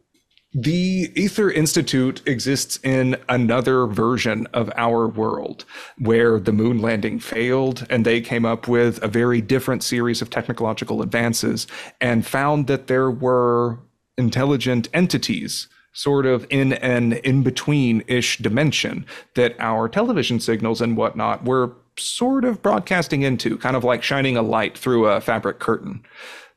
[0.53, 5.65] the Ether Institute exists in another version of our world
[5.99, 10.31] where the moon landing failed and they came up with a very different series of
[10.31, 11.67] technological advances
[12.01, 13.77] and found that there were
[14.17, 21.45] intelligent entities sort of in an in-between ish dimension that our television signals and whatnot
[21.45, 26.03] were sort of broadcasting into kind of like shining a light through a fabric curtain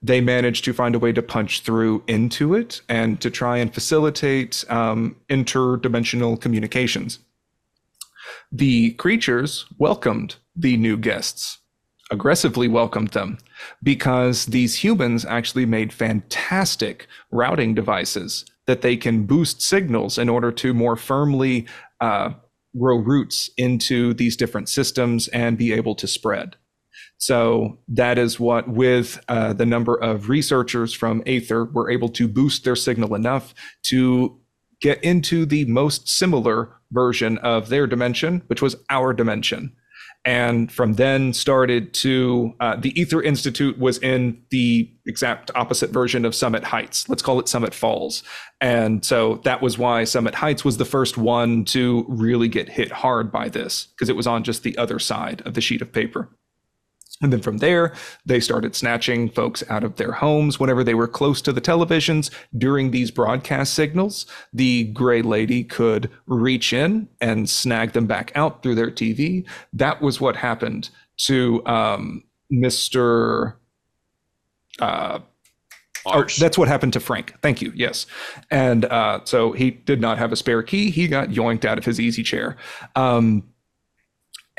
[0.02, 3.74] they managed to find a way to punch through into it and to try and
[3.74, 7.18] facilitate um, interdimensional communications.
[8.50, 11.58] The creatures welcomed the new guests,
[12.10, 13.38] aggressively welcomed them,
[13.82, 20.50] because these humans actually made fantastic routing devices that they can boost signals in order
[20.52, 21.66] to more firmly
[22.00, 22.30] uh,
[22.78, 26.57] grow roots into these different systems and be able to spread.
[27.18, 32.26] So that is what, with uh, the number of researchers from Aether, were able to
[32.26, 34.40] boost their signal enough to
[34.81, 39.74] get into the most similar version of their dimension, which was our dimension.
[40.24, 46.24] And from then started to uh, the Ether Institute was in the exact opposite version
[46.24, 47.08] of Summit Heights.
[47.08, 48.23] Let's call it Summit Falls.
[48.60, 52.92] And so that was why Summit Heights was the first one to really get hit
[52.92, 55.92] hard by this because it was on just the other side of the sheet of
[55.92, 56.28] paper.
[57.23, 57.92] And then from there,
[58.24, 62.31] they started snatching folks out of their homes whenever they were close to the televisions
[62.57, 64.24] during these broadcast signals.
[64.55, 69.47] The gray lady could reach in and snag them back out through their TV.
[69.73, 73.55] That was what happened to um, Mr.
[74.78, 75.20] Uh,
[76.07, 77.34] Oh, that's what happened to Frank.
[77.42, 77.73] Thank you.
[77.74, 78.07] Yes.
[78.50, 80.90] And uh, so he did not have a spare key.
[80.90, 82.57] He got yoinked out of his easy chair.
[82.97, 83.44] Um,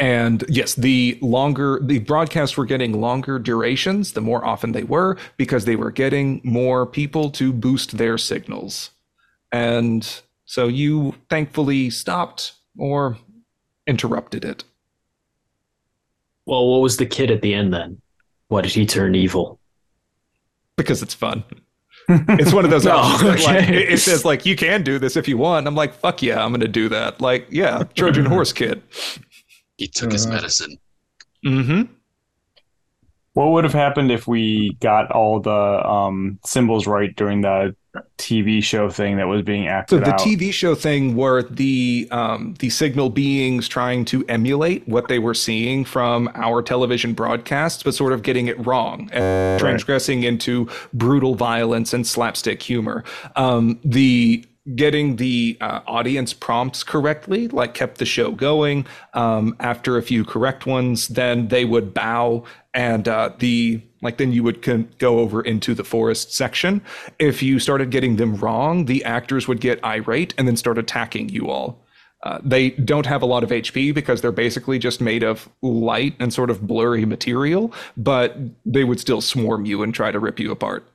[0.01, 5.15] and yes, the longer the broadcasts were getting longer durations, the more often they were,
[5.37, 8.89] because they were getting more people to boost their signals.
[9.51, 13.19] And so you thankfully stopped or
[13.85, 14.63] interrupted it.
[16.47, 18.01] Well, what was the kid at the end then?
[18.47, 19.59] Why did he turn evil?
[20.77, 21.43] Because it's fun.
[22.09, 24.97] it's one of those Oh, options that, like, it it says like you can do
[24.97, 25.67] this if you want.
[25.67, 27.21] I'm like, fuck yeah, I'm gonna do that.
[27.21, 28.81] Like, yeah, Trojan horse kid.
[29.81, 30.35] He took his Uh-huh.
[30.35, 30.77] medicine.
[31.43, 31.81] Mm-hmm.
[33.33, 37.73] What would have happened if we got all the um, symbols right during the
[38.17, 39.99] TV show thing that was being acted?
[39.99, 40.19] So the out?
[40.19, 45.33] TV show thing were the um, the signal beings trying to emulate what they were
[45.33, 51.33] seeing from our television broadcasts, but sort of getting it wrong and transgressing into brutal
[51.35, 53.03] violence and slapstick humor.
[53.37, 54.45] Um, the
[54.75, 60.23] getting the uh, audience prompts correctly like kept the show going um, after a few
[60.23, 62.43] correct ones then they would bow
[62.73, 66.81] and uh, the like then you would con- go over into the forest section
[67.19, 71.29] if you started getting them wrong the actors would get irate and then start attacking
[71.29, 71.81] you all
[72.23, 76.15] uh, they don't have a lot of HP because they're basically just made of light
[76.19, 80.39] and sort of blurry material, but they would still swarm you and try to rip
[80.39, 80.85] you apart.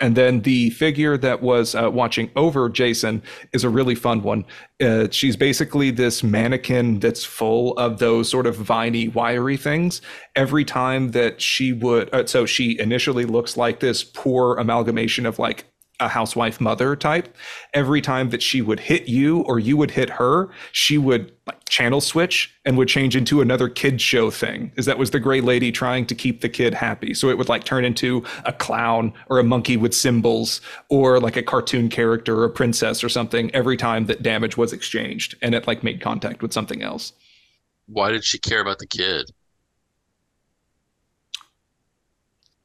[0.00, 3.22] And then the figure that was uh, watching over Jason
[3.52, 4.44] is a really fun one.
[4.80, 10.00] Uh, she's basically this mannequin that's full of those sort of viney, wiry things.
[10.34, 15.38] Every time that she would, uh, so she initially looks like this poor amalgamation of
[15.38, 15.66] like
[16.00, 17.36] a housewife mother type.
[17.74, 21.68] Every time that she would hit you or you would hit her, she would like
[21.68, 24.72] channel switch and would change into another kid show thing.
[24.76, 27.14] Is that was the gray lady trying to keep the kid happy.
[27.14, 31.36] So it would like turn into a clown or a monkey with cymbals or like
[31.36, 35.54] a cartoon character or a princess or something every time that damage was exchanged and
[35.54, 37.12] it like made contact with something else.
[37.86, 39.30] Why did she care about the kid?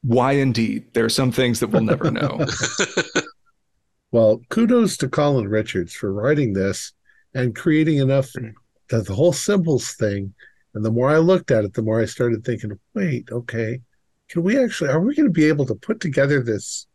[0.06, 0.94] Why indeed?
[0.94, 2.46] There are some things that we'll never know.
[4.16, 6.94] Well, kudos to Colin Richards for writing this
[7.34, 8.32] and creating enough
[8.88, 10.34] that the whole symbols thing.
[10.74, 13.82] And the more I looked at it, the more I started thinking, wait, okay,
[14.30, 16.88] can we actually, are we going to be able to put together this?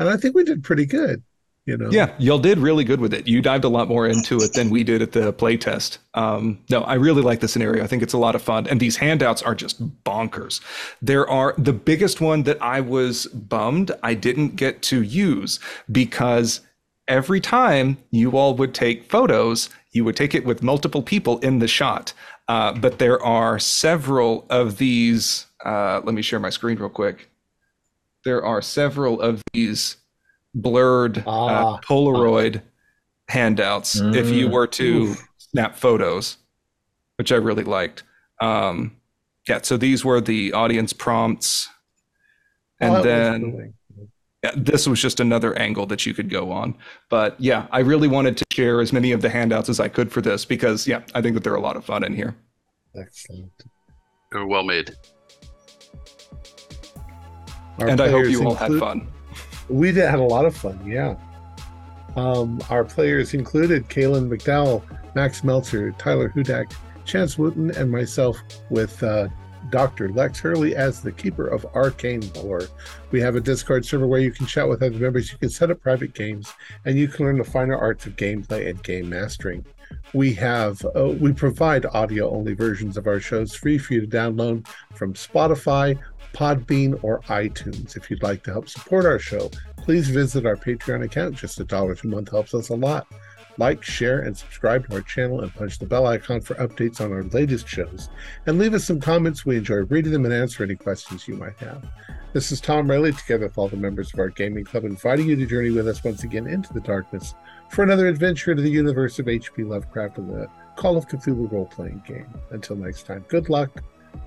[0.00, 1.22] And I think we did pretty good,
[1.66, 1.90] you know?
[1.90, 3.26] Yeah, y'all did really good with it.
[3.26, 5.98] You dived a lot more into it than we did at the playtest.
[6.14, 7.82] Um, no, I really like the scenario.
[7.82, 10.60] I think it's a lot of fun, and these handouts are just bonkers.
[11.00, 15.58] There are the biggest one that I was bummed I didn't get to use
[15.90, 16.60] because
[17.08, 21.58] every time you all would take photos, you would take it with multiple people in
[21.60, 22.12] the shot.
[22.46, 25.46] Uh, but there are several of these.
[25.64, 27.30] Uh, let me share my screen real quick.
[28.24, 29.96] There are several of these
[30.54, 31.80] blurred uh, Ah.
[31.80, 32.62] Polaroid
[33.28, 34.52] handouts if you Mm.
[34.52, 36.36] were to snap photos,
[37.16, 38.02] which I really liked.
[38.40, 38.96] Um,
[39.48, 41.68] yeah, so these were the audience prompts.
[42.80, 43.74] Oh, And that was then
[44.42, 46.74] yeah, this was just another angle that you could go on.
[47.08, 50.12] But yeah, I really wanted to share as many of the handouts as I could
[50.12, 52.36] for this because, yeah, I think that they're a lot of fun in here.
[53.00, 53.50] excellent.
[54.32, 54.90] They were well made.
[57.78, 59.08] Our and I hope players you all had fun.
[59.68, 61.16] We did had a lot of fun, yeah.
[62.16, 64.82] Um, our players included Kaylin McDowell,
[65.14, 66.72] Max Meltzer, Tyler Hudak,
[67.04, 68.38] Chance Wooten, and myself
[68.70, 69.28] with uh,
[69.70, 70.10] Dr.
[70.10, 72.62] Lex Hurley as the keeper of arcane lore.
[73.10, 75.70] We have a Discord server where you can chat with other members, you can set
[75.70, 76.52] up private games,
[76.84, 79.64] and you can learn the finer arts of gameplay and game mastering.
[80.12, 84.06] We have uh, we provide audio only versions of our shows free for you to
[84.06, 85.98] download from Spotify,
[86.34, 87.96] Podbean, or iTunes.
[87.96, 91.36] If you'd like to help support our show, please visit our Patreon account.
[91.36, 93.06] Just a dollar a month helps us a lot.
[93.56, 97.12] Like, share, and subscribe to our channel and punch the bell icon for updates on
[97.12, 98.10] our latest shows.
[98.46, 99.46] And leave us some comments.
[99.46, 101.88] We enjoy reading them and answer any questions you might have.
[102.32, 105.36] This is Tom Riley, together with all the members of our gaming club, inviting you
[105.36, 107.36] to journey with us once again into the darkness
[107.70, 109.62] for another adventure into the universe of H.P.
[109.62, 112.26] Lovecraft and the Call of Cthulhu role playing game.
[112.50, 113.70] Until next time, good luck,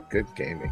[0.10, 0.72] good gaming.